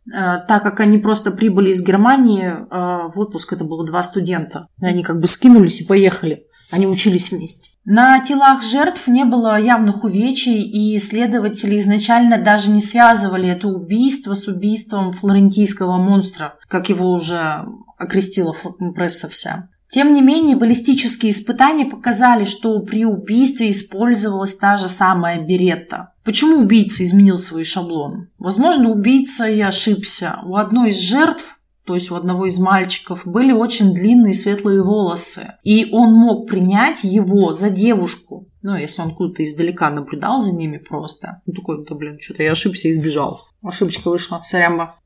Так 0.47 0.63
как 0.63 0.81
они 0.81 0.99
просто 0.99 1.31
прибыли 1.31 1.71
из 1.71 1.85
Германии 1.85 2.49
э, 2.49 2.90
в 3.09 3.19
отпуск, 3.19 3.53
это 3.53 3.65
было 3.65 3.87
два 3.87 4.03
студента. 4.03 4.67
Они 4.81 5.03
как 5.03 5.21
бы 5.21 5.27
скинулись 5.27 5.81
и 5.81 5.87
поехали. 5.87 6.47
Они 6.71 6.87
учились 6.87 7.31
вместе. 7.31 7.71
На 7.85 8.25
телах 8.25 8.63
жертв 8.63 9.09
не 9.09 9.25
было 9.25 9.61
явных 9.61 10.05
увечий, 10.05 10.63
и 10.63 10.99
следователи 10.99 11.79
изначально 11.81 12.39
даже 12.39 12.71
не 12.71 12.81
связывали 12.81 13.49
это 13.49 13.67
убийство 13.67 14.35
с 14.35 14.47
убийством 14.47 15.13
флорентийского 15.13 15.97
монстра, 15.97 16.55
как 16.69 16.89
его 16.89 17.13
уже 17.13 17.65
окрестила 17.99 18.55
пресса 18.95 19.29
вся. 19.29 19.69
Тем 19.91 20.15
не 20.15 20.23
менее, 20.23 20.57
баллистические 20.57 21.33
испытания 21.33 21.85
показали, 21.85 22.45
что 22.45 22.79
при 22.79 23.05
убийстве 23.05 23.71
использовалась 23.71 24.57
та 24.57 24.77
же 24.77 24.89
самая 24.89 25.41
беретта. 25.41 26.13
Почему 26.23 26.59
убийца 26.59 27.03
изменил 27.03 27.39
свой 27.39 27.65
шаблон? 27.65 28.29
Возможно, 28.39 28.91
убийца 28.91 29.49
и 29.49 29.61
ошибся. 29.61 30.39
У 30.45 30.55
одной 30.55 30.91
из 30.91 31.01
жертв 31.01 31.60
то 31.91 31.95
есть 31.95 32.13
у 32.13 32.15
одного 32.15 32.47
из 32.47 32.61
мальчиков, 32.61 33.27
были 33.27 33.51
очень 33.51 33.93
длинные 33.93 34.33
светлые 34.33 34.81
волосы. 34.81 35.55
И 35.65 35.89
он 35.91 36.13
мог 36.13 36.47
принять 36.49 37.03
его 37.03 37.53
за 37.53 37.69
девушку. 37.69 38.47
Ну, 38.63 38.77
если 38.77 39.03
он 39.03 39.13
куда-то 39.13 39.45
издалека 39.45 39.91
наблюдал 39.91 40.41
за 40.41 40.55
ними 40.55 40.79
просто. 40.79 41.43
Ну, 41.47 41.53
такой, 41.53 41.85
да, 41.85 41.97
блин, 41.97 42.19
что-то 42.21 42.45
я 42.45 42.53
ошибся 42.53 42.87
и 42.87 42.93
сбежал. 42.93 43.41
Ошибочка 43.61 44.09
вышла, 44.09 44.41
сорямба. 44.45 45.01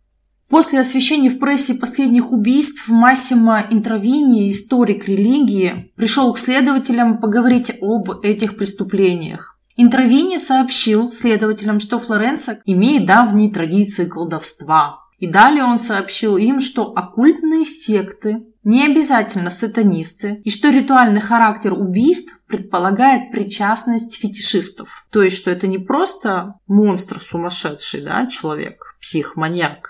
После 0.51 0.79
освещения 0.79 1.31
в 1.31 1.39
прессе 1.39 1.73
последних 1.73 2.33
убийств 2.33 2.87
Массимо 2.89 3.65
Интровини, 3.71 4.51
историк 4.51 5.09
религии, 5.09 5.91
пришел 5.97 6.35
к 6.35 6.39
следователям 6.39 7.19
поговорить 7.19 7.73
об 7.81 8.11
этих 8.23 8.59
преступлениях. 8.59 9.59
Интровини 9.79 10.37
сообщил 10.37 11.11
следователям, 11.11 11.81
что 11.81 11.99
Флоренция 11.99 12.61
имеет 12.67 13.07
давние 13.07 13.51
традиции 13.51 14.05
колдовства, 14.05 14.99
и 15.19 15.27
далее 15.27 15.65
он 15.65 15.79
сообщил 15.79 16.37
им, 16.37 16.61
что 16.61 16.93
оккультные 16.95 17.65
секты 17.65 18.43
не 18.65 18.87
обязательно 18.87 19.51
сатанисты, 19.51 20.41
и 20.43 20.51
что 20.51 20.71
ритуальный 20.71 21.21
характер 21.21 21.75
убийств 21.75 22.41
предполагает 22.47 23.31
причастность 23.31 24.17
фетишистов. 24.17 25.07
То 25.11 25.23
есть, 25.23 25.37
что 25.37 25.51
это 25.51 25.67
не 25.67 25.79
просто 25.79 26.55
монстр 26.67 27.21
сумасшедший, 27.21 28.01
да, 28.01 28.27
человек, 28.27 28.97
псих, 29.01 29.37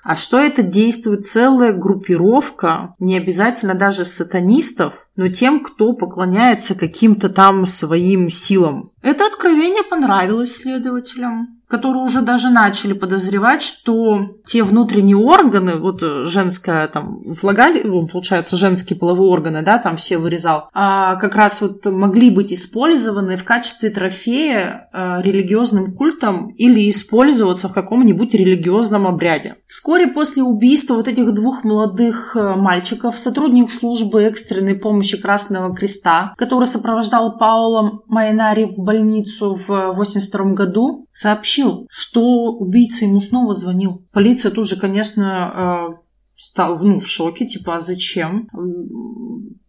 а 0.02 0.16
что 0.16 0.38
это 0.38 0.62
действует 0.62 1.24
целая 1.24 1.72
группировка, 1.72 2.94
не 2.98 3.16
обязательно 3.16 3.74
даже 3.74 4.04
сатанистов, 4.04 5.06
но 5.14 5.28
тем, 5.28 5.62
кто 5.62 5.92
поклоняется 5.92 6.74
каким-то 6.74 7.28
там 7.28 7.66
своим 7.66 8.28
силам. 8.28 8.90
Это 9.02 9.26
откровение 9.26 9.84
понравилось 9.84 10.56
следователям 10.56 11.60
которые 11.68 12.02
уже 12.02 12.22
даже 12.22 12.50
начали 12.50 12.92
подозревать, 12.92 13.62
что 13.62 14.36
те 14.46 14.62
внутренние 14.62 15.16
органы, 15.16 15.76
вот 15.76 16.00
женская 16.00 16.86
там 16.88 17.22
влагали, 17.24 17.82
ну, 17.82 18.06
получается, 18.06 18.56
женские 18.56 18.98
половые 18.98 19.30
органы, 19.30 19.62
да, 19.62 19.78
там 19.78 19.96
все 19.96 20.18
вырезал, 20.18 20.68
а 20.72 21.16
как 21.16 21.34
раз 21.36 21.62
вот 21.62 21.84
могли 21.86 22.30
быть 22.30 22.52
использованы 22.52 23.36
в 23.36 23.44
качестве 23.44 23.90
трофея 23.90 24.88
э, 24.92 25.22
религиозным 25.22 25.94
культом 25.94 26.48
или 26.50 26.88
использоваться 26.90 27.68
в 27.68 27.72
каком-нибудь 27.72 28.34
религиозном 28.34 29.06
обряде. 29.06 29.56
Вскоре 29.66 30.06
после 30.06 30.42
убийства 30.42 30.94
вот 30.94 31.08
этих 31.08 31.32
двух 31.34 31.64
молодых 31.64 32.36
э, 32.36 32.54
мальчиков 32.54 33.18
сотрудник 33.18 33.72
службы 33.72 34.22
экстренной 34.22 34.74
помощи 34.74 35.20
Красного 35.20 35.74
Креста, 35.74 36.34
который 36.36 36.66
сопровождал 36.66 37.38
Паула 37.38 38.00
Майнари 38.06 38.66
в 38.66 38.78
больницу 38.78 39.54
в 39.54 39.70
1982 39.70 40.52
году, 40.52 41.06
сообщил, 41.12 41.63
что 41.90 42.52
убийца 42.52 43.04
ему 43.04 43.20
снова 43.20 43.52
звонил. 43.52 44.06
Полиция 44.12 44.50
тут 44.50 44.68
же, 44.68 44.76
конечно, 44.76 45.92
э, 45.92 46.04
стал 46.36 46.78
ну, 46.80 46.98
в 46.98 47.06
шоке, 47.06 47.46
типа, 47.46 47.76
а 47.76 47.80
зачем? 47.80 48.48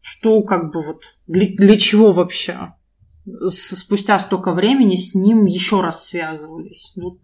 Что 0.02 0.42
как 0.44 0.72
бы 0.72 0.82
вот, 0.86 1.04
для, 1.28 1.48
для 1.56 1.78
чего 1.78 2.12
вообще? 2.12 2.74
Спустя 3.48 4.20
столько 4.20 4.54
времени 4.54 4.96
с 4.96 5.16
ним 5.16 5.46
еще 5.46 5.82
раз 5.82 6.08
связывались. 6.08 6.94
Ну, 6.96 7.20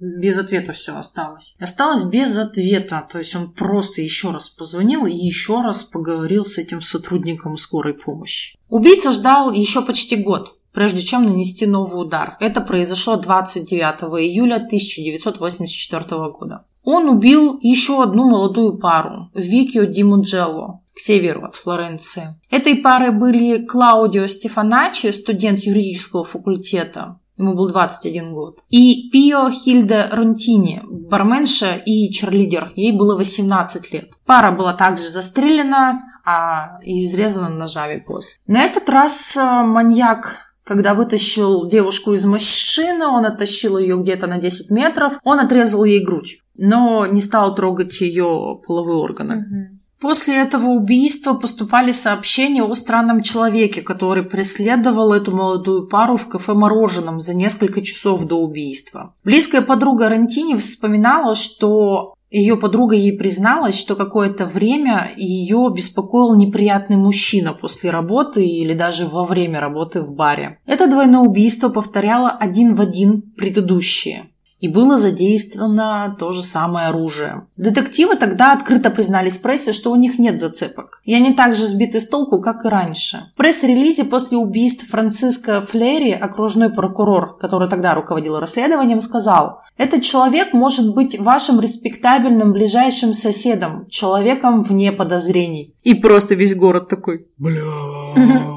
без 0.00 0.38
ответа 0.38 0.72
все 0.72 0.96
осталось. 0.96 1.54
Осталось 1.58 2.04
без 2.04 2.36
ответа. 2.36 3.06
То 3.10 3.18
есть 3.18 3.34
он 3.36 3.52
просто 3.52 4.02
еще 4.02 4.30
раз 4.32 4.48
позвонил 4.48 5.06
и 5.06 5.14
еще 5.14 5.62
раз 5.62 5.84
поговорил 5.84 6.44
с 6.44 6.58
этим 6.58 6.82
сотрудником 6.82 7.56
скорой 7.56 7.94
помощи. 7.94 8.58
Убийца 8.68 9.12
ждал 9.12 9.52
еще 9.52 9.82
почти 9.82 10.16
год 10.16 10.58
прежде 10.74 11.02
чем 11.02 11.24
нанести 11.24 11.66
новый 11.66 12.02
удар. 12.02 12.36
Это 12.40 12.60
произошло 12.60 13.16
29 13.16 14.20
июля 14.20 14.56
1984 14.56 16.04
года. 16.30 16.64
Он 16.82 17.08
убил 17.08 17.58
еще 17.62 18.02
одну 18.02 18.28
молодую 18.28 18.78
пару– 18.78 19.30
Викио 19.34 19.84
Ди 19.84 20.02
Муджелло, 20.02 20.82
к 20.94 20.98
северу 20.98 21.46
от 21.46 21.54
Флоренции. 21.54 22.34
Этой 22.50 22.76
парой 22.76 23.10
были 23.10 23.64
Клаудио 23.64 24.26
Стефаначи, 24.26 25.10
студент 25.12 25.60
юридического 25.60 26.24
факультета, 26.24 27.18
ему 27.38 27.54
был 27.54 27.68
21 27.68 28.34
год, 28.34 28.58
и 28.68 29.08
Пио 29.10 29.50
Хильде 29.50 30.08
Ронтини, 30.10 30.82
барменша 30.84 31.76
и 31.76 32.10
черлидер, 32.10 32.72
ей 32.76 32.92
было 32.92 33.16
18 33.16 33.92
лет. 33.92 34.10
Пара 34.26 34.52
была 34.52 34.74
также 34.74 35.08
застрелена, 35.08 36.00
а 36.26 36.78
изрезана 36.82 37.48
ножами 37.48 37.98
после. 37.98 38.36
На 38.46 38.62
этот 38.62 38.88
раз 38.88 39.36
э, 39.36 39.62
маньяк 39.62 40.44
когда 40.64 40.94
вытащил 40.94 41.68
девушку 41.68 42.12
из 42.12 42.24
машины, 42.24 43.06
он 43.06 43.26
оттащил 43.26 43.78
ее 43.78 43.96
где-то 43.96 44.26
на 44.26 44.38
10 44.38 44.70
метров, 44.70 45.14
он 45.22 45.38
отрезал 45.38 45.84
ей 45.84 46.04
грудь, 46.04 46.38
но 46.56 47.06
не 47.06 47.20
стал 47.20 47.54
трогать 47.54 48.00
ее 48.00 48.60
половые 48.66 48.98
органы. 48.98 49.36
Угу. 49.36 49.78
После 50.00 50.36
этого 50.36 50.66
убийства 50.66 51.32
поступали 51.32 51.90
сообщения 51.90 52.62
о 52.62 52.74
странном 52.74 53.22
человеке, 53.22 53.80
который 53.80 54.22
преследовал 54.22 55.14
эту 55.14 55.34
молодую 55.34 55.86
пару 55.86 56.18
в 56.18 56.28
кафе 56.28 56.52
«Мороженом» 56.52 57.20
за 57.20 57.32
несколько 57.32 57.80
часов 57.80 58.26
до 58.26 58.34
убийства. 58.36 59.14
Близкая 59.24 59.62
подруга 59.62 60.10
Рантини 60.10 60.56
вспоминала, 60.58 61.34
что 61.34 62.12
ее 62.30 62.56
подруга 62.56 62.96
ей 62.96 63.16
призналась, 63.16 63.78
что 63.78 63.96
какое-то 63.96 64.46
время 64.46 65.10
ее 65.16 65.70
беспокоил 65.74 66.36
неприятный 66.36 66.96
мужчина 66.96 67.52
после 67.52 67.90
работы 67.90 68.44
или 68.44 68.74
даже 68.74 69.06
во 69.06 69.24
время 69.24 69.60
работы 69.60 70.02
в 70.02 70.14
баре. 70.14 70.58
Это 70.66 70.88
двойное 70.88 71.20
убийство 71.20 71.68
повторяло 71.68 72.30
один 72.30 72.74
в 72.74 72.80
один 72.80 73.22
предыдущие. 73.22 74.30
И 74.64 74.68
было 74.68 74.96
задействовано 74.96 76.16
то 76.18 76.32
же 76.32 76.42
самое 76.42 76.86
оружие. 76.86 77.46
Детективы 77.58 78.16
тогда 78.16 78.54
открыто 78.54 78.88
признались 78.88 79.36
прессе, 79.36 79.72
что 79.72 79.92
у 79.92 79.96
них 79.96 80.18
нет 80.18 80.40
зацепок. 80.40 81.02
И 81.04 81.14
они 81.14 81.34
также 81.34 81.66
сбиты 81.66 82.00
с 82.00 82.08
толку, 82.08 82.40
как 82.40 82.64
и 82.64 82.68
раньше. 82.68 83.30
В 83.34 83.36
пресс-релизе 83.36 84.04
после 84.04 84.38
убийств 84.38 84.88
Франциско 84.88 85.60
Флери, 85.60 86.12
окружной 86.12 86.70
прокурор, 86.70 87.36
который 87.36 87.68
тогда 87.68 87.94
руководил 87.94 88.38
расследованием, 88.38 89.02
сказал, 89.02 89.60
«Этот 89.76 90.02
человек 90.02 90.54
может 90.54 90.94
быть 90.94 91.18
вашим 91.18 91.60
респектабельным 91.60 92.52
ближайшим 92.52 93.12
соседом, 93.12 93.86
человеком 93.90 94.62
вне 94.62 94.92
подозрений». 94.92 95.74
И 95.82 95.92
просто 95.92 96.36
весь 96.36 96.54
город 96.54 96.88
такой, 96.88 97.26
бля. 97.36 97.60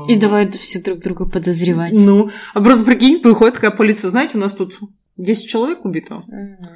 И 0.07 0.15
давай 0.15 0.49
все 0.51 0.79
друг 0.79 0.99
друга 0.99 1.25
подозревать. 1.25 1.91
Ну, 1.93 2.29
а 2.53 2.61
просто 2.61 2.85
прикинь, 2.85 3.21
приходит 3.21 3.55
такая 3.55 3.71
полиция, 3.71 4.09
знаете, 4.09 4.37
у 4.37 4.39
нас 4.39 4.53
тут 4.53 4.79
10 5.17 5.49
человек 5.49 5.85
убито. 5.85 6.23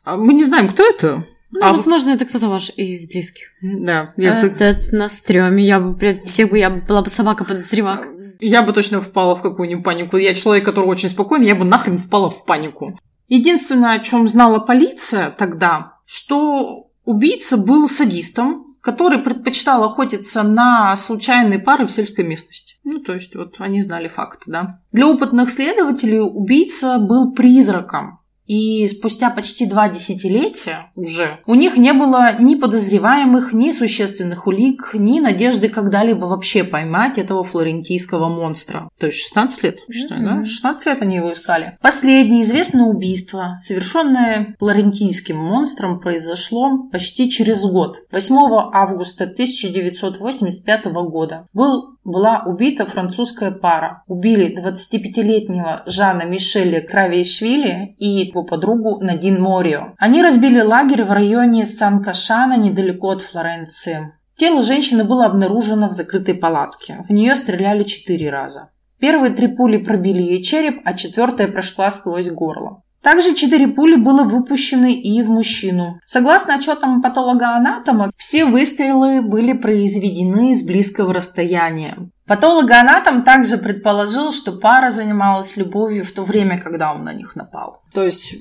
А 0.03 0.17
мы 0.17 0.33
не 0.33 0.43
знаем, 0.43 0.69
кто 0.69 0.83
это. 0.83 1.25
Ну, 1.51 1.59
А 1.63 1.71
возможно, 1.73 2.11
это 2.11 2.25
кто-то 2.25 2.47
ваш 2.47 2.71
из 2.77 3.07
близких. 3.07 3.47
Да, 3.61 4.13
я, 4.17 4.41
бы- 4.41 4.47
Этот 4.47 4.91
на 4.93 5.09
стреме. 5.09 5.63
Я 5.63 5.79
бы, 5.79 5.91
блядь, 5.93 6.23
всех 6.25 6.49
бы, 6.49 6.57
я 6.57 6.69
бы 6.69 6.81
была 6.81 7.01
бы 7.01 7.09
собака 7.09 7.43
подозревак. 7.43 8.07
я 8.39 8.63
бы 8.63 8.71
точно 8.73 9.01
впала 9.01 9.35
в 9.35 9.41
какую-нибудь 9.41 9.83
панику. 9.83 10.17
Я 10.17 10.33
человек, 10.33 10.63
который 10.65 10.85
очень 10.85 11.09
спокойный, 11.09 11.47
я 11.47 11.55
бы 11.55 11.65
нахрен 11.65 11.97
впала 11.97 12.29
в 12.29 12.45
панику. 12.45 12.97
Единственное, 13.27 13.91
о 13.91 13.99
чем 13.99 14.27
знала 14.27 14.59
полиция 14.59 15.29
тогда, 15.31 15.93
что 16.05 16.87
убийца 17.05 17.57
был 17.57 17.87
садистом, 17.89 18.75
который 18.81 19.19
предпочитал 19.19 19.83
охотиться 19.83 20.43
на 20.43 20.95
случайные 20.97 21.59
пары 21.59 21.85
в 21.85 21.91
сельской 21.91 22.25
местности. 22.25 22.75
Ну, 22.83 22.99
то 22.99 23.13
есть, 23.13 23.35
вот 23.35 23.55
они 23.59 23.81
знали 23.81 24.07
факты, 24.07 24.43
да. 24.47 24.73
Для 24.91 25.05
опытных 25.07 25.49
следователей 25.49 26.19
убийца 26.19 26.97
был 26.97 27.33
призраком. 27.33 28.20
И 28.52 28.86
спустя 28.88 29.30
почти 29.30 29.66
два 29.66 29.88
десятилетия 29.88 30.91
уже 30.97 31.39
у 31.45 31.56
них 31.56 31.78
не 31.78 31.93
было 31.93 32.36
ни 32.38 32.56
подозреваемых, 32.56 33.54
ни 33.54 33.72
существенных 33.72 34.45
улик, 34.45 34.89
ни 34.93 35.22
надежды 35.22 35.70
когда-либо 35.70 36.26
вообще 36.26 36.66
поймать 36.66 37.18
этого 37.18 37.45
флорентийского 37.45 38.28
монстра. 38.28 38.89
То 38.99 39.06
есть 39.06 39.20
16 39.20 39.64
лет, 39.64 39.80
считаю, 39.89 40.22
да? 40.22 40.36
Мгм. 40.36 40.45
16 40.45 40.86
лет 40.86 41.02
они 41.02 41.16
его 41.16 41.32
искали. 41.32 41.78
Последнее 41.82 42.41
известное 42.41 42.84
убийство, 42.84 43.56
совершенное 43.58 44.54
флорентийским 44.60 45.38
монстром, 45.38 46.02
произошло 46.02 46.89
почти 46.91 47.32
через 47.32 47.64
год. 47.64 47.99
8 48.12 48.36
августа 48.74 49.24
1985 49.24 50.86
года 50.88 51.47
был 51.54 51.95
была 52.04 52.43
убита 52.45 52.86
французская 52.86 53.52
пара. 53.52 54.04
Убили 54.08 54.56
25-летнего 54.58 55.84
Жана 55.86 56.24
Мишеля 56.24 56.82
Кравейшвили 56.82 57.95
и 57.99 58.08
его 58.08 58.43
подругу 58.43 58.99
Надин 59.04 59.41
Морио. 59.41 59.93
Они 59.97 60.22
разбили 60.22 60.62
лагерь 60.62 61.04
в 61.04 61.12
районе 61.12 61.66
Сан-Кашана, 61.66 62.58
недалеко 62.58 63.12
от 63.12 63.22
Флоренции. 63.22 64.14
Тело 64.36 64.64
женщины 64.64 65.04
было 65.04 65.26
обнаружено 65.26 65.88
в 65.88 65.91
закрытой 65.91 66.34
палатке. 66.34 67.04
В 67.08 67.12
нее 67.12 67.36
стреляли 67.36 67.84
четыре 67.84 68.30
раза. 68.30 68.70
Первые 68.99 69.34
три 69.34 69.47
пули 69.47 69.78
пробили 69.78 70.22
ей 70.22 70.41
череп, 70.41 70.82
а 70.86 70.93
четвертая 70.93 71.47
прошла 71.47 71.91
сквозь 71.91 72.30
горло. 72.30 72.84
Также 73.02 73.34
четыре 73.34 73.68
пули 73.68 73.95
было 73.95 74.24
выпущены 74.24 74.93
и 74.93 75.22
в 75.24 75.30
мужчину. 75.30 75.99
Согласно 76.06 76.56
отчетам 76.56 77.02
патологоанатома, 77.02 78.12
все 78.16 78.45
выстрелы 78.45 79.24
были 79.24 79.54
произведены 79.54 80.54
с 80.56 80.64
близкого 80.64 81.14
расстояния. 81.14 81.97
Патологоанатом 82.32 83.23
также 83.25 83.57
предположил, 83.57 84.32
что 84.32 84.53
пара 84.53 84.89
занималась 84.89 85.57
любовью 85.57 86.05
в 86.05 86.11
то 86.11 86.23
время, 86.23 86.57
когда 86.57 86.93
он 86.93 87.03
на 87.03 87.11
них 87.11 87.36
напал. 87.36 87.82
То 87.93 88.05
есть 88.05 88.36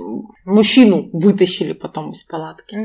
мужчину 0.45 1.11
вытащили 1.13 1.73
потом 1.73 2.13
из 2.13 2.23
палатки. 2.23 2.79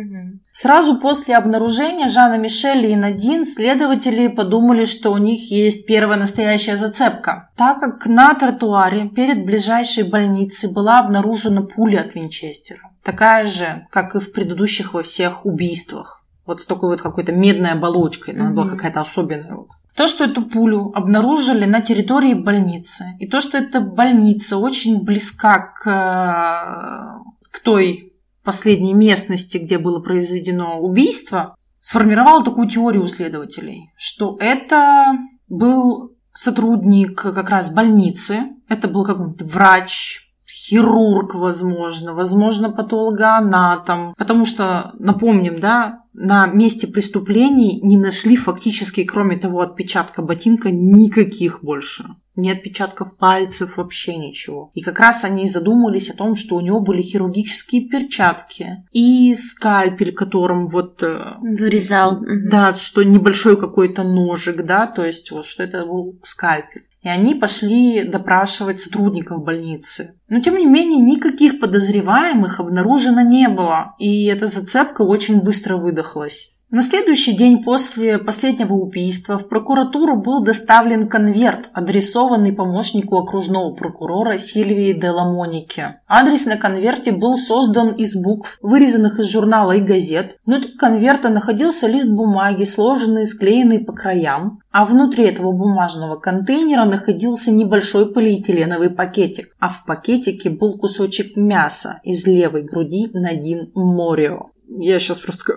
Сразу 0.51 0.97
после 0.99 1.37
обнаружения 1.37 2.07
Жана 2.07 2.39
Мишеля 2.39 2.89
и 2.89 2.95
Надин 2.95 3.45
следователи 3.45 4.29
подумали, 4.29 4.85
что 4.85 5.11
у 5.11 5.17
них 5.17 5.51
есть 5.51 5.85
первая 5.85 6.17
настоящая 6.17 6.75
зацепка, 6.75 7.51
так 7.55 7.79
как 7.81 8.07
на 8.07 8.33
тротуаре 8.33 9.07
перед 9.09 9.45
ближайшей 9.45 10.05
больницей 10.09 10.73
была 10.73 11.01
обнаружена 11.01 11.61
пуля 11.61 12.01
от 12.01 12.15
Винчестера. 12.15 12.79
Такая 13.03 13.45
же, 13.45 13.85
как 13.91 14.15
и 14.15 14.19
в 14.19 14.31
предыдущих 14.31 14.95
во 14.95 15.03
всех 15.03 15.45
убийствах. 15.45 16.23
Вот 16.47 16.61
с 16.61 16.65
такой 16.65 16.89
вот 16.89 17.01
какой-то 17.03 17.31
медной 17.31 17.73
оболочкой, 17.73 18.33
она 18.33 18.49
была 18.49 18.65
Мгм. 18.65 18.75
какая-то 18.77 19.01
особенная. 19.01 19.57
То, 19.95 20.07
что 20.07 20.25
эту 20.25 20.41
пулю 20.43 20.91
обнаружили 20.93 21.65
на 21.65 21.81
территории 21.81 22.33
больницы, 22.33 23.15
и 23.19 23.27
то, 23.27 23.39
что 23.39 23.57
эта 23.57 23.79
больница 23.79 24.57
очень 24.57 25.03
близка 25.03 25.57
к, 25.59 25.87
э, 25.87 27.49
к 27.49 27.59
той 27.61 28.13
последней 28.43 28.93
местности, 28.93 29.57
где 29.57 29.77
было 29.77 30.01
произведено 30.01 30.79
убийство, 30.79 31.55
сформировало 31.79 32.43
такую 32.43 32.67
теорию 32.67 33.03
у 33.03 33.07
следователей, 33.07 33.91
что 33.95 34.37
это 34.39 35.13
был 35.47 36.11
сотрудник 36.33 37.15
как 37.15 37.49
раз 37.49 37.71
больницы, 37.71 38.49
это 38.67 38.89
был 38.89 39.05
какой-нибудь 39.05 39.41
врач, 39.41 40.25
хирург, 40.67 41.35
возможно, 41.35 42.13
возможно, 42.13 42.69
патологоанатом. 42.69 44.13
Потому 44.17 44.45
что, 44.45 44.91
напомним, 44.99 45.59
да, 45.59 46.01
на 46.17 46.47
месте 46.47 46.87
преступлений 46.87 47.79
не 47.81 47.97
нашли 47.97 48.37
фактически, 48.37 49.03
кроме 49.03 49.37
того 49.37 49.61
отпечатка 49.61 50.21
ботинка, 50.21 50.71
никаких 50.71 51.63
больше. 51.63 52.05
Ни 52.35 52.49
отпечатков 52.49 53.17
пальцев, 53.17 53.77
вообще 53.77 54.15
ничего. 54.15 54.71
И 54.73 54.81
как 54.81 54.99
раз 54.99 55.23
они 55.23 55.47
задумались 55.47 56.09
о 56.09 56.17
том, 56.17 56.35
что 56.35 56.55
у 56.55 56.61
него 56.61 56.79
были 56.79 57.01
хирургические 57.01 57.87
перчатки 57.87 58.77
и 58.91 59.35
скальпель, 59.35 60.13
которым 60.13 60.67
вот 60.67 61.01
э, 61.03 61.35
Вырезал. 61.39 62.19
Да, 62.21 62.73
что 62.75 63.03
небольшой 63.03 63.57
какой-то 63.57 64.03
ножик, 64.03 64.65
да, 64.65 64.87
то 64.87 65.05
есть 65.05 65.31
вот 65.31 65.45
что 65.45 65.63
это 65.63 65.85
был 65.85 66.19
скальпель. 66.23 66.85
И 67.05 67.07
они 67.07 67.35
пошли 67.35 68.03
допрашивать 68.03 68.79
сотрудников 68.79 69.43
больницы. 69.43 70.15
Но, 70.27 70.41
тем 70.41 70.57
не 70.57 70.65
менее, 70.65 70.99
никаких 70.99 71.59
подозреваемых 71.59 72.59
обнаружено 72.59 73.21
не 73.21 73.47
было. 73.47 73.93
И 73.99 74.25
эта 74.25 74.47
зацепка 74.47 75.03
очень 75.03 75.39
быстро 75.41 75.77
выдохлась. 75.77 76.54
На 76.75 76.81
следующий 76.81 77.31
день 77.31 77.63
после 77.63 78.17
последнего 78.17 78.73
убийства 78.73 79.37
в 79.37 79.47
прокуратуру 79.47 80.17
был 80.17 80.43
доставлен 80.43 81.07
конверт, 81.07 81.69
адресованный 81.71 82.51
помощнику 82.51 83.17
окружного 83.17 83.73
прокурора 83.73 84.37
Сильвии 84.37 84.91
де 84.91 85.09
Ламонике. 85.09 86.01
Адрес 86.05 86.45
на 86.45 86.57
конверте 86.57 87.13
был 87.13 87.37
создан 87.37 87.93
из 87.93 88.21
букв, 88.21 88.57
вырезанных 88.61 89.19
из 89.19 89.27
журнала 89.27 89.71
и 89.71 89.79
газет. 89.79 90.37
Внутри 90.45 90.73
конверта 90.73 91.29
находился 91.29 91.87
лист 91.87 92.09
бумаги, 92.09 92.65
сложенный 92.65 93.23
и 93.23 93.25
склеенный 93.25 93.79
по 93.79 93.93
краям, 93.93 94.59
а 94.69 94.83
внутри 94.83 95.27
этого 95.27 95.53
бумажного 95.53 96.17
контейнера 96.17 96.83
находился 96.83 97.51
небольшой 97.51 98.11
полиэтиленовый 98.11 98.89
пакетик, 98.89 99.55
а 99.59 99.69
в 99.69 99.85
пакетике 99.85 100.49
был 100.49 100.77
кусочек 100.77 101.37
мяса 101.37 102.01
из 102.03 102.27
левой 102.27 102.63
груди 102.63 103.07
Надин 103.13 103.71
Морио. 103.75 104.47
Я 104.67 104.99
сейчас 104.99 105.19
просто. 105.19 105.53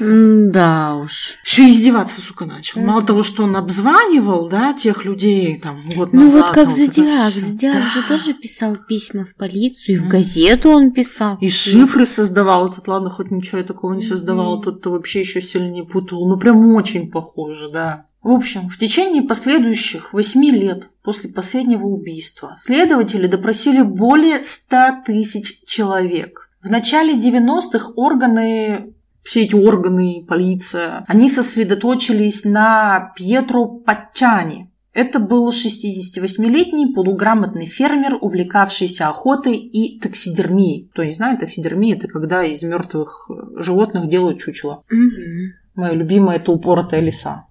Да 0.00 0.96
уж. 0.96 1.38
Еще 1.44 1.70
издеваться, 1.70 2.20
сука, 2.20 2.44
начал. 2.46 2.80
Мало 2.80 3.02
того, 3.02 3.22
что 3.22 3.44
он 3.44 3.56
обзванивал, 3.56 4.48
да, 4.48 4.72
тех 4.72 5.04
людей 5.04 5.58
там 5.60 5.84
год 5.94 6.12
Ну 6.12 6.22
назад. 6.22 6.34
вот 6.46 6.50
как 6.54 6.68
вот 6.68 6.76
Зодиак. 6.76 7.32
Зодиак 7.32 7.74
Да. 7.84 7.88
же 7.90 8.02
тоже 8.06 8.34
писал 8.34 8.76
письма 8.76 9.24
в 9.24 9.34
полицию, 9.36 9.96
и 9.96 9.98
в 9.98 10.02
Мгм. 10.02 10.10
газету 10.10 10.70
он 10.70 10.92
писал. 10.92 11.36
И 11.40 11.48
шифры 11.48 12.06
создавал 12.06 12.68
этот, 12.70 12.88
ладно, 12.88 13.10
хоть 13.10 13.30
ничего 13.30 13.58
я 13.58 13.64
такого 13.64 13.92
не 13.94 14.02
создавал, 14.02 14.56
Мгм. 14.56 14.64
тут-то 14.64 14.90
вообще 14.90 15.20
еще 15.20 15.40
сильнее 15.42 15.84
путал. 15.84 16.26
Ну, 16.28 16.38
прям 16.38 16.74
очень 16.74 17.10
похоже, 17.10 17.70
да. 17.70 18.06
В 18.22 18.30
общем, 18.30 18.68
в 18.68 18.78
течение 18.78 19.22
последующих 19.22 20.12
восьми 20.12 20.50
лет 20.52 20.88
после 21.02 21.28
последнего 21.28 21.86
убийства 21.86 22.54
следователи 22.56 23.26
допросили 23.26 23.82
более 23.82 24.44
100 24.44 25.02
тысяч 25.04 25.60
человек. 25.66 26.48
В 26.62 26.70
начале 26.70 27.14
90-х 27.14 27.90
органы 27.96 28.94
все 29.22 29.44
эти 29.44 29.54
органы, 29.54 30.24
полиция, 30.26 31.04
они 31.08 31.28
сосредоточились 31.28 32.44
на 32.44 33.12
Пьетро 33.16 33.66
Патчани. 33.66 34.68
Это 34.94 35.20
был 35.20 35.48
68-летний 35.48 36.92
полуграмотный 36.92 37.66
фермер, 37.66 38.18
увлекавшийся 38.20 39.08
охотой 39.08 39.56
и 39.56 39.98
таксидермией. 39.98 40.90
Кто 40.92 41.04
не 41.04 41.12
знает, 41.12 41.40
таксидермия– 41.40 41.96
это 41.96 42.08
когда 42.08 42.44
из 42.44 42.62
мертвых 42.62 43.30
э, 43.30 43.62
животных 43.62 44.10
делают 44.10 44.38
чучело. 44.38 44.84
Мгм. 44.90 45.54
Мое 45.76 45.92
любимое– 45.92 46.36
это 46.38 46.52
упоротая 46.52 47.00
лиса. 47.00 47.46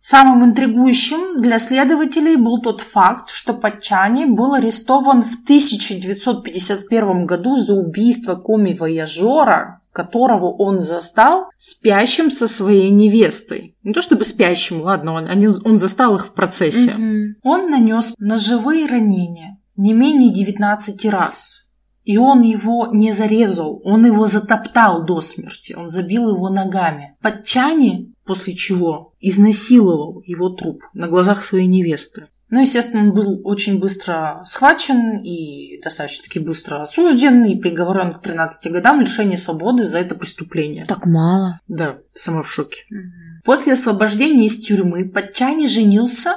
Самым 0.00 0.44
интригующим 0.44 1.40
для 1.40 1.58
следователей 1.58 2.36
был 2.36 2.60
тот 2.60 2.82
факт, 2.82 3.30
что 3.30 3.54
Патчани 3.54 4.26
был 4.26 4.52
арестован 4.54 5.22
в 5.22 5.42
1951 5.42 7.26
году 7.26 7.56
за 7.56 7.72
убийство 7.72 8.36
коми-вояжера, 8.36 9.80
которого 9.94 10.52
он 10.52 10.78
застал 10.78 11.46
спящим 11.56 12.30
со 12.30 12.46
своей 12.48 12.90
невестой. 12.90 13.76
Не 13.82 13.94
то 13.94 14.02
чтобы 14.02 14.24
спящим, 14.24 14.82
ладно, 14.82 15.12
он, 15.14 15.24
они- 15.26 15.46
он 15.64 15.78
застал 15.78 16.16
их 16.16 16.26
в 16.26 16.34
процессе. 16.34 16.90
Мгм. 16.92 17.36
Он 17.42 17.70
нанес 17.70 18.14
ножевые 18.18 18.86
ранения 18.86 19.58
не 19.76 19.92
менее 19.94 20.32
19 20.32 21.06
раз. 21.06 21.60
и 22.06 22.18
он 22.18 22.42
его 22.42 22.88
не 22.92 23.12
зарезал, 23.14 23.80
он 23.82 24.04
его 24.04 24.26
затоптал 24.26 25.06
до 25.06 25.22
смерти, 25.22 25.72
он 25.72 25.88
забил 25.88 26.28
его 26.28 26.50
ногами. 26.50 27.16
Подчани, 27.22 28.12
после 28.26 28.52
чего 28.54 29.14
изнасиловал 29.20 30.20
его 30.26 30.50
труп 30.50 30.82
на 30.92 31.08
глазах 31.08 31.42
своей 31.42 31.66
невесты. 31.66 32.26
Ну, 32.54 32.60
естественно, 32.60 33.02
он 33.02 33.12
был 33.12 33.40
очень 33.42 33.80
быстро 33.80 34.42
схвачен 34.44 35.24
и 35.24 35.80
достаточно-таки 35.82 36.38
быстро 36.38 36.82
осужден 36.82 37.44
и 37.46 37.56
приговорен 37.56 38.12
к 38.12 38.22
13 38.22 38.70
годам 38.70 39.00
лишения 39.00 39.36
свободы 39.36 39.82
за 39.82 39.98
это 39.98 40.14
преступление. 40.14 40.84
Так 40.84 41.04
мало. 41.04 41.58
Да, 41.66 41.98
сама 42.14 42.44
в 42.44 42.48
шоке. 42.48 42.82
Угу. 42.92 43.00
После 43.42 43.72
освобождения 43.72 44.46
из 44.46 44.60
тюрьмы 44.60 45.08
Подчани 45.08 45.66
женился 45.66 46.36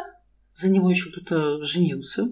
за 0.56 0.72
него 0.72 0.90
еще 0.90 1.12
кто-то 1.12 1.62
женился. 1.62 2.30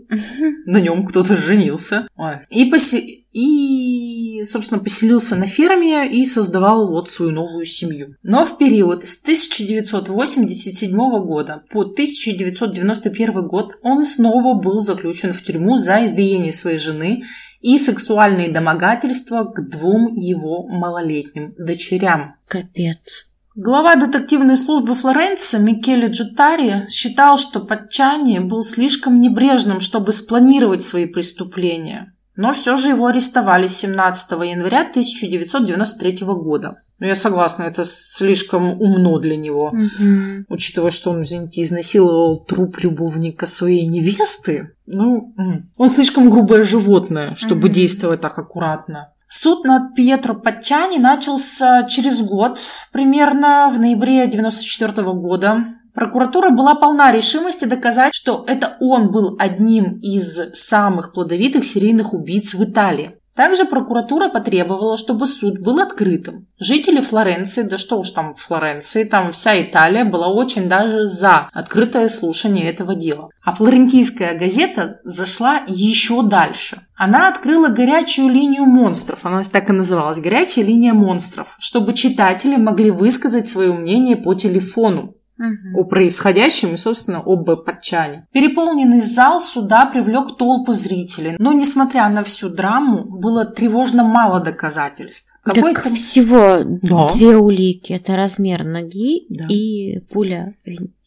На 0.66 0.82
нем 0.82 1.06
кто-то 1.06 1.38
женился. 1.38 2.08
И, 2.50 2.66
поси... 2.66 3.24
и, 3.36 4.44
собственно, 4.46 4.80
поселился 4.80 5.36
на 5.36 5.46
ферме 5.46 6.10
и 6.10 6.26
создавал 6.26 6.88
вот 6.88 7.10
свою 7.10 7.32
новую 7.34 7.66
семью. 7.66 8.16
Но 8.24 8.46
в 8.46 8.58
период 8.58 9.08
с 9.08 9.22
1987 9.22 10.96
года 11.26 11.64
по 11.70 11.82
1991 11.82 13.48
год 13.48 13.78
он 13.82 14.06
снова 14.06 14.54
был 14.54 14.80
заключен 14.80 15.34
в 15.34 15.44
тюрьму 15.44 15.76
за 15.76 16.06
избиение 16.06 16.54
своей 16.54 16.80
жены 16.80 17.26
и 17.60 17.78
сексуальные 17.78 18.54
домогательства 18.54 19.44
к 19.44 19.70
двум 19.70 20.14
его 20.14 20.66
малолетним 20.68 21.56
дочерям. 21.58 22.36
Капец. 22.48 23.28
Глава 23.54 23.96
детективной 23.96 24.56
службы 24.56 24.96
Флоренции 24.96 25.60
Микеле 25.60 26.08
Джутари 26.08 26.88
считал, 26.90 27.38
что 27.38 27.60
Подчани 27.60 28.40
был 28.40 28.64
слишком 28.64 29.20
небрежным, 29.20 29.82
чтобы 29.82 30.14
спланировать 30.14 30.84
свои 30.84 31.06
преступления. 31.06 32.14
Но 32.36 32.54
все 32.54 32.78
же 32.78 32.90
его 32.90 33.08
арестовали 33.08 33.68
17 33.68 34.32
января 34.32 34.82
1993 34.82 36.26
года. 36.26 36.82
Ну, 37.00 37.08
я 37.08 37.16
согласна, 37.16 37.64
это 37.64 37.84
слишком 37.84 38.82
умно 38.82 39.20
для 39.20 39.36
него. 39.36 39.68
Угу. 39.68 40.46
Учитывая, 40.48 40.92
что 40.92 41.12
он, 41.12 41.24
извините, 41.24 41.62
изнасиловал 41.62 42.40
труп 42.40 42.78
любовника 42.80 43.48
своей 43.48 43.86
невесты. 43.86 44.72
Ну, 44.86 45.34
он 45.78 45.90
слишком 45.90 46.30
грубое 46.30 46.64
животное, 46.64 47.36
чтобы 47.36 47.68
угу. 47.68 47.76
действовать 47.76 48.22
так 48.22 48.38
аккуратно. 48.38 49.12
Суд 49.28 49.66
над 49.66 49.96
Пьетро 49.96 50.36
Патчани 50.36 50.98
начался 50.98 51.84
через 51.84 52.22
год, 52.22 52.58
примерно 52.94 53.70
в 53.74 53.80
ноябре 53.80 54.24
1994 54.24 55.12
года. 55.14 55.66
Прокуратура 55.96 56.50
была 56.50 56.76
полна 56.76 57.14
решимости 57.14 57.64
доказать, 57.64 58.14
что 58.14 58.43
это 58.48 58.76
он 58.82 59.12
был 59.12 59.38
одним 59.39 59.98
из 60.02 60.54
самых 60.54 61.14
плодовитых 61.14 61.64
серийных 61.66 62.14
убийц 62.14 62.54
в 62.54 62.64
Италии. 62.64 63.16
Также 63.34 63.66
прокуратура 63.66 64.30
потребовала, 64.30 64.98
чтобы 64.98 65.28
суд 65.28 65.60
был 65.60 65.80
открытым. 65.80 66.48
Жители 66.58 67.02
Флоренции, 67.02 67.64
да 67.64 67.78
что 67.78 68.00
уж 68.00 68.12
там 68.12 68.34
Флоренции, 68.36 69.04
там 69.04 69.34
вся 69.34 69.62
Италия 69.62 70.06
была 70.06 70.30
очень 70.30 70.70
даже 70.70 71.06
за 71.06 71.50
открытое 71.52 72.08
слушание 72.08 72.70
этого 72.70 72.96
дела. 72.96 73.30
А 73.43 73.54
флорентийская 73.54 74.38
газета 74.38 75.02
зашла 75.04 75.64
еще 75.68 76.24
дальше. 76.24 76.88
Она 76.96 77.28
открыла 77.28 77.68
горячую 77.68 78.30
линию 78.30 78.64
монстров, 78.64 79.26
она 79.26 79.43
так 79.43 79.70
и 79.70 79.74
называлась, 79.74 80.20
горячая 80.20 80.64
линия 80.64 80.93
монстров, 80.93 81.58
чтобы 81.60 81.93
читатели 81.93 82.56
могли 82.56 82.89
высказать 82.89 83.48
свое 83.48 83.74
мнение 83.74 84.16
по 84.16 84.34
телефону 84.34 85.14
угу. 85.38 85.82
о 85.82 85.84
происходящем 85.86 86.76
и, 86.76 86.78
собственно, 86.78 87.20
об 87.20 87.46
Патчане. 87.64 88.28
Переполненный 88.32 89.02
зал 89.02 89.42
суда 89.42 89.86
привлек 89.86 90.38
толпы 90.38 90.74
зрителей, 90.74 91.36
но, 91.40 91.54
несмотря 91.54 92.10
на 92.10 92.24
всю 92.24 92.50
драму, 92.50 93.04
было 93.06 93.46
тревожно 93.46 94.04
мало 94.04 94.40
доказательств. 94.40 95.34
Какой 95.44 95.76
так 95.76 95.94
всего 95.94 96.64
да. 96.64 97.08
две 97.14 97.38
улики. 97.38 97.94
Это 97.94 98.16
размер 98.16 98.64
ноги 98.64 99.26
да. 99.30 99.46
и 99.48 100.00
пуля 100.12 100.56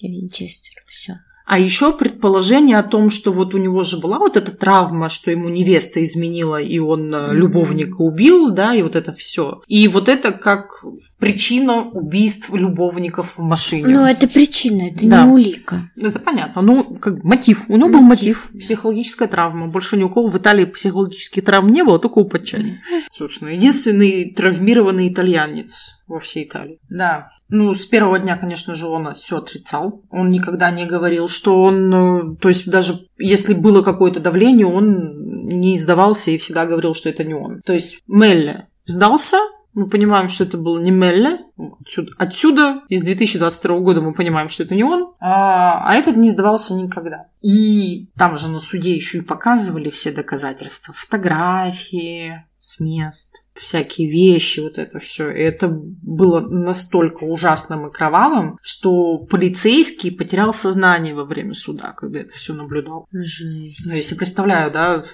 Винчестер. 0.00 0.84
Все. 0.86 1.18
А 1.48 1.58
еще 1.58 1.96
предположение 1.96 2.76
о 2.76 2.82
том, 2.82 3.08
что 3.08 3.32
вот 3.32 3.54
у 3.54 3.56
него 3.56 3.82
же 3.82 3.96
была 3.96 4.18
вот 4.18 4.36
эта 4.36 4.52
травма, 4.52 5.08
что 5.08 5.30
ему 5.30 5.48
невеста 5.48 6.04
изменила, 6.04 6.60
и 6.60 6.78
он 6.78 7.14
mm-hmm. 7.14 7.34
любовника 7.34 8.02
убил, 8.02 8.50
да, 8.50 8.74
и 8.74 8.82
вот 8.82 8.94
это 8.94 9.14
все. 9.14 9.62
И 9.66 9.88
вот 9.88 10.10
это 10.10 10.32
как 10.32 10.84
причина 11.18 11.88
убийств 11.88 12.52
любовников 12.52 13.38
в 13.38 13.42
машине. 13.42 13.88
Ну, 13.88 14.04
это 14.04 14.28
причина, 14.28 14.88
это 14.88 15.06
да. 15.06 15.24
не 15.24 15.32
улика. 15.32 15.80
Это 15.96 16.18
понятно. 16.18 16.60
Ну, 16.60 16.84
как 16.84 17.24
мотив. 17.24 17.64
У 17.70 17.78
него 17.78 17.88
мотив. 17.88 17.98
был 17.98 18.02
мотив. 18.02 18.50
Психологическая 18.58 19.26
травма. 19.26 19.68
Больше 19.68 19.96
ни 19.96 20.02
у 20.02 20.10
кого 20.10 20.28
в 20.28 20.36
Италии 20.36 20.66
психологических 20.66 21.42
травм 21.42 21.68
не 21.68 21.82
было, 21.82 21.98
только 21.98 22.18
у 22.18 22.28
Пачани. 22.28 22.78
Собственно, 23.16 23.48
единственный 23.48 24.34
травмированный 24.34 25.08
итальянец 25.08 25.97
во 26.08 26.18
всей 26.18 26.44
Италии. 26.44 26.80
Да. 26.88 27.30
Ну, 27.48 27.74
с 27.74 27.86
первого 27.86 28.18
дня, 28.18 28.36
конечно 28.36 28.74
же, 28.74 28.86
он 28.86 29.12
все 29.14 29.38
отрицал. 29.38 30.02
Он 30.10 30.30
никогда 30.30 30.70
не 30.70 30.86
говорил, 30.86 31.28
что 31.28 31.62
он... 31.62 31.94
Э, 31.94 32.36
то 32.40 32.48
есть 32.48 32.68
даже 32.70 33.06
если 33.18 33.54
было 33.54 33.82
какое-то 33.82 34.20
давление, 34.20 34.66
он 34.66 35.48
не 35.48 35.76
издавался 35.76 36.30
и 36.30 36.38
всегда 36.38 36.66
говорил, 36.66 36.94
что 36.94 37.08
это 37.08 37.24
не 37.24 37.34
он. 37.34 37.62
То 37.62 37.72
есть 37.72 38.00
Мелле 38.06 38.68
сдался, 38.86 39.38
мы 39.74 39.88
понимаем, 39.88 40.28
что 40.28 40.44
это 40.44 40.58
был 40.58 40.78
не 40.80 40.90
Мелле. 40.90 41.40
Отсюда, 41.80 42.12
отсюда, 42.18 42.82
из 42.88 43.02
2022 43.02 43.78
года 43.78 44.00
мы 44.00 44.12
понимаем, 44.12 44.48
что 44.48 44.64
это 44.64 44.74
не 44.74 44.82
он. 44.82 45.14
А, 45.20 45.88
а 45.88 45.94
этот 45.94 46.16
не 46.16 46.30
сдавался 46.30 46.74
никогда. 46.74 47.26
И 47.42 48.08
там 48.16 48.38
же 48.38 48.48
на 48.48 48.58
суде 48.58 48.94
еще 48.94 49.18
и 49.18 49.22
показывали 49.22 49.90
все 49.90 50.12
доказательства. 50.12 50.94
Фотографии 50.94 52.44
с 52.58 52.80
мест 52.80 53.34
всякие 53.58 54.10
вещи, 54.10 54.60
вот 54.60 54.78
это 54.78 54.98
все. 54.98 55.30
И 55.30 55.40
это 55.40 55.68
было 55.68 56.40
настолько 56.40 57.24
ужасным 57.24 57.88
и 57.88 57.92
кровавым, 57.92 58.58
что 58.62 59.18
полицейский 59.18 60.12
потерял 60.12 60.54
сознание 60.54 61.14
во 61.14 61.24
время 61.24 61.54
суда, 61.54 61.92
когда 61.96 62.20
это 62.20 62.34
все 62.34 62.54
наблюдал. 62.54 63.06
Жесть. 63.12 63.86
Ну, 63.86 63.92
если 63.92 64.14
представляю, 64.14 64.70
да, 64.72 65.04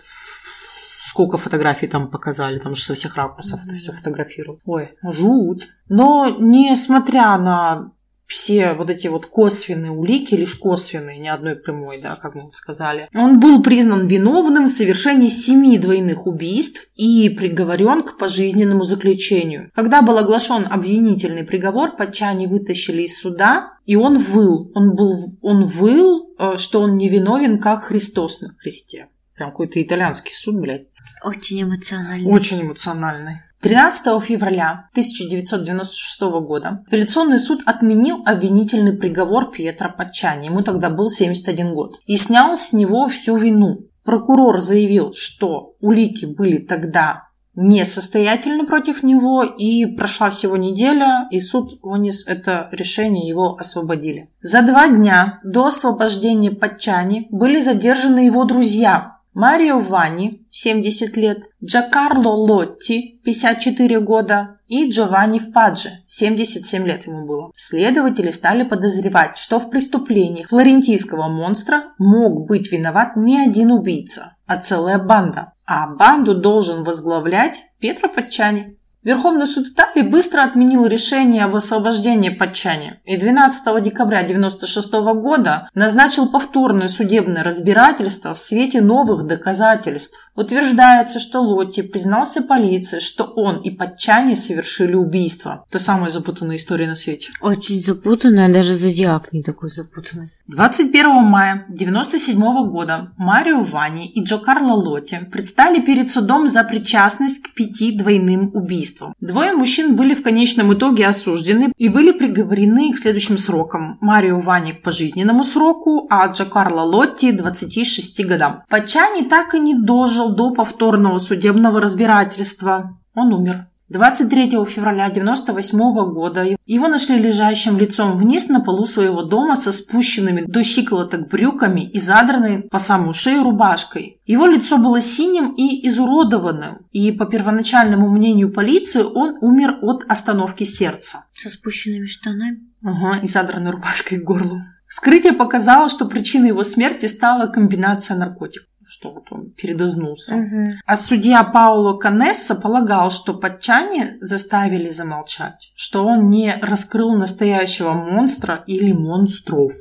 сколько 1.09 1.39
фотографий 1.39 1.87
там 1.87 2.11
показали, 2.11 2.59
там 2.59 2.75
же 2.75 2.83
со 2.83 2.95
всех 2.95 3.17
ракурсов 3.17 3.61
mm-hmm. 3.61 3.71
это 3.71 3.77
все 3.77 3.93
фотографируют. 3.93 4.61
Ой, 4.65 4.95
жуть. 5.03 5.69
Но 5.89 6.37
несмотря 6.39 7.37
на 7.39 7.93
все 8.27 8.73
вот 8.73 8.91
эти 8.91 9.07
вот 9.07 9.27
косвенные 9.27 9.91
улики, 9.91 10.35
лишь 10.35 10.55
косвенные, 10.55 11.19
ни 11.19 11.29
одной 11.29 11.57
прямой, 11.57 12.01
да, 12.01 12.17
как 12.17 12.35
мы 12.35 12.51
сказали. 12.53 13.09
Он 13.15 13.39
был 13.39 13.63
признан 13.63 14.07
виновным 14.07 14.67
в 14.67 14.71
совершении 14.71 15.29
семи 15.29 15.79
двойных 15.79 16.27
убийств 16.27 16.89
и 16.95 17.29
приговорен 17.29 18.03
к 18.03 18.17
пожизненному 18.17 18.83
заключению. 18.83 19.71
Когда 19.75 20.03
был 20.03 20.19
оглашен 20.19 20.67
обвинительный 20.71 21.45
приговор, 21.45 21.97
Пачани 21.97 22.47
вытащили 22.47 23.03
из 23.03 23.19
суда, 23.19 23.75
и 23.85 23.97
он 23.97 24.19
выл. 24.19 24.71
Он, 24.75 24.95
был, 24.95 25.17
он 25.43 25.65
выл, 25.65 26.35
э, 26.39 26.57
что 26.57 26.81
он 26.81 26.97
невиновен, 26.97 27.61
как 27.61 27.85
Христос 27.85 28.41
на 28.41 28.55
кресте. 28.55 29.09
Прям 29.35 29.51
какой-то 29.51 29.83
итальянский 29.83 30.33
суд, 30.33 30.57
блядь. 30.57 30.87
Очень 31.23 31.63
эмоциональный. 31.63 32.31
Очень 32.31 32.63
эмоциональный. 32.63 33.41
13 33.65 34.23
февраля 34.23 34.89
1996 34.91 36.21
года 36.47 36.77
апелляционный 36.87 37.39
суд 37.39 37.63
отменил 37.65 38.23
обвинительный 38.27 38.93
приговор 38.95 39.51
Пьетро 39.51 39.91
Пачани, 39.91 40.49
ему 40.49 40.61
тогда 40.61 40.91
был 40.91 41.09
71 41.09 41.73
год, 41.73 41.97
и 42.05 42.19
снял 42.19 42.59
с 42.59 42.75
него 42.75 43.09
всю 43.09 43.37
вину. 43.37 43.87
Прокурор 44.05 44.61
заявил, 44.61 45.15
что 45.15 45.77
улики 45.81 46.27
были 46.27 46.59
тогда 46.59 47.29
несостоятельны 47.55 48.67
против 48.67 49.03
него, 49.03 49.43
и 49.43 49.87
прошла 49.87 50.29
всего 50.29 50.59
неделя, 50.59 51.27
и 51.31 51.41
суд 51.41 51.79
вынес 51.83 52.27
это 52.27 52.69
решение, 52.71 53.27
его 53.27 53.57
освободили. 53.57 54.29
За 54.43 54.61
два 54.61 54.89
дня 54.89 55.41
до 55.43 55.69
освобождения 55.69 56.51
Пачани 56.51 57.29
были 57.31 57.63
задержаны 57.63 58.27
его 58.27 58.45
друзья, 58.45 59.14
Марио 59.35 59.81
Ванни, 59.81 60.47
70 60.53 61.17
лет, 61.17 61.43
Джакарло 61.63 62.29
Лотти, 62.29 63.21
54 63.25 64.01
года 64.01 64.61
и 64.69 64.89
Джованни 64.89 65.41
Фаджи, 65.41 65.91
77 66.07 66.87
лет 66.87 67.07
ему 67.07 67.27
было. 67.27 67.51
Следователи 67.57 68.31
стали 68.31 68.63
подозревать, 68.63 69.37
что 69.37 69.59
в 69.59 69.71
преступлениях 69.71 70.49
флорентийского 70.49 71.29
монстра 71.29 71.95
мог 71.99 72.47
быть 72.47 72.71
виноват 72.71 73.17
не 73.17 73.41
один 73.41 73.73
убийца, 73.73 74.37
а 74.47 74.59
целая 74.59 74.99
банда. 74.99 75.53
А 75.67 75.89
банду 75.89 76.35
должен 76.35 76.85
возглавлять 76.85 77.61
Петро 77.81 78.09
Патчани. 78.09 78.79
Верховный 79.05 79.47
суд 79.47 79.69
Италии 79.69 80.09
быстро 80.09 80.43
отменил 80.43 80.87
решение 80.87 81.45
об 81.45 81.55
освобождении 81.55 82.31
Патчани 82.31 82.95
и 83.05 83.19
12 83.19 83.83
декабря 83.83 84.21
1996 84.21 84.93
года 85.21 85.69
назначил 85.75 86.31
повторное 86.31 86.89
судебное 86.89 87.45
разбирательство 87.45 88.33
в 88.33 88.39
свете 88.39 88.81
новых 88.81 89.27
доказательств. 89.27 90.19
Утверждается, 90.35 91.21
что 91.21 91.41
Лотти 91.41 91.83
признался 91.83 92.41
полиции, 92.41 92.99
что 92.99 93.25
он 93.25 93.61
и 93.61 93.71
Патчани 93.71 94.35
совершили 94.35 94.95
убийство. 94.95 95.67
Это 95.69 95.79
самая 95.79 96.09
запутанная 96.09 96.57
история 96.57 96.87
на 96.87 96.97
свете. 96.97 97.31
Очень 97.43 97.83
запутанная, 97.83 98.51
даже 98.51 98.75
зодиак 98.75 99.35
не 99.35 99.43
такой 99.43 99.71
запутанный. 99.71 100.31
21 100.47 101.25
мая 101.25 101.65
1997 101.71 102.71
года 102.71 103.13
Марио 103.17 103.65
Вани 103.65 104.07
и 104.07 104.23
Джо 104.23 104.37
Карло 104.37 104.75
Лотти 104.75 105.27
предстали 105.33 105.81
перед 105.81 106.11
судом 106.11 106.49
за 106.49 106.65
причастность 106.65 107.43
к 107.43 107.55
пяти 107.55 107.97
двойным 107.97 108.51
убийствам. 108.53 109.15
Двое 109.21 109.55
мужчин 109.55 109.97
были 109.97 110.15
в 110.15 110.23
конечном 110.23 110.75
итоге 110.75 111.07
осуждены 111.07 111.73
и 111.79 111.89
были 111.89 112.13
приговорены 112.13 112.93
к 112.93 112.99
следующим 112.99 113.39
срокам. 113.39 113.97
Марио 114.03 114.39
Вани 114.39 114.73
к 114.73 114.83
пожизненному 114.83 115.45
сроку, 115.45 116.07
а 116.11 116.27
Джо 116.27 116.45
Карло 116.45 116.83
Лотти– 116.83 117.33
26 117.33 118.27
годам. 118.27 118.65
Пачани 118.69 119.25
так 119.25 119.55
и 119.55 119.59
не 119.59 119.75
дожил 119.75 120.35
до 120.35 120.51
повторного 120.51 121.17
судебного 121.19 121.81
разбирательства. 121.81 122.99
Он 123.15 123.33
умер. 123.33 123.69
23 123.89 124.51
февраля 124.65 125.07
1998 125.07 126.13
года 126.13 126.57
его 126.65 126.89
нашли 126.89 127.19
лежащим 127.19 127.79
лицом 127.79 128.17
вниз 128.17 128.49
на 128.49 128.61
полу 128.61 128.87
своего 128.87 129.23
дома 129.23 129.57
со 129.57 129.73
спущенными 129.73 130.43
до 130.47 130.65
щиколоток 130.65 131.29
брюками 131.29 131.83
и 131.83 131.99
задранной 131.99 132.63
по 132.63 132.79
самую 132.79 133.13
шею 133.13 133.43
рубашкой. 133.43 134.21
Его 134.25 134.47
лицо 134.47 134.79
было 134.79 135.03
синим 135.03 135.53
и 135.53 135.87
изуродованным, 135.87 136.79
и 136.93 137.13
по 137.13 137.27
первоначальному 137.27 138.09
мнению 138.09 138.51
полиции 138.53 139.03
он 139.03 139.37
умер 139.43 139.79
от 139.83 140.05
остановки 140.09 140.65
сердца. 140.65 141.27
Со 141.35 141.51
спущенными 141.51 142.07
штанами? 142.07 142.61
Ага, 142.83 143.21
и 143.23 143.29
задранной 143.29 143.71
рубашкой 143.71 144.19
к 144.19 144.25
горлу. 144.25 144.63
Вскрытие 144.95 145.33
показало, 145.33 145.89
что 145.89 146.05
причиной 146.05 146.51
его 146.51 146.63
смерти 146.63 147.07
стала 147.07 147.49
комбинация 147.49 148.17
наркотиков 148.17 148.69
что 148.87 149.13
вот 149.13 149.25
он 149.31 149.51
передознулся. 149.51 150.37
Угу. 150.37 150.67
А 150.87 150.97
судья 150.97 151.43
Пауло 151.43 151.97
Канесса 151.97 152.55
полагал, 152.55 153.11
что 153.11 153.33
подчане 153.35 154.19
заставили 154.21 154.91
замолчать, 154.91 155.73
что 155.75 156.07
он 156.07 156.29
не 156.29 156.55
раскрыл 156.61 157.17
настоящего 157.17 157.93
монстра 157.93 158.63
или 158.67 158.93
монстров. 158.93 159.73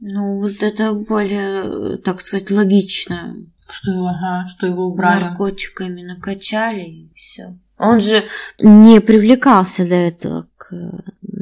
Ну, 0.00 0.40
вот 0.40 0.62
это 0.62 0.94
более, 0.94 1.98
так 1.98 2.22
сказать, 2.22 2.50
логично. 2.50 3.36
Что 3.68 3.92
его, 3.92 4.06
ага, 4.06 4.48
что 4.48 4.66
его 4.66 4.86
убрали. 4.86 5.24
Наркотиками 5.24 6.02
накачали 6.02 6.82
и 6.82 7.12
все. 7.14 7.56
Он 7.78 8.00
же 8.00 8.24
не 8.58 9.00
привлекался 9.00 9.86
до 9.86 9.94
этого 9.94 10.48
к 10.56 10.72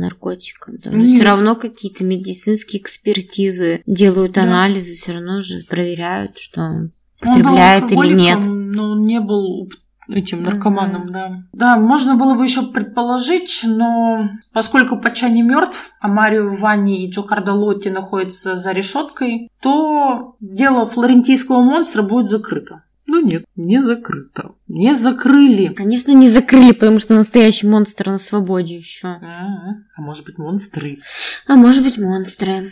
наркотикам. 0.02 0.78
Там 0.78 1.00
же 1.00 1.06
все 1.06 1.22
равно 1.22 1.56
какие-то 1.56 2.04
медицинские 2.04 2.82
экспертизы 2.82 3.82
делают 3.86 4.32
да. 4.32 4.42
анализы, 4.42 4.94
все 4.94 5.12
равно 5.12 5.40
же 5.40 5.62
проверяют, 5.68 6.38
что 6.38 6.60
он 6.60 6.92
потребляет 7.20 7.92
он 7.92 8.04
или 8.04 8.14
нет. 8.14 8.40
Но 8.44 8.90
он 8.92 9.06
не 9.06 9.20
был 9.20 9.68
этим 10.08 10.42
наркоманом, 10.42 11.10
да. 11.10 11.42
Да, 11.52 11.76
можно 11.78 12.16
было 12.16 12.34
бы 12.34 12.44
еще 12.44 12.62
предположить, 12.62 13.60
но 13.64 14.28
поскольку 14.52 14.98
Пача 14.98 15.28
не 15.28 15.42
мертв, 15.42 15.92
а 16.00 16.08
Марио 16.08 16.54
Ванни 16.54 17.04
и 17.04 17.10
Джо 17.10 17.22
Кардалотти 17.22 17.88
находятся 17.88 18.56
за 18.56 18.72
решеткой, 18.72 19.48
то 19.60 20.36
дело 20.40 20.86
флорентийского 20.86 21.62
монстра 21.62 22.02
будет 22.02 22.28
закрыто. 22.28 22.82
Ну 23.06 23.20
нет, 23.24 23.44
не 23.56 23.80
закрыто. 23.80 24.54
Не 24.68 24.94
закрыли. 24.94 25.68
Конечно, 25.74 26.12
не 26.12 26.28
закрыли, 26.28 26.72
потому 26.72 26.98
что 26.98 27.14
настоящий 27.14 27.66
монстр 27.66 28.10
на 28.10 28.18
свободе 28.18 28.76
еще. 28.76 29.08
А, 29.08 29.20
а 29.96 30.00
может 30.00 30.24
быть, 30.24 30.38
монстры. 30.38 30.98
А 31.46 31.56
может 31.56 31.84
быть, 31.84 31.98
монстры. 31.98 32.62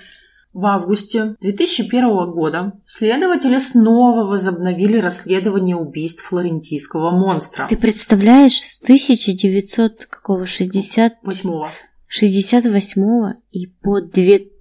В 0.53 0.67
августе 0.67 1.37
2001 1.41 2.31
года 2.31 2.73
следователи 2.87 3.59
снова 3.61 4.27
возобновили 4.27 4.99
расследование 4.99 5.77
убийств 5.77 6.25
флорентийского 6.25 7.13
монстра. 7.13 7.67
Ты 7.69 7.77
представляешь, 7.77 8.61
с 8.61 8.81
1900 8.83 10.07
какого 10.07 10.47
60... 10.47 11.19
8 11.23 11.51
68 12.09 13.35
и 13.53 13.67
по 13.67 14.01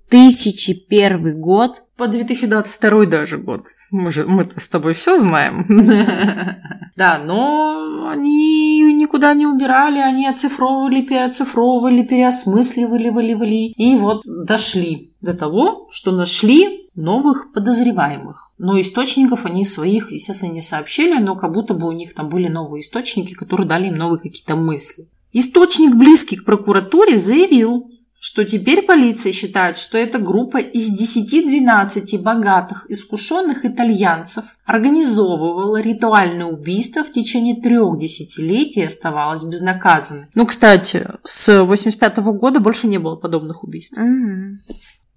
2001 0.10 1.40
год 1.40 1.84
по 1.98 2.08
2022 2.08 3.06
даже 3.06 3.38
год. 3.38 3.64
Мы 3.92 4.12
же 4.12 4.26
мы 4.26 4.50
с 4.56 4.68
тобой 4.68 4.94
все 4.94 5.18
знаем. 5.18 5.66
Да, 6.96 7.18
но 7.18 8.10
они 8.10 8.82
никуда 8.94 9.34
не 9.34 9.48
убирали, 9.48 10.00
они 10.00 10.28
оцифровывали, 10.28 11.02
переоцифровывали, 11.02 12.04
переосмысливали, 12.04 13.10
вали, 13.10 13.68
и 13.68 13.96
вот 13.96 14.24
дошли 14.26 15.14
до 15.22 15.34
того, 15.34 15.88
что 15.92 16.12
нашли 16.12 16.90
новых 16.96 17.54
подозреваемых. 17.54 18.52
Но 18.58 18.82
источников 18.82 19.46
они 19.46 19.64
своих, 19.64 20.12
естественно, 20.12 20.52
не 20.52 20.62
сообщили, 20.62 21.20
но 21.22 21.38
как 21.38 21.54
будто 21.54 21.74
бы 21.74 21.88
у 21.88 21.94
них 21.94 22.14
там 22.14 22.28
были 22.28 22.50
новые 22.50 22.82
источники, 22.82 23.34
которые 23.34 23.66
дали 23.66 23.88
им 23.88 23.96
новые 23.96 24.20
какие-то 24.20 24.58
мысли. 24.58 25.08
Источник, 25.32 25.96
близкий 25.96 26.36
к 26.36 26.44
прокуратуре, 26.44 27.18
заявил, 27.18 27.90
что 28.20 28.44
теперь 28.44 28.82
полиция 28.82 29.32
считает, 29.32 29.78
что 29.78 29.98
эта 29.98 30.20
группа 30.20 30.58
из 30.58 30.90
10-12 30.92 32.20
богатых, 32.20 32.86
искушенных 32.90 33.66
итальянцев 33.66 34.44
организовывала 34.66 35.82
ритуальное 35.82 36.46
убийство 36.46 37.04
в 37.04 37.12
течение 37.12 37.56
трех 37.56 37.98
десятилетий 37.98 38.82
и 38.82 38.86
оставалась 38.86 39.44
безнаказанной. 39.46 40.28
Ну, 40.36 40.46
кстати, 40.46 41.08
с 41.24 41.64
85 41.64 42.18
-го 42.20 42.34
года 42.34 42.60
больше 42.60 42.88
не 42.88 43.00
было 43.00 43.16
подобных 43.16 43.64
убийств. 43.64 43.98
Угу. 43.98 44.76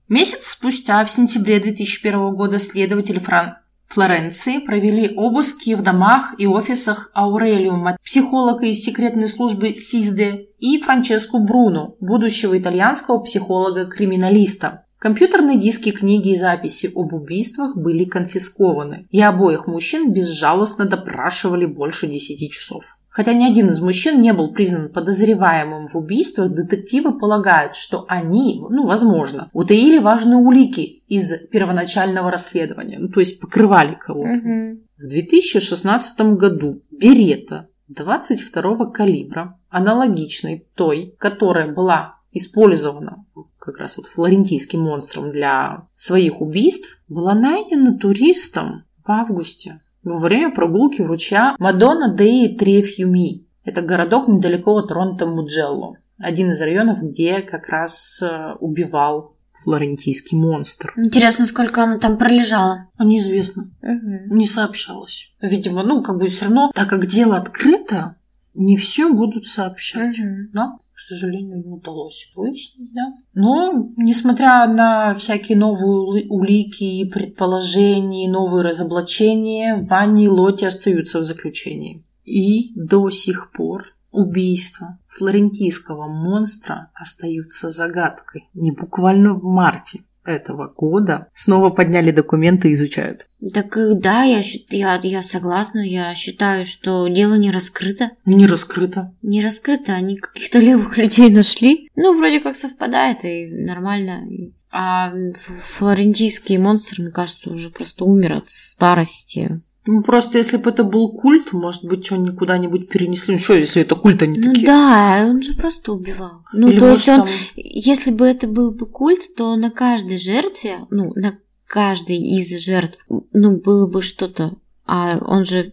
Месяц 0.08 0.46
спустя, 0.46 1.04
в 1.04 1.10
сентябре 1.10 1.58
2001 1.58 2.34
года, 2.34 2.58
следователи 2.58 3.18
Фран 3.18 3.56
Флоренции 3.92 4.58
провели 4.58 5.14
обыски 5.16 5.74
в 5.74 5.82
домах 5.82 6.34
и 6.38 6.46
офисах 6.46 7.10
Аурелиума, 7.14 7.98
психолога 8.02 8.64
из 8.64 8.82
секретной 8.82 9.28
службы 9.28 9.74
СИСДЕ, 9.74 10.46
и 10.58 10.80
Франческо 10.80 11.38
Бруно, 11.38 11.96
будущего 12.00 12.58
итальянского 12.58 13.18
психолога-криминалиста. 13.18 14.86
Компьютерные 14.98 15.58
диски, 15.58 15.90
книги 15.90 16.30
и 16.30 16.36
записи 16.36 16.90
об 16.94 17.12
убийствах 17.12 17.76
были 17.76 18.04
конфискованы, 18.04 19.08
и 19.10 19.20
обоих 19.20 19.66
мужчин 19.66 20.10
безжалостно 20.10 20.86
допрашивали 20.86 21.66
больше 21.66 22.06
10 22.06 22.50
часов. 22.50 22.84
Хотя 23.12 23.34
ни 23.34 23.44
один 23.44 23.68
из 23.68 23.80
мужчин 23.80 24.22
не 24.22 24.32
был 24.32 24.52
признан 24.52 24.88
подозреваемым 24.88 25.86
в 25.86 25.94
убийствах, 25.96 26.50
детективы 26.50 27.18
полагают, 27.18 27.76
что 27.76 28.06
они, 28.08 28.64
ну, 28.70 28.86
возможно, 28.86 29.50
утаили 29.52 29.98
важные 29.98 30.38
улики 30.38 31.02
из 31.08 31.38
первоначального 31.50 32.30
расследования, 32.30 32.98
ну, 32.98 33.08
то 33.08 33.20
есть 33.20 33.38
покрывали 33.38 33.94
кого-то. 33.94 34.32
Угу. 34.32 34.80
В 34.96 35.08
2016 35.08 36.20
году 36.36 36.82
Берета 36.90 37.68
22 37.88 38.90
калибра, 38.90 39.58
аналогичной 39.68 40.66
той, 40.74 41.14
которая 41.18 41.70
была 41.70 42.16
использована 42.32 43.26
как 43.58 43.76
раз 43.76 43.98
вот 43.98 44.06
флорентийским 44.06 44.80
монстром 44.80 45.32
для 45.32 45.86
своих 45.94 46.40
убийств, 46.40 47.02
была 47.08 47.34
найдена 47.34 47.98
туристом 47.98 48.84
в 49.04 49.10
августе 49.10 49.82
во 50.04 50.18
время 50.18 50.52
прогулки 50.52 51.02
ручья 51.02 51.56
Мадонна 51.58 52.14
Деи 52.14 52.48
Трефьюми. 52.56 53.46
Это 53.64 53.82
городок 53.82 54.28
недалеко 54.28 54.74
от 54.76 54.90
Ронто-Муджелло. 54.90 55.96
Один 56.18 56.50
из 56.50 56.60
районов, 56.60 56.98
где 57.02 57.40
как 57.40 57.68
раз 57.68 58.22
э, 58.22 58.54
убивал 58.60 59.36
флорентийский 59.52 60.36
монстр. 60.36 60.92
Интересно, 60.96 61.46
сколько 61.46 61.82
она 61.84 61.98
там 61.98 62.18
пролежала? 62.18 62.88
Неизвестно. 62.98 63.70
Угу. 63.82 64.34
Не 64.34 64.46
сообщалось. 64.46 65.32
Видимо, 65.40 65.82
ну, 65.82 66.02
как 66.02 66.18
бы 66.18 66.28
все 66.28 66.46
равно, 66.46 66.70
так 66.74 66.88
как 66.88 67.06
дело 67.06 67.36
открыто, 67.36 68.16
не 68.54 68.76
все 68.76 69.12
будут 69.12 69.46
сообщать. 69.46 70.18
Угу. 70.18 70.50
Да? 70.52 70.78
Сожалению, 71.02 71.62
не 71.64 71.70
удалось 71.70 72.30
выяснить, 72.34 72.92
да. 72.92 73.14
Но, 73.34 73.88
несмотря 73.96 74.66
на 74.66 75.14
всякие 75.14 75.58
новые 75.58 76.26
улики 76.28 76.84
и 76.84 77.04
предположения, 77.04 78.30
новые 78.30 78.64
разоблачения, 78.64 79.76
Ванни 79.88 80.24
и 80.24 80.28
Лоти 80.28 80.64
остаются 80.64 81.18
в 81.18 81.22
заключении. 81.22 82.04
И 82.24 82.72
до 82.74 83.10
сих 83.10 83.52
пор 83.52 83.84
убийства 84.10 84.98
флорентийского 85.08 86.06
монстра 86.06 86.90
остаются 86.94 87.70
загадкой. 87.70 88.48
Не 88.54 88.70
буквально 88.70 89.34
в 89.34 89.44
марте 89.44 90.02
этого 90.24 90.68
года 90.68 91.28
снова 91.34 91.70
подняли 91.70 92.10
документы 92.10 92.70
и 92.70 92.72
изучают. 92.72 93.26
Так 93.52 93.76
э, 93.76 93.94
да, 93.94 94.22
я, 94.22 94.42
я, 94.70 95.00
я 95.02 95.22
согласна, 95.22 95.80
я 95.80 96.14
считаю, 96.14 96.64
что 96.64 97.08
дело 97.08 97.34
не 97.34 97.50
раскрыто. 97.50 98.10
Не 98.24 98.46
раскрыто. 98.46 99.14
Не 99.22 99.42
раскрыто, 99.42 99.92
они 99.92 100.16
каких-то 100.16 100.58
левых 100.58 100.96
людей 100.96 101.30
нашли. 101.30 101.88
Ну, 101.96 102.16
вроде 102.16 102.40
как 102.40 102.56
совпадает, 102.56 103.24
и 103.24 103.48
нормально. 103.50 104.22
А 104.70 105.12
флорентийский 105.34 106.56
монстр, 106.56 107.02
мне 107.02 107.10
кажется, 107.10 107.50
уже 107.50 107.70
просто 107.70 108.04
умер 108.04 108.32
от 108.34 108.50
старости. 108.50 109.60
Ну, 109.84 110.02
просто 110.02 110.38
если 110.38 110.58
бы 110.58 110.70
это 110.70 110.84
был 110.84 111.10
культ, 111.12 111.52
может 111.52 111.84
быть, 111.84 112.06
что-нибудь 112.06 112.36
куда-нибудь 112.36 112.88
перенесли. 112.88 113.34
Ну, 113.34 113.40
что, 113.40 113.54
если 113.54 113.82
это 113.82 113.96
культ, 113.96 114.22
они 114.22 114.38
ну, 114.38 114.52
такие? 114.52 114.66
да, 114.66 115.26
он 115.28 115.42
же 115.42 115.54
просто 115.54 115.92
убивал. 115.92 116.44
Ну, 116.52 116.68
Или 116.68 116.78
то 116.78 116.90
есть 116.90 117.08
он, 117.08 117.20
там... 117.20 117.28
если 117.56 118.12
бы 118.12 118.26
это 118.26 118.46
был 118.46 118.70
бы 118.70 118.86
культ, 118.86 119.34
то 119.36 119.56
на 119.56 119.70
каждой 119.70 120.18
жертве, 120.18 120.78
ну, 120.90 121.12
на 121.16 121.38
каждой 121.66 122.16
из 122.16 122.56
жертв, 122.64 123.04
ну, 123.32 123.60
было 123.60 123.88
бы 123.88 124.02
что-то. 124.02 124.54
А 124.86 125.18
он 125.18 125.44
же, 125.44 125.72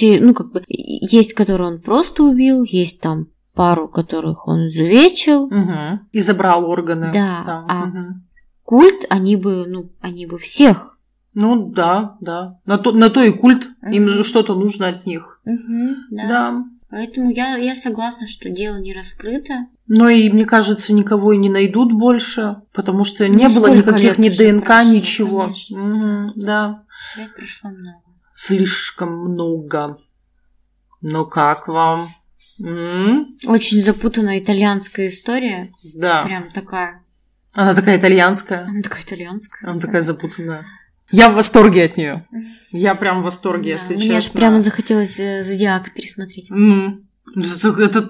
ну, 0.00 0.32
как 0.34 0.52
бы, 0.52 0.62
есть, 0.68 1.34
которые 1.34 1.68
он 1.68 1.80
просто 1.80 2.22
убил, 2.22 2.64
есть 2.64 3.00
там 3.00 3.28
пару, 3.54 3.86
которых 3.86 4.48
он 4.48 4.68
изувечил. 4.68 5.44
Угу. 5.44 6.00
И 6.12 6.20
забрал 6.20 6.70
органы. 6.70 7.10
Да, 7.12 7.42
да. 7.44 7.66
а 7.68 7.88
угу 7.88 8.22
культ, 8.72 9.04
они 9.10 9.36
бы, 9.36 9.66
ну, 9.66 9.90
они 10.00 10.24
бы 10.24 10.38
всех. 10.38 10.98
Ну 11.34 11.70
да, 11.70 12.16
да. 12.20 12.58
На 12.66 12.78
то, 12.78 12.92
на 12.92 13.08
то 13.10 13.22
и 13.22 13.32
культ. 13.32 13.68
Им 13.90 14.08
же 14.08 14.22
что-то 14.24 14.54
нужно 14.54 14.88
от 14.88 15.06
них. 15.06 15.40
Угу, 15.44 15.94
да. 16.10 16.28
Да. 16.28 16.64
Поэтому 16.90 17.30
я, 17.30 17.56
я 17.56 17.74
согласна, 17.74 18.26
что 18.26 18.50
дело 18.50 18.76
не 18.78 18.92
раскрыто. 18.92 19.66
Но 19.86 20.10
и, 20.10 20.28
мне 20.28 20.44
кажется, 20.44 20.92
никого 20.92 21.32
и 21.32 21.38
не 21.38 21.48
найдут 21.48 21.90
больше, 21.90 22.56
потому 22.74 23.04
что 23.04 23.26
не 23.28 23.48
Ну, 23.48 23.54
было 23.54 23.68
никаких 23.68 24.18
ни 24.18 24.28
ДНК, 24.28 24.66
прошло, 24.66 24.92
ничего. 24.92 25.40
конечно. 25.44 25.78
Мгм, 25.80 26.32
да. 26.36 26.82
Лет 27.16 27.34
прошло 27.34 27.70
много. 27.70 28.02
Слишком 28.34 29.16
много. 29.30 29.96
Ну 31.00 31.24
как 31.24 31.66
вам? 31.66 32.06
М? 32.62 33.36
Очень 33.46 33.80
запутанная 33.82 34.38
итальянская 34.38 35.08
история. 35.08 35.70
Да. 35.94 36.24
Прям 36.26 36.52
такая. 36.52 37.02
Она 37.54 37.74
такая 37.74 37.98
итальянская. 37.98 38.64
Она 38.66 38.82
такая 38.82 39.02
итальянская. 39.02 39.70
Она 39.70 39.80
такая 39.80 40.02
запутанная. 40.02 40.66
Я 41.12 41.28
в 41.30 41.34
восторге 41.34 41.84
от 41.84 41.96
нее. 41.96 42.24
Я 42.72 42.94
прям 42.94 43.20
в 43.20 43.24
восторге, 43.24 43.76
Да, 43.76 43.82
если 43.82 43.94
Мне 43.96 44.02
честно. 44.20 44.38
прямо 44.40 44.58
захотелось 44.60 45.20
э, 45.20 45.42
Зодиака 45.42 45.90
пересмотреть. 45.90 46.50
М. 46.50 47.06
Это, 47.36 47.68
это 47.80 48.08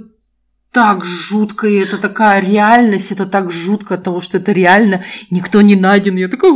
так 0.72 1.05
жутко, 1.05 1.66
и 1.68 1.74
это 1.76 1.98
такая 1.98 2.40
реальность, 2.40 3.12
это 3.12 3.26
так 3.26 3.50
жутко 3.53 3.94
от 3.94 4.05
того, 4.05 4.20
что 4.20 4.38
это 4.38 4.53
реально, 4.53 5.05
никто 5.30 5.61
не 5.61 5.76
найден. 5.76 6.16
Я 6.16 6.28
такая... 6.28 6.53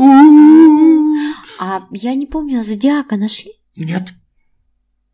А 1.58 1.82
я 1.90 2.14
не 2.14 2.26
помню, 2.26 2.60
а 2.60 2.64
Зодиака 2.64 3.16
нашли? 3.16 3.52
Нет. 3.76 4.12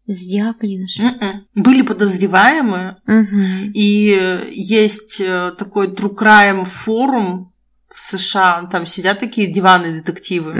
Зодиака 0.06 0.66
не 0.66 0.78
нашли. 0.78 1.04
М-м. 1.04 1.46
Были 1.54 1.82
подозреваемые, 1.82 2.96
Мгм. 3.06 3.70
и 3.74 4.10
э, 4.20 4.48
есть 4.52 5.20
э, 5.20 5.52
такой 5.56 5.88
True 5.94 6.14
Crime 6.14 6.64
форум 6.64 7.51
в 7.94 8.00
США, 8.00 8.68
там 8.70 8.86
сидят 8.86 9.20
такие 9.20 9.52
диваны 9.52 10.00
детективы. 10.00 10.54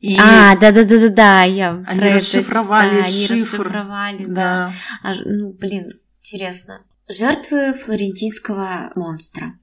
И 0.00 0.16
А, 0.18 0.56
да, 0.56 0.72
да, 0.72 0.84
да, 0.84 0.98
да, 0.98 1.08
да, 1.08 1.42
я 1.42 1.84
Они 1.86 1.98
про 2.00 2.06
это 2.08 2.16
расшифровали 2.16 2.88
читала, 2.88 3.04
они 3.04 3.26
шифр. 3.26 3.34
расшифровали, 3.34 4.24
да. 4.24 4.34
да. 4.34 4.72
А 5.02 5.12
ну, 5.26 5.52
блин, 5.52 5.92
интересно. 6.22 6.80
Жертвы 7.06 7.74
флорентийского 7.74 8.92
монстра. 8.96 9.58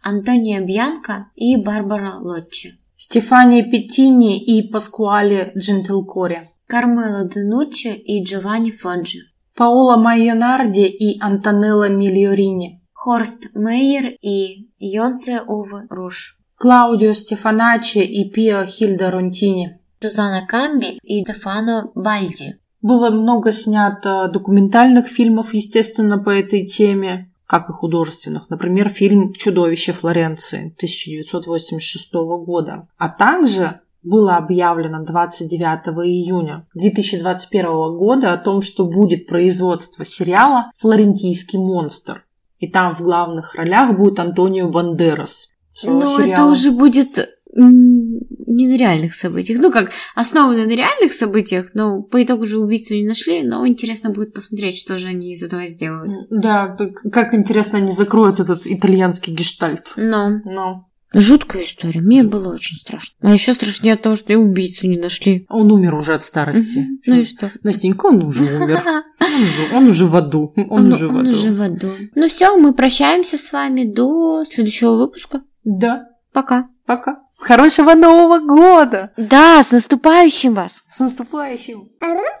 Антония 0.00 0.60
Бьянка 0.60 1.26
и 1.34 1.56
Барбара 1.56 2.14
Лотчи. 2.20 2.78
Стефания 2.96 3.64
Петтини 3.64 4.38
и 4.38 4.68
Паскуале 4.70 5.52
Джентилкоре. 5.58 6.52
Кармело 6.68 7.28
Денуччи 7.28 7.88
и 7.88 8.22
Джованни 8.24 8.70
Фоджи. 8.70 9.18
Паола 9.56 9.96
Майонарди 9.96 10.86
и 10.86 11.18
Антонелла 11.20 11.88
Мильорини. 11.88 12.78
Хорст 13.06 13.42
Мейер 13.54 14.16
и 14.20 14.66
Йонсе 14.80 15.40
Уве 15.46 15.86
Руш. 15.90 16.38
Клаудио 16.56 17.12
Стефаначи 17.14 17.98
и 17.98 18.28
Пио 18.28 18.64
Хильда 18.66 19.12
Ронтини. 19.12 19.76
Сузанна 20.02 20.44
Камби 20.44 20.98
и 21.04 21.22
Стефано 21.22 21.92
Бальди. 21.94 22.58
Было 22.82 23.10
много 23.10 23.52
снято 23.52 24.28
документальных 24.28 25.06
фильмов, 25.06 25.54
естественно, 25.54 26.18
по 26.18 26.30
этой 26.30 26.66
теме, 26.66 27.30
как 27.46 27.70
и 27.70 27.72
художественных. 27.72 28.50
Например, 28.50 28.88
фильм 28.88 29.34
«Чудовище 29.34 29.92
Флоренции» 29.92 30.74
1986 30.76 32.12
года. 32.44 32.88
А 32.98 33.08
также 33.08 33.82
было 34.02 34.34
объявлено 34.34 35.04
29 35.04 36.06
июня 36.06 36.66
2021 36.74 37.66
года 37.96 38.32
о 38.32 38.38
том, 38.38 38.62
что 38.62 38.84
будет 38.84 39.28
производство 39.28 40.04
сериала 40.04 40.72
«Флорентийский 40.78 41.60
монстр». 41.60 42.25
И 42.58 42.68
там 42.68 42.94
в 42.96 43.00
главных 43.00 43.54
ролях 43.54 43.96
будет 43.96 44.18
Антонио 44.18 44.68
Бандерас. 44.68 45.48
Ну, 45.82 46.18
это 46.18 46.46
уже 46.46 46.70
будет 46.72 47.28
не 47.54 48.66
на 48.68 48.76
реальных 48.76 49.14
событиях. 49.14 49.60
Ну, 49.60 49.70
как 49.70 49.90
основано 50.14 50.64
на 50.64 50.72
реальных 50.72 51.12
событиях, 51.12 51.70
но 51.74 52.02
по 52.02 52.22
итогу 52.22 52.46
же 52.46 52.58
убийцу 52.58 52.94
не 52.94 53.06
нашли, 53.06 53.42
но 53.42 53.66
интересно 53.66 54.10
будет 54.10 54.34
посмотреть, 54.34 54.78
что 54.78 54.98
же 54.98 55.08
они 55.08 55.32
из 55.32 55.42
этого 55.42 55.66
сделают. 55.66 56.28
Да, 56.30 56.76
как 57.12 57.34
интересно 57.34 57.78
они 57.78 57.92
закроют 57.92 58.40
этот 58.40 58.66
итальянский 58.66 59.34
гештальт. 59.34 59.92
Но 59.96 60.40
Но 60.44 60.86
жуткая 61.20 61.62
история, 61.64 62.00
мне 62.00 62.22
было 62.22 62.52
очень 62.54 62.76
страшно. 62.76 63.14
А 63.22 63.32
еще 63.32 63.52
страшнее 63.54 63.94
от 63.94 64.02
того, 64.02 64.16
что 64.16 64.32
и 64.32 64.36
убийцу 64.36 64.86
не 64.88 64.98
нашли. 64.98 65.46
он 65.48 65.70
умер 65.72 65.94
уже 65.94 66.14
от 66.14 66.24
старости. 66.24 66.84
Ну 67.06 67.16
и 67.20 67.24
что? 67.24 67.50
Настенька, 67.62 68.06
он 68.06 68.24
уже 68.24 68.44
умер. 68.44 68.82
Он 69.18 69.42
уже, 69.42 69.74
он 69.76 69.88
уже 69.88 70.04
в 70.06 70.16
аду. 70.16 70.54
Он, 70.70 70.92
уже 70.92 71.08
в 71.08 71.14
он 71.14 71.20
аду. 71.26 71.30
уже 71.30 71.52
в 71.52 71.60
аду. 71.60 71.92
Ну 72.14 72.28
все, 72.28 72.56
мы 72.56 72.72
прощаемся 72.72 73.36
с 73.36 73.52
вами 73.52 73.84
до 73.84 74.44
следующего 74.44 74.96
выпуска. 74.96 75.42
Да, 75.64 76.06
Пока. 76.32 76.68
пока. 76.86 77.20
Хорошего 77.38 77.94
Нового 77.94 78.38
года! 78.38 79.10
Да, 79.16 79.62
с 79.62 79.70
наступающим 79.70 80.54
вас! 80.54 80.82
С 80.90 81.00
наступающим! 81.00 81.88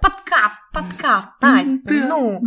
Подкаст, 0.00 0.60
подкаст, 0.72 1.28
Да, 1.40 1.62
ну. 2.08 2.40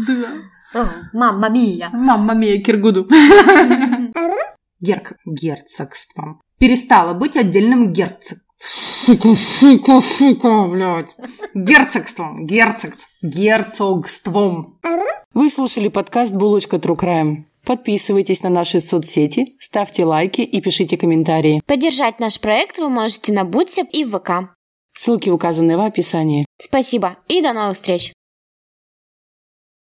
Да. 0.73 0.89
Мамма 1.13 1.49
мия. 1.49 1.89
Мамма 1.93 2.33
мия 2.33 2.59
Киргуду. 2.61 3.07
Герк 4.81 5.13
герцогством. 5.25 6.41
Перестало 6.57 7.13
быть 7.13 7.35
отдельным 7.35 7.91
герцог. 7.91 8.39
Фука, 8.59 9.35
фука, 9.35 10.01
фука, 10.01 10.67
блядь. 10.67 11.15
Герцогством, 11.53 12.45
герцогств, 12.45 13.07
герцогством. 13.23 14.79
Вы 15.33 15.49
слушали 15.49 15.87
подкаст 15.87 16.35
«Булочка 16.35 16.77
True 16.77 16.97
Crime». 16.97 17.43
Подписывайтесь 17.65 18.41
на 18.41 18.49
наши 18.49 18.81
соцсети, 18.81 19.55
ставьте 19.59 20.03
лайки 20.03 20.41
и 20.41 20.61
пишите 20.61 20.97
комментарии. 20.97 21.61
Поддержать 21.65 22.19
наш 22.19 22.39
проект 22.39 22.79
вы 22.79 22.89
можете 22.89 23.31
на 23.33 23.45
Бутсе 23.45 23.85
и 23.91 24.05
в 24.05 24.17
ВК. 24.17 24.55
Ссылки 24.93 25.29
указаны 25.29 25.77
в 25.77 25.81
описании. 25.81 26.45
Спасибо 26.57 27.17
и 27.27 27.41
до 27.41 27.53
новых 27.53 27.75
встреч! 27.75 28.11